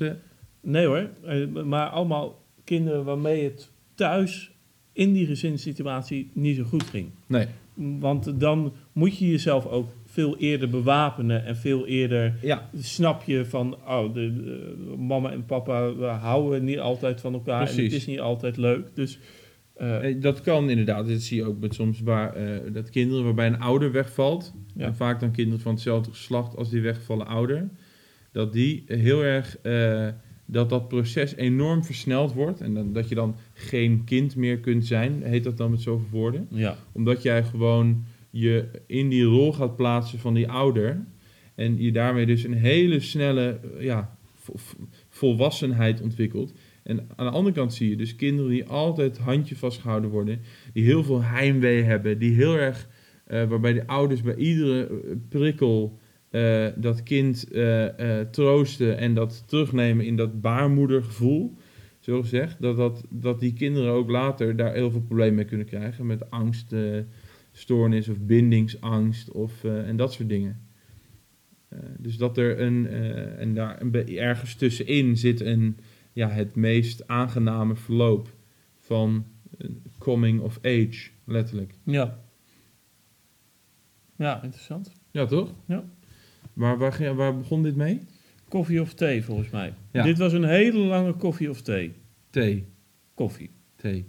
Nee 0.60 0.86
hoor, 0.86 1.08
eh, 1.24 1.46
maar 1.64 1.88
allemaal 1.88 2.42
kinderen 2.64 3.04
waarmee 3.04 3.44
het 3.44 3.70
thuis 3.94 4.50
in 4.92 5.12
die 5.12 5.26
gezinssituatie 5.26 6.30
niet 6.32 6.56
zo 6.56 6.62
goed 6.64 6.82
ging. 6.82 7.10
Nee, 7.26 7.46
Want 7.74 8.40
dan 8.40 8.72
moet 8.92 9.18
je 9.18 9.30
jezelf 9.30 9.66
ook 9.66 9.88
veel 10.06 10.36
eerder 10.36 10.68
bewapenen 10.70 11.44
en 11.44 11.56
veel 11.56 11.86
eerder 11.86 12.34
ja, 12.40 12.68
snap 12.76 13.22
je 13.22 13.44
van, 13.44 13.76
oh, 13.86 14.14
de, 14.14 14.34
de- 14.34 14.94
mama 14.98 15.30
en 15.30 15.46
papa 15.46 15.94
we 15.94 16.04
houden 16.04 16.64
niet 16.64 16.78
altijd 16.78 17.20
van 17.20 17.32
elkaar 17.32 17.68
en 17.68 17.82
het 17.82 17.92
is 17.92 18.06
niet 18.06 18.20
altijd 18.20 18.56
leuk. 18.56 18.86
Dus 18.94 19.18
eh, 19.74 20.08
Eh, 20.10 20.20
dat 20.20 20.40
kan 20.40 20.70
inderdaad. 20.70 21.08
Dat 21.08 21.20
zie 21.20 21.36
je 21.36 21.44
ook 21.44 21.60
met 21.60 21.74
soms 21.74 22.00
waar 22.00 22.34
eh, 22.34 22.72
dat 22.72 22.90
kinderen 22.90 23.24
waarbij 23.24 23.46
een 23.46 23.60
ouder 23.60 23.92
wegvalt. 23.92 24.54
Ja. 24.76 24.86
En 24.86 24.96
vaak 24.96 25.20
dan 25.20 25.30
kinderen 25.30 25.60
van 25.60 25.72
hetzelfde 25.72 26.10
geslacht 26.10 26.56
als 26.56 26.70
die 26.70 26.80
weggevallen 26.80 27.26
ouder. 27.26 27.68
Dat 28.32 28.52
die 28.52 28.84
heel 28.86 29.24
erg 29.24 29.56
dat 30.46 30.68
dat 30.70 30.88
proces 30.88 31.34
enorm 31.36 31.84
versneld 31.84 32.32
wordt. 32.32 32.60
En 32.60 32.74
dan, 32.74 32.92
dat 32.92 33.08
je 33.08 33.14
dan 33.14 33.36
geen 33.52 34.02
kind 34.04 34.36
meer 34.36 34.58
kunt 34.58 34.86
zijn, 34.86 35.22
heet 35.22 35.44
dat 35.44 35.56
dan 35.56 35.70
met 35.70 35.80
zoveel 35.80 36.08
woorden. 36.10 36.46
ja, 36.50 36.76
Omdat 36.92 37.22
jij 37.22 37.44
gewoon 37.44 38.04
je 38.30 38.64
in 38.86 39.08
die 39.08 39.24
rol 39.24 39.52
gaat 39.52 39.76
plaatsen 39.76 40.18
van 40.18 40.34
die 40.34 40.48
ouder. 40.48 41.04
En 41.54 41.82
je 41.82 41.92
daarmee 41.92 42.26
dus 42.26 42.44
een 42.44 42.54
hele 42.54 43.00
snelle 43.00 43.58
ja, 43.78 44.16
vo- 44.34 44.52
vo- 44.56 44.76
volwassenheid 45.08 46.00
ontwikkelt. 46.00 46.52
En 46.84 47.08
aan 47.16 47.26
de 47.26 47.32
andere 47.32 47.54
kant 47.54 47.74
zie 47.74 47.88
je 47.88 47.96
dus 47.96 48.16
kinderen 48.16 48.50
die 48.50 48.64
altijd 48.64 49.18
handje 49.18 49.56
vastgehouden 49.56 50.10
worden. 50.10 50.40
Die 50.72 50.84
heel 50.84 51.04
veel 51.04 51.22
heimwee 51.22 51.82
hebben. 51.82 52.18
Die 52.18 52.34
heel 52.34 52.56
erg, 52.56 52.88
eh, 53.26 53.44
waarbij 53.44 53.72
de 53.72 53.86
ouders 53.86 54.22
bij 54.22 54.34
iedere 54.34 54.86
eh, 54.86 55.16
prikkel 55.28 55.98
eh, 56.30 56.66
dat 56.76 57.02
kind 57.02 57.48
troosten. 58.30 58.98
En 58.98 59.14
dat 59.14 59.44
terugnemen 59.46 60.04
in 60.04 60.16
dat 60.16 60.40
baarmoedergevoel. 60.40 61.56
Zo 62.00 62.20
gezegd. 62.20 62.60
Dat, 62.60 62.76
dat, 62.76 63.04
dat 63.10 63.40
die 63.40 63.52
kinderen 63.52 63.92
ook 63.92 64.10
later 64.10 64.56
daar 64.56 64.74
heel 64.74 64.90
veel 64.90 65.02
problemen 65.02 65.34
mee 65.34 65.44
kunnen 65.44 65.66
krijgen. 65.66 66.06
Met 66.06 66.30
angststoornis 66.30 68.08
of 68.08 68.20
bindingsangst 68.20 69.30
of, 69.30 69.64
en 69.64 69.96
dat 69.96 70.12
soort 70.12 70.28
dingen. 70.28 70.60
Dus 71.98 72.16
dat 72.16 72.38
er 72.38 72.60
een, 72.60 72.86
en 73.38 73.54
daar 73.54 73.82
ergens 74.06 74.54
tussenin 74.54 75.16
zit 75.16 75.40
een, 75.40 75.76
ja, 76.14 76.28
het 76.28 76.54
meest 76.54 77.08
aangename 77.08 77.76
verloop 77.76 78.34
van 78.78 79.26
coming 79.98 80.40
of 80.40 80.58
age, 80.62 81.08
letterlijk. 81.24 81.74
ja. 81.84 82.22
Ja, 84.16 84.42
interessant. 84.42 84.92
Ja, 85.10 85.26
toch? 85.26 85.54
Ja. 85.66 85.84
Maar 86.52 86.78
waar, 86.78 86.92
ging- 86.92 87.16
waar 87.16 87.36
begon 87.38 87.62
dit 87.62 87.76
mee? 87.76 88.00
Koffie 88.48 88.80
of 88.80 88.94
thee 88.94 89.24
volgens 89.24 89.50
mij. 89.50 89.74
Ja. 89.92 90.02
Dit 90.02 90.18
was 90.18 90.32
een 90.32 90.44
hele 90.44 90.78
lange 90.78 91.12
koffie 91.12 91.50
of 91.50 91.62
thee. 91.62 91.92
Thee. 92.30 92.66
Koffie. 93.14 93.50
Thee. 93.76 94.04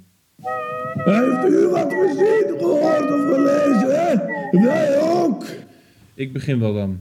Heeft 0.93 1.53
u 1.53 1.67
wat 1.67 1.93
gezien, 1.93 2.57
gehoord 2.59 3.11
of 3.11 3.33
gelezen? 3.35 4.63
Wij 4.63 5.01
ook. 5.01 5.45
Ik 6.13 6.33
begin 6.33 6.59
wel 6.59 6.73
dan. 6.73 6.99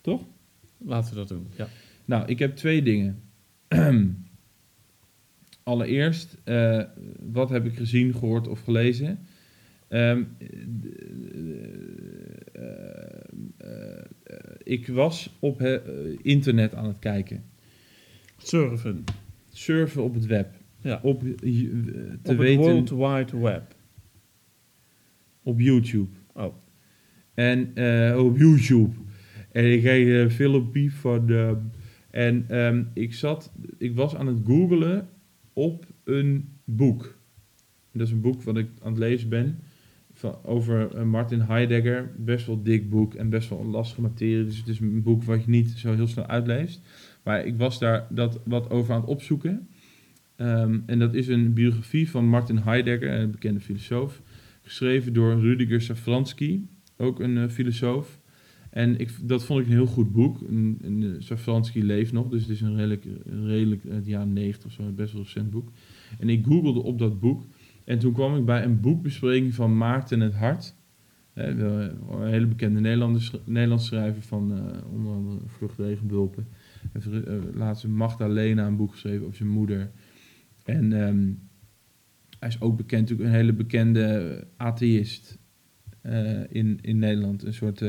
Toch? 0.00 0.22
Laten 0.78 1.10
we 1.10 1.16
dat 1.16 1.28
doen. 1.28 1.46
Ja. 1.56 1.68
Nou, 2.04 2.26
ik 2.26 2.38
heb 2.38 2.56
twee 2.56 2.82
dingen. 2.82 3.22
Allereerst, 5.62 6.36
eh, 6.44 6.82
wat 7.32 7.50
heb 7.50 7.64
ik 7.64 7.74
gezien, 7.76 8.14
gehoord 8.14 8.48
of 8.48 8.60
gelezen? 8.60 9.18
Ehm, 9.88 10.22
eh, 12.52 12.62
eh, 13.56 14.04
ik 14.62 14.88
was 14.88 15.36
op 15.38 15.58
het 15.58 15.82
internet 16.22 16.74
aan 16.74 16.86
het 16.86 16.98
kijken. 16.98 17.44
Surfen. 18.36 19.04
Surfen 19.50 20.02
op 20.02 20.14
het 20.14 20.26
web. 20.26 20.54
Ja. 20.80 21.00
Op, 21.02 21.20
te 21.20 22.18
Op 22.22 22.36
weten, 22.36 22.60
World 22.62 22.90
Wide 22.90 23.38
Web. 23.38 23.74
op 25.42 25.60
YouTube. 25.60 26.10
Oh. 26.32 26.54
En 27.34 27.60
op 28.18 28.38
YouTube. 28.38 28.94
En 29.52 29.72
ik 29.72 29.80
kreeg 29.80 30.22
een 30.22 30.30
filmpje 30.30 30.90
van. 30.90 31.30
ehm, 31.30 31.56
en 32.12 32.44
ehm, 32.48 32.84
ik 32.92 33.14
zat. 33.14 33.52
Ik 33.78 33.94
was 33.94 34.16
aan 34.16 34.26
het 34.26 34.38
googelen 34.44 35.08
op 35.52 35.86
een 36.04 36.48
boek. 36.64 37.18
Dat 37.92 38.06
is 38.06 38.12
een 38.12 38.20
boek 38.20 38.42
wat 38.42 38.56
ik 38.56 38.68
aan 38.82 38.90
het 38.90 38.98
lezen 38.98 39.28
ben. 39.28 39.58
Van, 40.12 40.36
over 40.44 40.94
eh, 40.96 41.04
Martin 41.04 41.40
Heidegger. 41.40 42.12
Best 42.18 42.46
wel 42.46 42.62
dik 42.62 42.90
boek 42.90 43.14
en 43.14 43.28
best 43.28 43.48
wel 43.48 43.60
een 43.60 43.70
lastige 43.70 44.00
materie. 44.00 44.44
Dus 44.44 44.58
het 44.58 44.68
is 44.68 44.80
een 44.80 45.02
boek 45.02 45.22
wat 45.22 45.44
je 45.44 45.50
niet 45.50 45.70
zo 45.70 45.94
heel 45.94 46.06
snel 46.06 46.26
uitleest. 46.26 46.80
Maar 47.22 47.46
ik 47.46 47.56
was 47.56 47.78
daar 47.78 48.06
dat 48.10 48.40
wat 48.44 48.70
over 48.70 48.94
aan 48.94 49.00
het 49.00 49.10
opzoeken. 49.10 49.68
Ehm, 50.36 50.78
en 50.86 50.98
dat 50.98 51.14
is 51.14 51.28
een 51.28 51.52
biografie 51.52 52.10
van 52.10 52.26
Martin 52.28 52.56
Heidegger, 52.56 53.12
een 53.12 53.30
bekende 53.30 53.60
filosoof. 53.60 54.22
Geschreven 54.62 55.12
door 55.12 55.40
Rudiger 55.40 55.80
Safransky, 55.80 56.60
ook 56.96 57.20
een 57.20 57.38
eh, 57.38 57.48
filosoof. 57.48 58.20
En 58.72 58.98
ik, 58.98 59.28
dat 59.28 59.44
vond 59.44 59.60
ik 59.60 59.66
een 59.66 59.72
heel 59.72 59.86
goed 59.86 60.12
boek. 60.12 60.42
En, 60.42 61.20
eh, 61.46 61.72
leeft 61.72 62.12
nog, 62.12 62.28
dus 62.28 62.40
het 62.40 62.50
is 62.50 62.60
een 62.60 62.76
redelijk, 62.76 63.06
redelijk 63.44 63.82
uit 63.90 64.04
de 64.04 64.10
jaren 64.10 64.32
90 64.32 64.66
of 64.66 64.72
zo, 64.72 64.92
best 64.92 65.12
wel 65.12 65.22
recent 65.22 65.50
boek. 65.50 65.72
En 66.18 66.28
ik 66.28 66.44
googelde 66.44 66.82
op 66.82 66.98
dat 66.98 67.20
boek. 67.20 67.46
En 67.84 67.98
toen 67.98 68.12
kwam 68.12 68.36
ik 68.36 68.44
bij 68.44 68.64
een 68.64 68.80
boekbespreking 68.80 69.54
van 69.54 69.76
Maarten 69.76 70.20
het 70.20 70.34
Hart. 70.34 70.74
Wel, 71.32 71.80
een 72.10 72.26
hele 72.26 72.46
bekende 72.46 72.80
Nederlandse, 72.80 73.40
Nederlandse 73.44 73.86
schrijver 73.86 74.22
van 74.22 74.52
eh, 74.52 74.92
onder 74.92 75.12
andere 75.12 75.38
Vlucht 75.46 75.78
Regenbulpen. 75.78 76.46
Heeft 76.92 77.24
eh, 77.24 77.34
laatst 77.54 77.86
Magdalena 77.86 78.66
een 78.66 78.76
boek 78.76 78.90
geschreven 78.90 79.24
over 79.24 79.36
zijn 79.36 79.48
moeder. 79.48 79.90
En 80.64 80.92
ehm, 80.92 81.30
hij 82.38 82.48
is 82.48 82.60
ook 82.60 82.76
bekend, 82.76 83.00
natuurlijk 83.00 83.28
een 83.28 83.34
hele 83.36 83.52
bekende 83.52 84.46
atheïst 84.56 85.38
eh, 86.00 86.40
in, 86.48 86.78
in 86.80 86.98
Nederland. 86.98 87.42
Een 87.42 87.54
soort, 87.54 87.82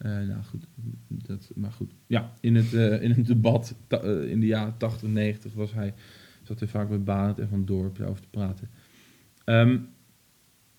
eh, 0.00 0.10
nou 0.10 0.42
goed, 0.42 0.66
dat, 1.08 1.50
maar 1.54 1.72
goed. 1.72 1.92
Ja, 2.06 2.32
in 2.40 2.54
het, 2.54 2.74
eh, 2.74 3.02
in 3.02 3.10
het 3.10 3.26
debat 3.26 3.74
eh, 3.88 4.30
in 4.30 4.40
de 4.40 4.46
jaren 4.46 4.76
80, 4.76 5.08
90 5.08 5.52
was 5.52 5.72
hij, 5.72 5.94
zat 6.42 6.58
hij 6.58 6.68
vaak 6.68 6.88
met 6.88 7.04
Barend 7.04 7.38
en 7.38 7.48
Van 7.48 7.64
Dorp 7.64 7.96
daarover 7.96 8.22
te 8.22 8.28
praten. 8.28 8.68
Ehm, 9.44 9.78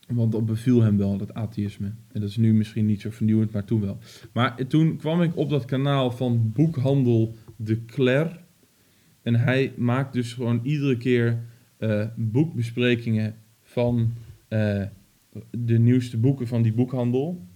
want 0.07 0.32
dat 0.32 0.45
beviel 0.45 0.82
hem 0.82 0.97
wel, 0.97 1.17
dat 1.17 1.34
atheïsme. 1.34 1.91
En 2.11 2.22
dat 2.22 2.30
is 2.30 2.38
nu 2.38 2.53
misschien 2.53 2.86
niet 2.86 3.01
zo 3.01 3.09
vernieuwend, 3.09 3.51
maar 3.51 3.65
toen 3.65 3.82
wel. 3.82 3.97
Maar 4.34 4.67
toen 4.67 4.97
kwam 4.97 5.22
ik 5.22 5.36
op 5.36 5.49
dat 5.49 5.65
kanaal 5.65 6.11
van 6.11 6.51
boekhandel 6.53 7.36
De 7.55 7.86
Cler. 7.86 8.39
En 9.22 9.36
hij 9.36 9.74
maakt 9.78 10.13
dus 10.13 10.34
gewoon 10.34 10.59
iedere 10.63 10.97
keer 10.97 11.39
boekbesprekingen 12.15 13.36
van 13.61 14.13
de 15.51 15.80
nieuwste 15.80 16.17
boeken 16.17 16.47
van 16.47 16.61
die 16.61 16.74
boekhandel. 16.74 17.47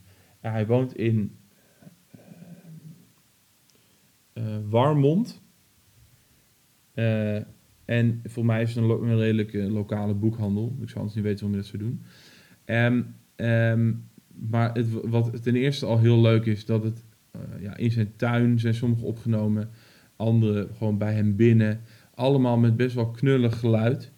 Ja, 0.41 0.51
hij 0.51 0.67
woont 0.67 0.95
in 0.95 1.31
Warmond. 4.69 5.41
Eh, 6.93 7.35
en 7.85 8.21
voor 8.23 8.45
mij 8.45 8.61
is 8.61 8.67
het 8.69 8.77
een, 8.77 8.85
lo- 8.85 8.99
redelijke 9.17 9.57
lokale 9.71 10.13
boekhandel. 10.13 10.75
Ik 10.81 10.87
zou 10.87 10.99
anders 10.99 11.15
niet 11.15 11.23
weten 11.23 11.39
waarom 11.49 11.51
je 11.51 11.71
dat 11.71 11.79
zou 11.79 11.83
doen. 11.83 12.01
Ehm, 12.65 13.01
ehm, 13.35 13.93
maar 14.49 14.73
het, 14.73 14.87
wat 14.91 15.43
ten 15.43 15.55
eerste 15.55 15.85
al 15.85 15.99
heel 15.99 16.21
leuk 16.21 16.45
is, 16.45 16.65
dat 16.65 16.83
het 16.83 17.03
eh, 17.31 17.41
ja, 17.61 17.77
in 17.77 17.91
zijn 17.91 18.13
tuin 18.15 18.59
zijn 18.59 18.73
sommige 18.73 19.05
opgenomen. 19.05 19.69
Andere 20.15 20.67
gewoon 20.77 20.97
bij 20.97 21.13
hem 21.13 21.35
binnen. 21.35 21.81
Allemaal 22.13 22.57
met 22.57 22.75
best 22.77 22.95
wel 22.95 23.11
knullig 23.11 23.59
geluid. 23.59 24.11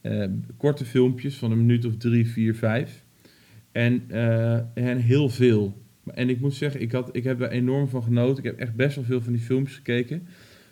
Eh, 0.00 0.26
korte 0.56 0.84
filmpjes 0.84 1.36
van 1.36 1.50
een 1.50 1.58
minuut 1.58 1.84
of 1.84 1.96
drie, 1.96 2.28
vier, 2.28 2.54
vijf. 2.54 3.04
En, 3.72 4.04
eh, 4.10 4.54
en 4.74 4.98
heel 4.98 5.28
veel. 5.28 5.82
En 6.06 6.28
ik 6.28 6.40
moet 6.40 6.54
zeggen, 6.54 6.80
ik, 6.80 6.92
had, 6.92 7.16
ik 7.16 7.24
heb 7.24 7.40
er 7.40 7.50
enorm 7.50 7.88
van 7.88 8.02
genoten. 8.02 8.44
Ik 8.44 8.50
heb 8.50 8.58
echt 8.58 8.74
best 8.74 8.94
wel 8.96 9.04
veel 9.04 9.20
van 9.22 9.32
die 9.32 9.42
filmpjes 9.42 9.76
gekeken. 9.76 10.26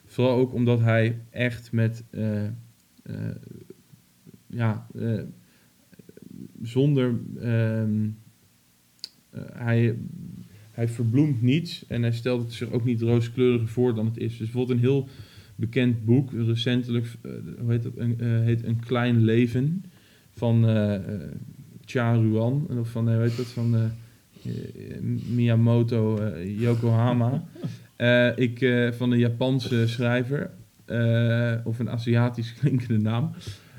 Vooral 0.07 0.37
ook 0.37 0.55
omdat 0.55 0.80
hij 0.80 1.18
echt 1.30 1.72
met... 1.72 2.05
eh, 2.11 2.45
eh, 3.03 3.35
ja, 4.47 4.87
eh, 4.95 5.22
zonder... 6.62 7.14
ehm, 7.41 8.09
eh, 9.30 9.43
hij, 9.53 9.97
hij 10.70 10.89
verbloemt 10.89 11.43
niets 11.43 11.87
en 11.87 12.03
hij 12.03 12.12
stelt 12.12 12.43
het 12.43 12.53
zich 12.53 12.70
ook 12.70 12.85
niet 12.85 13.01
rooskleuriger 13.01 13.68
voor 13.68 13.95
dan 13.95 14.07
het 14.07 14.16
is. 14.16 14.28
Dus 14.28 14.39
bijvoorbeeld 14.39 14.78
een 14.78 14.85
heel 14.85 15.09
bekend 15.57 16.05
boek, 16.05 16.33
recentelijk, 16.33 17.07
hoe 17.59 17.70
heet 17.70 17.83
dat, 17.83 17.97
een, 17.97 18.20
heet 18.43 18.64
Een 18.64 18.80
Klein 18.80 19.24
Leven, 19.24 19.85
van 20.30 20.62
Cha 21.85 22.12
Ruan, 22.14 22.66
of 22.78 22.91
van, 22.91 23.09
heet 23.09 23.37
dat, 23.37 23.47
van 23.47 23.93
Miyamoto 25.28 26.16
eh, 26.18 26.61
Yokohama. 26.61 27.43
Eh, 27.97 28.36
ik, 28.38 28.61
eh, 28.61 28.93
van 28.93 29.11
een 29.12 29.18
Japanse 29.18 29.86
schrijver, 29.88 30.51
eh, 30.84 31.55
of 31.64 31.78
een 31.78 31.90
Aziatisch 31.90 32.55
klinkende 32.55 32.99
naam. 33.01 33.30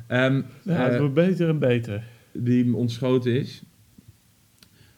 Ehm, 0.07 0.41
Ja, 0.63 0.85
eh, 0.85 0.89
het 0.89 0.99
wordt 0.99 1.13
beter 1.13 1.49
en 1.49 1.59
beter. 1.59 2.03
die 2.31 2.75
ontschoten 2.75 3.39
is. 3.39 3.63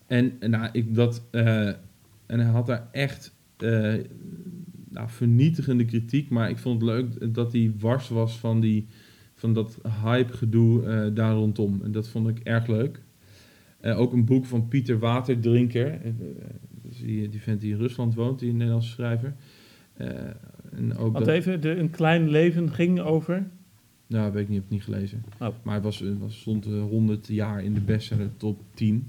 En, 0.08 0.34
nou, 0.40 0.70
ik 0.72 0.96
dat, 0.96 1.24
eh, 1.32 1.68
en 2.26 2.40
hij 2.40 2.46
had 2.46 2.66
daar 2.68 2.88
echt 2.92 3.34
eh, 3.58 3.94
nou, 4.90 5.10
vernietigende 5.10 5.86
kritiek, 5.86 6.30
maar 6.30 6.50
ik 6.50 6.58
vond 6.58 6.82
het 6.82 6.90
leuk 6.90 7.34
dat 7.34 7.52
hij 7.54 7.72
wars 7.80 8.10
was 8.10 8.38
van, 8.40 8.60
die, 8.60 8.88
van 9.36 9.54
dat 9.54 9.78
hype-gedoe 10.04 10.86
eh, 10.86 11.06
daar 11.14 11.34
rondom. 11.34 11.80
En 11.84 11.92
dat 11.92 12.08
vond 12.08 12.28
ik 12.28 12.40
erg 12.40 12.68
leuk. 12.68 13.02
Eh, 13.86 14.00
ook 14.00 14.14
een 14.14 14.26
boek 14.26 14.46
van 14.46 14.68
Pieter 14.68 15.00
Waterdrinker, 15.00 16.02
eh, 16.02 16.12
dus 16.82 16.98
die, 16.98 17.30
die 17.30 17.42
vent 17.42 17.62
die 17.62 17.72
in 17.72 17.78
Rusland 17.78 18.16
woont, 18.16 18.40
die 18.40 18.54
Nederlandse 18.54 18.90
schrijver. 18.90 19.36
Eh, 19.94 20.08
en 20.76 20.98
ook 20.98 21.18
dat- 21.18 21.28
even, 21.28 21.62
de, 21.62 21.70
een 21.70 21.90
klein 21.90 22.30
leven 22.30 22.72
ging 22.72 23.00
over. 23.00 23.48
nou, 24.08 24.32
weet 24.34 24.42
ik 24.44 24.48
niet, 24.50 24.58
heb 24.58 24.66
ik 24.66 24.72
niet 24.72 24.84
gelezen. 24.84 25.24
Oh. 25.40 25.48
Maar 25.64 25.74
het 25.74 25.84
was, 25.84 26.00
het 26.00 26.20
was, 26.20 26.40
stond 26.40 26.66
eh, 26.66 26.82
100 26.82 27.28
jaar 27.28 27.64
in 27.64 27.74
de 27.74 27.82
bestseller 27.82 28.30
top 28.38 28.62
10. 28.74 29.08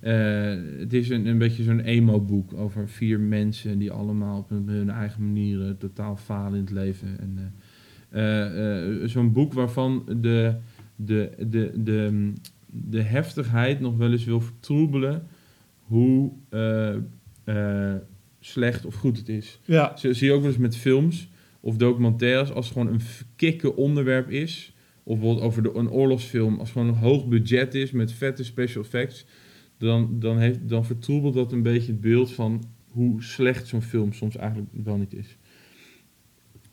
Eh, 0.00 0.54
het 0.78 0.92
is 0.92 1.08
een, 1.08 1.26
een 1.26 1.38
beetje 1.38 1.62
zo'n 1.62 1.80
emo-boek 1.80 2.54
over 2.54 2.88
vier 2.88 3.20
mensen 3.20 3.78
die 3.78 3.90
allemaal 3.90 4.38
op 4.38 4.48
hun, 4.48 4.68
hun 4.68 4.90
eigen 4.90 5.24
manieren 5.24 5.78
totaal 5.78 6.16
falen 6.16 6.54
in 6.58 6.64
het 6.64 6.70
leven. 6.72 7.20
En, 7.20 7.52
eh, 8.10 8.42
eh, 8.42 9.02
eh, 9.02 9.08
zo'n 9.08 9.32
boek 9.32 9.52
waarvan 9.52 10.04
de, 10.20 10.54
de, 10.96 11.30
de, 11.50 11.72
de, 11.82 12.32
de 12.84 13.02
heftigheid 13.02 13.80
nog 13.80 13.96
wel 13.96 14.12
eens 14.12 14.24
wil 14.24 14.40
vertroebelen 14.40 15.26
hoe 15.80 16.32
eh, 16.48 16.94
eh, 17.44 18.00
slecht 18.40 18.84
of 18.84 18.94
goed 18.94 19.16
het 19.18 19.28
is. 19.28 19.60
Ja. 19.64 19.96
Zo 19.96 20.12
zie 20.12 20.26
je 20.26 20.32
ook 20.32 20.40
wel 20.40 20.50
eens 20.50 20.58
met 20.58 20.76
films 20.76 21.28
of 21.60 21.76
documentaires, 21.76 22.52
als 22.52 22.68
het 22.68 22.76
gewoon 22.76 22.92
een 22.92 23.00
kikke 23.36 23.76
onderwerp 23.76 24.30
is, 24.30 24.74
of 25.02 25.18
bijvoorbeeld 25.18 25.46
over 25.46 25.62
de, 25.62 25.74
een 25.74 25.90
oorlogsfilm, 25.90 26.58
als 26.58 26.68
het 26.68 26.78
gewoon 26.78 26.88
een 26.88 27.00
hoog 27.00 27.26
budget 27.26 27.74
is 27.74 27.90
met 27.90 28.12
vette 28.12 28.44
special 28.44 28.82
effects, 28.82 29.26
dan, 29.78 30.18
dan, 30.18 30.38
heeft, 30.38 30.68
dan 30.68 30.84
vertroebelt 30.84 31.34
dat 31.34 31.52
een 31.52 31.62
beetje 31.62 31.92
het 31.92 32.00
beeld 32.00 32.32
van 32.32 32.64
hoe 32.90 33.22
slecht 33.22 33.66
zo'n 33.66 33.82
film 33.82 34.12
soms 34.12 34.36
eigenlijk 34.36 34.68
wel 34.84 34.96
niet 34.96 35.14
is. 35.14 35.36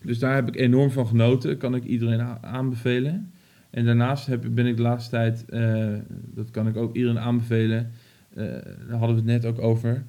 Dus 0.04 0.20
daar 0.20 0.36
heb 0.36 0.48
ik 0.48 0.56
enorm 0.56 0.92
van 0.92 1.08
genoten, 1.08 1.58
kan 1.58 1.76
ik 1.76 1.84
iedereen 1.84 2.22
aanbevelen. 2.42 3.32
En 3.74 3.86
daarnaast 3.86 4.26
heb, 4.26 4.46
ben 4.52 4.66
ik 4.66 4.76
de 4.76 4.82
laatste 4.82 5.10
tijd, 5.10 5.46
eh, 5.46 5.94
dat 6.34 6.52
kan 6.52 6.68
ik 6.68 6.78
ook 6.78 6.96
iedereen 6.96 7.20
aanbevelen, 7.20 7.92
eh, 8.34 8.46
daar 8.88 8.98
hadden 8.98 9.10
we 9.10 9.32
het 9.32 9.42
net 9.42 9.46
ook 9.46 9.60
over, 9.60 10.06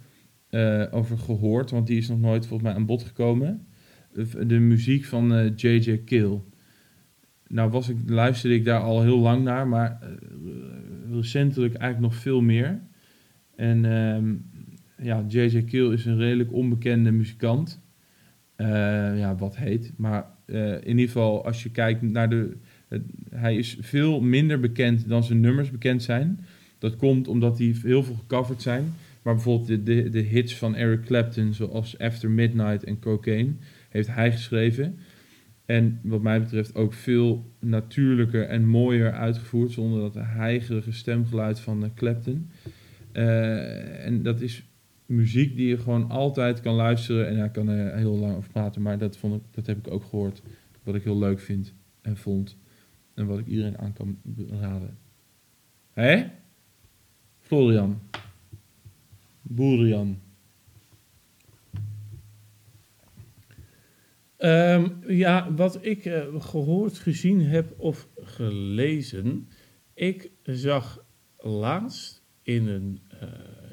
eh, 0.50 0.84
over 0.90 1.18
gehoord, 1.18 1.70
want 1.70 1.86
die 1.86 1.98
is 1.98 2.08
nog 2.08 2.20
nooit 2.20 2.46
volgens 2.46 2.68
mij 2.68 2.78
aan 2.78 2.86
bod 2.86 3.02
gekomen. 3.02 3.66
De, 4.46 4.58
muziek 4.58 5.04
van 5.04 5.52
J.J. 5.56 5.96
Kill. 6.04 6.40
Nou 7.48 7.70
was 7.70 7.88
ik, 7.88 7.96
luisterde 8.06 8.56
ik 8.56 8.64
daar 8.64 8.80
al 8.80 9.02
heel 9.02 9.18
lang 9.18 9.44
naar, 9.44 9.68
maar 9.68 9.98
recentelijk 11.10 11.74
eigenlijk 11.74 12.12
nog 12.12 12.22
veel 12.22 12.40
meer. 12.40 12.80
En 13.56 13.84
ehm, 13.84 14.34
ja, 15.06 15.24
J.J. 15.28 15.62
Kill 15.62 15.92
is 15.92 16.04
een 16.04 16.18
redelijk 16.18 16.52
onbekende 16.52 17.10
muzikant. 17.10 17.82
Ja, 18.56 19.34
wat 19.36 19.56
heet. 19.56 19.92
Maar 19.96 20.26
in 20.80 20.86
ieder 20.86 21.06
geval, 21.06 21.44
als 21.44 21.62
je 21.62 21.70
kijkt 21.70 22.02
naar 22.02 22.28
de... 22.28 22.56
het- 22.94 23.40
hij 23.40 23.56
is 23.56 23.76
veel 23.80 24.20
minder 24.20 24.60
bekend 24.60 25.08
dan 25.08 25.24
zijn 25.24 25.40
nummers 25.40 25.70
bekend 25.70 26.02
zijn. 26.02 26.44
Dat 26.78 26.96
komt 26.96 27.28
omdat 27.28 27.56
die 27.56 27.76
heel 27.82 28.02
veel 28.02 28.14
gecoverd 28.14 28.62
zijn. 28.62 28.94
Maar 29.22 29.34
bijvoorbeeld 29.34 29.68
de, 29.68 29.82
de, 29.82 30.08
de 30.10 30.20
hits 30.20 30.56
van 30.56 30.74
Eric 30.74 31.04
Clapton, 31.04 31.54
zoals 31.54 31.98
After 31.98 32.30
Midnight 32.30 32.84
en 32.84 32.98
Cocaine, 32.98 33.52
heeft 33.88 34.08
hij 34.08 34.32
geschreven. 34.32 34.98
En 35.66 35.98
wat 36.02 36.22
mij 36.22 36.40
betreft 36.40 36.74
ook 36.74 36.92
veel 36.92 37.50
natuurlijker 37.58 38.42
en 38.46 38.66
mooier 38.66 39.12
uitgevoerd, 39.12 39.70
zonder 39.72 40.00
dat 40.00 40.14
heigerige 40.18 40.92
stemgeluid 40.92 41.60
van 41.60 41.84
eh, 41.84 41.90
Clapton. 41.94 42.50
Eh, 43.12 44.06
en 44.06 44.22
dat 44.22 44.40
is 44.40 44.64
muziek 45.06 45.56
die 45.56 45.66
je 45.68 45.78
gewoon 45.78 46.10
altijd 46.10 46.60
kan 46.60 46.74
luisteren. 46.74 47.28
En 47.28 47.44
ik 47.44 47.52
kan 47.52 47.68
er 47.68 47.96
heel 47.96 48.18
lang 48.18 48.36
over 48.36 48.50
praten, 48.50 48.82
maar 48.82 48.98
dat, 48.98 49.16
vond 49.16 49.34
ik, 49.34 49.40
dat 49.50 49.66
heb 49.66 49.78
ik 49.86 49.92
ook 49.92 50.04
gehoord. 50.04 50.42
Wat 50.82 50.94
ik 50.94 51.02
heel 51.04 51.18
leuk 51.18 51.40
vind 51.40 51.72
en 52.02 52.16
vond. 52.16 52.56
En 53.14 53.26
wat 53.26 53.38
ik 53.38 53.46
iedereen 53.46 53.78
aan 53.78 53.92
kan 53.92 54.18
raden. 54.50 54.98
Hé? 55.92 56.24
Florian. 57.40 58.00
Boerian. 59.42 60.18
Ehm, 64.36 64.88
ja, 65.06 65.54
wat 65.54 65.78
ik 65.84 66.04
eh, 66.04 66.40
gehoord, 66.40 66.98
gezien 66.98 67.40
heb 67.40 67.74
of 67.80 68.08
gelezen. 68.16 69.48
Ik 69.94 70.30
zag 70.42 71.04
laatst 71.38 72.22
in 72.42 72.66
een. 72.68 73.00
eh, 73.20 73.28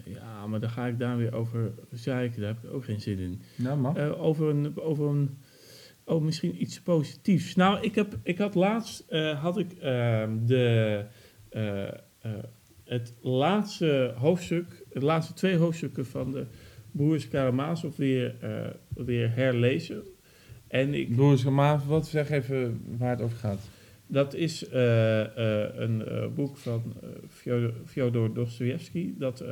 ja, 0.05 0.47
maar 0.47 0.59
daar 0.59 0.69
ga 0.69 0.87
ik 0.87 0.99
daar 0.99 1.17
weer 1.17 1.33
over 1.33 1.73
zeiken. 1.91 2.41
Daar 2.41 2.53
heb 2.53 2.63
ik 2.63 2.73
ook 2.73 2.83
geen 2.85 3.01
zin 3.01 3.17
in. 3.19 3.41
Nou. 3.55 3.97
Eh, 3.97 4.21
over 4.23 4.49
een. 4.49 4.79
Over 4.79 5.07
een 5.07 5.37
oh, 6.11 6.21
misschien 6.21 6.61
iets 6.61 6.81
positiefs. 6.81 7.55
Nou, 7.55 7.81
ik, 7.81 7.95
heb, 7.95 8.17
ik 8.23 8.37
had 8.37 8.55
laatst. 8.55 9.03
eh, 9.09 9.41
had 9.41 9.57
ik 9.57 9.71
ehm, 9.71 10.45
de. 10.45 11.05
eh, 11.49 11.87
eh, 11.87 11.91
het 12.83 13.13
laatste 13.21 14.13
hoofdstuk. 14.17 14.85
De 14.93 14.99
laatste 14.99 15.33
twee 15.33 15.55
hoofdstukken 15.55 16.05
van 16.05 16.31
de 16.31 16.45
Broers 16.91 17.27
Karamazov 17.27 17.95
weer, 17.95 18.35
weer 18.93 19.35
herlezen. 19.35 20.03
En 20.67 20.93
ik, 20.93 21.15
Boris 21.15 21.43
Gamaaf, 21.43 21.85
wat 21.85 22.07
zeg 22.07 22.29
even 22.29 22.81
waar 22.97 23.09
het 23.09 23.21
over 23.21 23.37
gaat. 23.37 23.69
dat 24.07 24.33
is 24.33 24.65
een 24.71 26.03
boek 26.35 26.57
van 26.57 26.93
Fyodor, 27.27 27.73
Fyodor 27.85 28.33
Dostoevsky. 28.33 29.13
Dat 29.17 29.43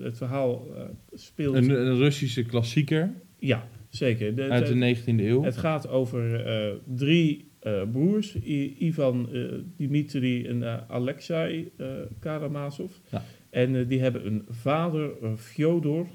het 0.00 0.16
verhaal 0.16 0.66
speelt. 1.14 1.54
Een, 1.54 1.70
een 1.70 1.96
Russische 1.96 2.42
klassieker 2.42 3.12
ja, 3.38 3.68
zeker. 3.96 4.34
De- 4.34 4.48
uit 4.48 4.66
de- 4.66 4.72
de 4.78 4.78
19e 4.96 5.24
eeuw. 5.24 5.42
Het 5.42 5.56
gaat 5.56 5.88
over 5.88 6.46
eh, 6.46 6.72
drie 6.96 7.48
eh, 7.60 7.82
broers, 7.92 8.36
I- 8.36 8.76
Ivan, 8.78 9.28
eh, 9.32 9.40
Dimitri 9.76 10.46
en 10.46 10.62
eh, 10.62 10.74
Alexei 10.88 11.70
eh, 11.76 11.86
Karamazov. 12.20 12.90
Ja. 13.10 13.22
En 13.50 13.76
eh, 13.76 13.88
die 13.88 14.00
hebben 14.00 14.26
een 14.26 14.44
vader, 14.50 15.10
uh, 15.22 15.30
Fyodor. 15.36 16.06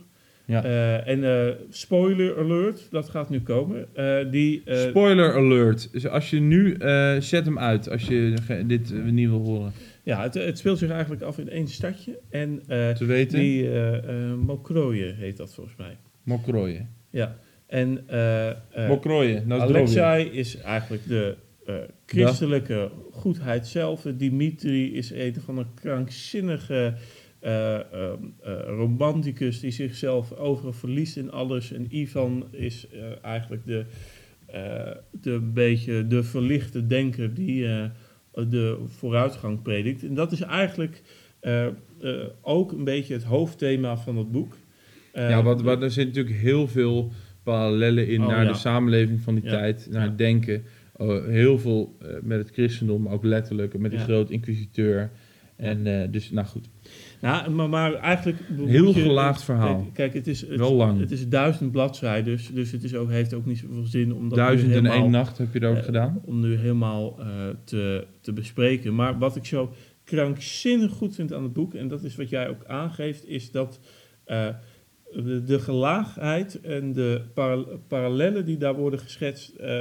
Ja. 0.46 0.64
Eh, 0.64 1.08
en 1.08 1.24
eh, 1.24 1.54
spoiler 1.70 2.38
alert, 2.38 2.88
dat 2.92 3.10
gaat 3.10 3.30
nu 3.30 3.42
komen. 3.42 3.96
Eh, 3.96 4.32
die, 4.32 4.62
eh, 4.66 4.78
Spoiler 4.78 5.34
alert. 5.34 5.92
Dus 5.92 6.08
als 6.08 6.30
je 6.30 6.40
nu... 6.40 6.74
eh, 6.74 7.16
zet 7.20 7.46
hem 7.46 7.60
uit 7.60 7.90
als 7.90 8.08
je 8.08 8.34
dit 8.68 8.94
niet 9.12 9.30
wil 9.30 9.40
horen. 9.46 9.72
ja, 10.04 10.22
het, 10.24 10.34
het 10.34 10.58
speelt 10.58 10.78
zich 10.78 10.90
eigenlijk 10.90 11.22
af 11.22 11.38
in 11.38 11.50
één 11.50 11.68
stadje. 11.68 12.20
En 12.30 12.62
eh, 12.68 12.90
Te 12.90 13.06
weten? 13.06 13.40
die 13.40 13.70
Mokroje 14.36 15.14
heet 15.18 15.38
dat 15.38 15.54
volgens 15.54 15.76
mij. 15.76 15.98
Mokrooien. 16.24 16.90
Ja. 17.10 17.36
En 17.70 18.08
is 19.48 19.62
Alexei 19.62 20.26
is 20.26 20.58
eigenlijk 20.58 21.08
de 21.08 21.36
eh, 21.70 21.76
christelijke 22.06 22.92
goedheid 23.12 23.68
zelf. 23.68 24.02
Dimitri 24.02 24.96
is 24.96 25.12
een 25.12 25.36
van 25.46 25.56
de 25.56 25.66
krankzinnige 25.76 26.94
eh, 27.40 27.76
ehm, 27.76 28.18
eh, 28.44 28.54
romanticus 28.66 29.60
die 29.60 29.72
zichzelf 29.72 30.34
overal 30.34 30.74
verliest 30.74 31.18
in 31.18 31.32
alles. 31.32 31.72
En 31.72 31.88
Ivan 31.90 32.48
is 32.52 32.88
eigenlijk 33.22 33.66
de, 33.66 33.86
de 35.22 35.40
beetje 35.40 36.08
de 36.08 36.24
verlichte 36.24 36.88
denker 36.88 37.34
die 37.34 37.68
de 38.34 38.78
vooruitgang 38.86 39.62
predikt. 39.62 40.04
En 40.04 40.14
dat 40.14 40.32
is 40.32 40.42
eigenlijk 40.42 41.02
ook 42.42 42.72
een 42.72 42.84
beetje 42.84 43.14
het 43.14 43.24
hoofdthema 43.24 43.98
van 43.98 44.18
het 44.18 44.32
boek. 44.32 44.58
Ja, 45.14 45.44
wat, 45.44 45.82
er 45.82 45.92
zitten 45.92 46.16
natuurlijk 46.16 46.44
heel 46.44 46.68
veel 46.68 47.12
parallellen 47.50 48.08
in 48.08 48.22
Oh, 48.22 48.28
naar 48.28 48.44
ja. 48.44 48.52
de 48.52 48.58
samenleving 48.58 49.22
van 49.22 49.36
die 49.36 49.44
Ja. 49.44 49.50
tijd, 49.50 49.88
naar 49.92 50.02
het 50.04 50.18
denken. 50.18 50.64
Oh, 50.96 51.26
heel 51.26 51.60
veel 51.60 51.96
eh, 52.02 52.08
met 52.22 52.38
het 52.38 52.50
christendom, 52.52 53.02
maar 53.02 53.14
ook 53.14 53.24
letterlijk 53.24 53.78
met 53.78 53.92
Ja. 53.92 53.98
grote 54.00 54.34
inquisiteur. 54.34 55.12
En 55.56 55.88
eh, 56.02 56.08
dus, 56.12 56.32
nou 56.32 56.48
goed. 56.48 56.70
Nou, 57.22 57.50
maar, 57.52 57.70
maar 57.70 57.94
eigenlijk... 57.94 58.38
Heel 58.66 58.88
je- 58.96 59.02
gelaagd 59.02 59.44
verhaal. 59.44 59.80
Kijk, 59.82 59.94
kijk, 59.94 60.14
het 60.14 60.28
is, 60.28 60.42
het, 60.42 60.56
Wel 60.60 60.74
lang. 60.74 61.00
Het 61.00 61.12
is 61.12 61.28
duizend 61.28 61.72
bladzijden, 61.72 62.36
dus, 62.36 62.50
dus 62.54 62.72
het 62.72 62.84
is 62.84 62.96
ook, 62.96 63.10
heeft 63.10 63.34
ook 63.34 63.46
niet 63.46 63.58
zoveel 63.58 63.86
zin 63.86 64.14
om 64.14 64.30
dat 64.30 64.38
Duizend 64.38 64.74
en 64.74 64.86
één 64.86 65.12
nacht 65.12 65.38
heb 65.38 65.54
je 65.54 65.60
er 65.60 65.70
ook 65.70 65.78
eh, 65.78 65.84
gedaan. 65.84 66.22
Om 66.26 66.40
nu 66.40 66.56
helemaal 66.56 67.20
te, 67.64 68.08
te 68.22 68.34
bespreken. 68.34 68.96
Maar 68.96 69.18
wat 69.18 69.36
ik 69.36 69.46
zo 69.46 69.74
krankzinnig 70.04 70.92
goed 70.92 71.16
vind 71.16 71.34
aan 71.34 71.44
het 71.44 71.54
boek, 71.54 71.74
en 71.74 71.88
dat 71.88 72.04
is 72.04 72.16
wat 72.16 72.30
jij 72.30 72.50
ook 72.50 72.66
aangeeft, 72.68 73.28
is 73.28 73.52
dat 73.52 73.80
de, 75.14 75.44
de 75.44 75.60
gelaagdheid 75.60 76.62
en 76.62 76.94
de 76.94 77.22
para- 77.34 77.66
parallellen 77.88 78.46
die 78.46 78.58
daar 78.58 78.76
worden 78.76 79.00
geschetst, 79.00 79.50
eh, 79.56 79.80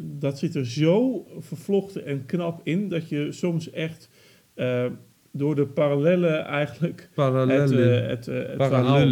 dat 0.00 0.38
zit 0.38 0.54
er 0.54 0.66
zo 0.66 1.26
vervlochten 1.38 2.04
en 2.06 2.26
knap 2.26 2.60
in, 2.64 2.88
dat 2.88 3.08
je 3.08 3.32
soms 3.32 3.70
echt 3.70 4.08
eh, 4.54 4.84
door 5.32 5.54
de 5.54 5.66
parallellen 5.66 6.44
eigenlijk 6.44 7.00
het, 7.00 7.14
Parallellen. 7.14 8.02
eh, 8.02 8.08
het, 8.08 8.26
het, 8.26 8.50
verhaal, 8.56 9.08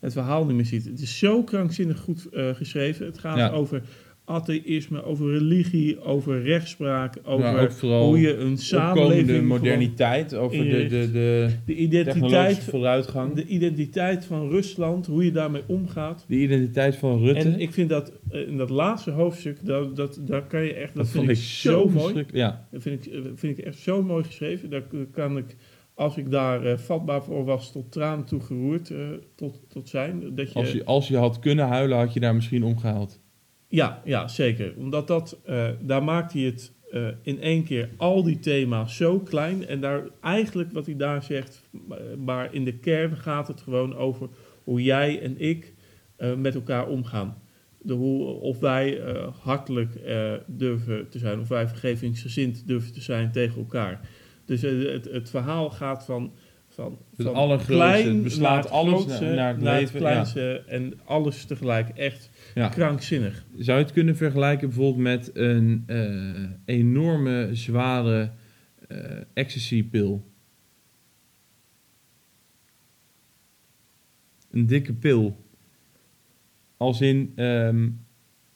het 0.00 0.12
verhaal 0.12 0.44
niet 0.46 0.56
meer 0.56 0.64
ziet. 0.66 0.84
Het 0.84 1.00
is 1.00 1.18
zo 1.18 1.42
krankzinnig 1.42 1.98
goed 1.98 2.26
geschreven. 2.32 3.06
Het 3.06 3.18
gaat 3.18 3.36
Ja. 3.36 3.50
over 3.50 3.82
atheïsme, 4.30 5.02
over 5.04 5.30
religie, 5.32 6.00
over 6.00 6.42
rechtspraak, 6.42 7.16
over 7.24 7.70
hoe 7.88 8.20
je 8.20 8.36
een 8.36 8.56
samenleving... 8.58 9.28
gewoon- 9.28 9.46
moderniteit, 9.46 10.34
over 10.34 10.64
de, 10.64 10.86
de, 10.86 11.10
de 11.12 11.48
de 11.66 11.74
identiteit, 11.74 12.58
vooruitgang. 12.58 13.34
de 13.34 13.46
identiteit 13.46 14.24
van 14.24 14.48
Rusland, 14.48 15.06
hoe 15.06 15.24
je 15.24 15.32
daarmee 15.32 15.62
omgaat. 15.66 16.24
De 16.28 16.36
identiteit 16.36 16.96
van 16.96 17.18
Rutte. 17.18 17.48
En 17.48 17.60
ik 17.60 17.72
vind 17.72 17.88
dat 17.88 18.12
eh, 18.30 18.48
in 18.48 18.56
dat 18.56 18.70
laatste 18.70 19.10
hoofdstuk, 19.10 19.66
dat, 19.66 19.96
dat, 19.96 20.20
daar 20.26 20.46
kan 20.46 20.62
je 20.62 20.74
echt, 20.74 20.94
dat, 20.94 21.08
vind 21.08 21.24
vond 21.24 21.36
ik 21.38 21.44
zo 21.44 21.88
mooi. 21.88 22.24
Ja, 22.32 22.68
Dat 22.70 22.82
vind 22.82 23.06
ik, 23.06 23.12
eh, 23.12 23.20
vind 23.34 23.58
ik 23.58 23.64
echt 23.64 23.78
zo 23.78 24.02
mooi 24.02 24.24
geschreven. 24.24 24.70
Daar 24.70 24.84
kan 25.12 25.36
ik, 25.36 25.56
als 25.94 26.16
ik 26.16 26.30
daar 26.30 26.64
eh, 26.64 26.78
vatbaar 26.78 27.22
voor 27.24 27.44
was, 27.44 27.72
tot 27.72 27.92
tranen 27.92 28.24
toe 28.24 28.40
geroerd 28.40 28.92
tot, 29.36 29.60
tot 29.68 29.88
zijn. 29.88 30.34
Dat 30.34 30.52
je, 30.52 30.58
als 30.58 30.72
je, 30.72 30.84
als 30.84 31.08
je 31.08 31.16
had 31.16 31.38
kunnen 31.38 31.66
huilen, 31.66 31.98
had 31.98 32.12
je 32.12 32.20
daar 32.20 32.34
misschien 32.34 32.62
omgehaald. 32.64 33.19
Ja, 33.70 34.02
ja, 34.04 34.28
zeker. 34.28 34.74
Omdat 34.76 35.06
dat, 35.06 35.40
eh, 35.44 35.68
daar 35.80 36.04
maakt 36.04 36.32
hij 36.32 36.42
het 36.42 36.72
eh, 36.90 37.06
in 37.22 37.40
één 37.40 37.64
keer 37.64 37.88
al 37.96 38.22
die 38.22 38.38
thema's 38.38 38.96
zo 38.96 39.18
klein. 39.18 39.66
En 39.66 39.80
daar 39.80 40.02
eigenlijk 40.20 40.72
wat 40.72 40.86
hij 40.86 40.96
daar 40.96 41.22
zegt, 41.22 41.68
maar- 42.18 42.54
in 42.54 42.64
de 42.64 42.78
kern 42.78 43.16
gaat 43.16 43.48
het 43.48 43.60
gewoon 43.60 43.96
over 43.96 44.28
hoe 44.64 44.82
jij 44.82 45.20
en 45.20 45.40
ik 45.40 45.74
eh, 46.16 46.34
met 46.34 46.54
elkaar 46.54 46.88
omgaan. 46.88 47.42
De 47.82 47.92
hoe, 47.92 48.24
of 48.26 48.58
wij 48.58 49.00
hartelijk 49.42 49.98
durven 50.46 51.08
te 51.08 51.18
zijn, 51.18 51.40
of 51.40 51.48
wij 51.48 51.68
vergevingsgezind 51.68 52.66
durven 52.66 52.92
te 52.92 53.00
zijn 53.00 53.32
tegen 53.32 53.58
elkaar. 53.58 54.08
Dus 54.44 54.62
het, 54.62 55.04
het 55.04 55.30
verhaal 55.30 55.70
gaat 55.70 56.04
van, 56.04 56.32
van, 56.74 56.98
Het 57.16 57.26
van 57.26 57.34
allergrootste, 57.34 57.72
klein 57.72 58.06
het 58.14 58.22
beslaat 58.22 58.62
het 58.64 58.72
alles 58.72 59.02
grootste, 59.02 59.24
naar- 59.24 59.58
naar 59.62 59.80
het 59.80 59.90
kleinste 59.90 60.62
en 60.66 60.94
alles 61.04 61.44
tegelijk. 61.44 61.88
Echt 61.88 62.30
Ja. 62.54 62.68
krankzinnig. 62.68 63.44
Zou 63.58 63.78
je 63.78 63.84
het 63.84 63.92
kunnen 63.92 64.16
vergelijken 64.16 64.68
bijvoorbeeld 64.68 65.02
met 65.02 65.30
een 65.36 65.82
eh, 65.86 66.50
enorme, 66.64 67.48
zware 67.52 68.30
eh 68.88 68.98
ecstasy-pil? 69.34 70.24
Een 74.50 74.66
dikke 74.66 74.92
pil. 74.92 75.36
Als 76.76 77.00
in, 77.00 77.32
ehm, 77.36 77.88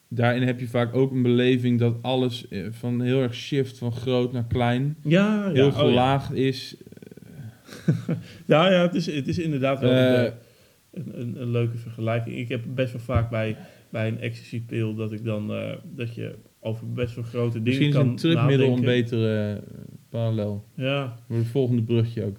daarin 0.08 0.42
heb 0.42 0.60
je 0.60 0.66
vaak 0.68 0.94
ook 0.94 1.10
een 1.12 1.22
beleving 1.22 1.78
dat 1.78 2.02
alles 2.02 2.48
eh, 2.48 2.66
van 2.70 3.00
heel 3.00 3.22
erg 3.22 3.34
shift, 3.34 3.78
van 3.78 3.92
groot 3.92 4.32
naar 4.32 4.44
klein, 4.46 4.96
Ja, 5.02 5.44
ja. 5.46 5.52
heel 5.52 5.66
oh 5.66 5.72
ja. 5.72 5.78
gelaagd 5.78 6.32
is. 6.32 6.76
Ja, 8.46 8.70
ja 8.70 8.82
het, 8.82 8.94
is, 8.94 9.06
het 9.06 9.28
is 9.28 9.38
inderdaad 9.38 9.80
wel 9.80 9.90
Eh, 9.90 10.22
een, 10.22 10.32
een, 10.90 11.20
een, 11.20 11.40
een 11.40 11.50
leuke 11.50 11.76
vergelijking. 11.76 12.36
Ik 12.36 12.48
heb 12.48 12.62
best 12.74 12.92
wel 12.92 13.00
vaak 13.00 13.30
bij, 13.30 13.56
bij 13.90 14.08
een 14.08 14.20
ecstasy-pil 14.20 14.94
dat 14.94 15.12
ik 15.12 15.24
dan 15.24 15.52
eh, 15.54 15.72
dat 15.84 16.14
je 16.14 16.34
over 16.60 16.92
best 16.92 17.14
wel 17.14 17.24
grote 17.24 17.62
dingen 17.62 17.64
Misschien 17.64 17.88
is 17.88 17.94
kan 17.94 18.08
een 18.08 18.16
trucmiddel 18.16 18.72
een 18.76 18.80
betere 18.80 19.52
eh, 19.54 19.62
parallel. 20.08 20.64
Ja, 20.74 21.16
Voor 21.26 21.36
het 21.36 21.46
volgende 21.46 21.82
brugje 21.82 22.24
ook. 22.24 22.36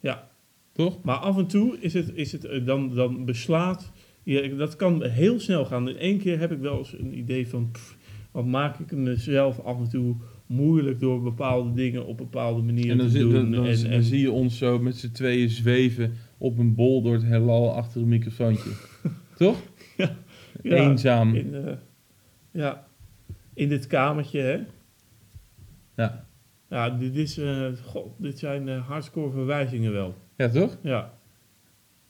ja. 0.00 0.32
Toch? 0.72 1.02
Maar 1.02 1.16
af 1.16 1.36
en 1.36 1.46
toe 1.46 1.76
is 1.80 1.94
het, 1.94 2.10
is 2.14 2.32
het 2.32 2.44
eh, 2.44 2.66
dan, 2.66 2.94
dan 2.94 3.24
beslaat. 3.24 3.92
Je, 4.22 4.54
dat 4.56 4.76
kan 4.76 5.02
heel 5.04 5.40
snel 5.40 5.64
gaan. 5.64 5.88
In 5.88 5.96
één 5.96 6.18
keer 6.18 6.38
heb 6.38 6.52
ik 6.52 6.58
wel 6.58 6.78
eens 6.78 6.92
een 6.98 7.18
idee 7.18 7.48
van. 7.48 7.70
pff, 7.70 7.96
wat 8.30 8.44
maak 8.44 8.78
ik 8.78 8.92
mezelf 8.92 9.60
af 9.60 9.78
en 9.78 9.88
toe 9.88 10.16
moeilijk 10.46 11.00
door 11.00 11.22
bepaalde 11.22 11.72
dingen 11.74 12.06
op 12.06 12.16
bepaalde 12.16 12.62
manieren 12.62 13.10
te 13.10 13.18
doen. 13.18 13.32
dan, 13.32 13.50
dan, 13.50 13.64
en, 13.66 13.82
dan 13.82 13.90
en- 13.90 14.02
zie 14.02 14.20
je 14.20 14.30
ons 14.30 14.58
zo 14.58 14.78
met 14.78 14.96
z'n 14.96 15.10
tweeën 15.10 15.48
zweven 15.48 16.12
op 16.38 16.58
een 16.58 16.74
bol 16.74 17.02
door 17.02 17.12
het 17.14 17.24
heelal 17.24 17.74
achter 17.74 18.00
een 18.00 18.08
microfoontje. 18.08 18.70
Toch? 19.36 19.56
Ja. 19.96 20.16
Eenzaam. 20.62 21.34
In, 21.34 21.54
eh, 21.54 21.72
ja, 22.50 22.86
in 23.54 23.68
dit 23.68 23.86
kamertje, 23.86 24.40
hè? 24.40 24.58
Ja. 25.96 26.26
Ja, 26.70 26.90
dit, 26.90 27.16
is, 27.16 27.38
eh, 27.38 27.66
god, 27.82 28.06
dit 28.18 28.38
zijn 28.38 28.68
eh, 28.68 28.86
hardcore 28.88 29.30
verwijzingen 29.30 29.92
wel. 29.92 30.14
ja, 30.36 30.48
toch? 30.48 30.78
Ja, 30.82 31.12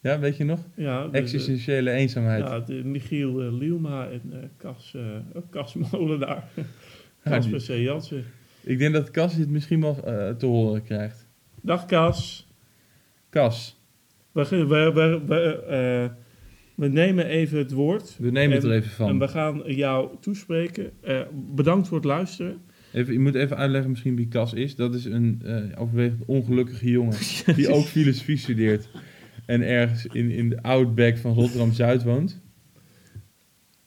Ja, 0.01 0.19
weet 0.19 0.37
je 0.37 0.45
nog? 0.45 0.61
ja. 0.77 1.07
de- 1.09 1.19
Existentiële 1.19 1.91
eenzaamheid. 1.91 2.45
ja, 2.45 2.61
de 2.61 2.85
Michiel 2.85 3.53
Lielma 3.53 4.09
en 4.09 4.51
Cas, 4.57 4.97
Cas 5.51 5.75
Molenaar. 5.75 6.49
Ja, 7.25 7.31
Casper 7.31 7.59
die- 7.59 7.67
C. 7.67 7.85
Jansen. 7.87 8.25
Ik 8.63 8.79
denk 8.79 8.93
dat 8.95 9.11
Cas 9.11 9.37
dit 9.37 9.49
misschien 9.49 9.81
wel 9.81 10.05
eh, 10.05 10.31
te 10.31 10.47
horen 10.47 10.83
krijgt. 10.83 11.27
Dag 11.61 11.87
Cas. 11.87 12.47
Cas, 13.31 13.81
We, 14.33 14.47
we, 14.49 14.67
we, 14.95 15.21
we, 15.27 15.65
eh, 15.65 16.11
we 16.75 16.89
nemen 16.89 17.27
even 17.27 17.59
het 17.59 17.73
woord. 17.73 18.17
we 18.19 18.31
nemen 18.31 18.55
het 18.57 18.65
En- 18.65 18.71
er 18.71 18.77
even 18.77 18.89
En 18.91 18.95
van. 18.97 19.19
we 19.19 19.29
gaan 19.29 19.63
jou 19.67 20.09
toespreken. 20.21 20.91
Eh, 21.01 21.21
bedankt 21.55 21.89
voor 21.89 21.97
het 21.97 22.07
luisteren. 22.07 22.61
Even, 22.93 23.13
je 23.13 23.19
moet 23.19 23.35
even 23.35 23.57
uitleggen 23.57 23.91
misschien 23.91 24.17
wie 24.17 24.29
Cas 24.29 24.53
is. 24.53 24.77
Dat 24.77 24.95
is 24.95 25.05
een 25.05 25.43
overwegend 25.79 26.23
ongelukkige 26.27 26.91
jongen 26.91 27.17
die 27.57 27.69
ook 27.69 27.85
filosofie 27.85 28.37
studeert. 28.37 28.89
En 29.47 29.63
ergens 29.63 30.07
in, 30.07 30.31
in 30.31 30.49
de 30.49 30.63
outback 30.63 31.17
van 31.19 31.35
Rotterdam-Zuid 31.35 32.03
woont. 32.03 32.41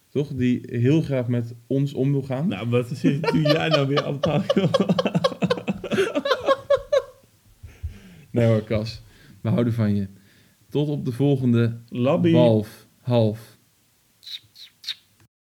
Toch? 0.10 0.28
Die 0.34 0.62
heel 0.66 1.02
graag 1.02 1.28
met 1.28 1.56
ons 1.68 1.94
om 1.94 2.12
wil 2.12 2.22
gaan. 2.22 2.48
Nou, 2.48 2.70
wat 2.70 2.92
is- 2.92 3.02
doe 3.02 3.42
jij 3.42 3.68
nou 3.68 3.88
weer 3.88 4.04
allemaal? 4.04 4.42
Nee 8.32 8.48
hoor, 8.48 8.64
Cas. 8.64 9.02
We 9.42 9.50
houden 9.50 9.74
van 9.74 9.96
je. 9.96 10.08
Tot 10.70 10.90
op 10.90 11.06
de 11.06 11.12
volgende 11.12 11.78
Labby. 11.90 12.32
Balf, 12.32 12.88
half. 13.02 13.57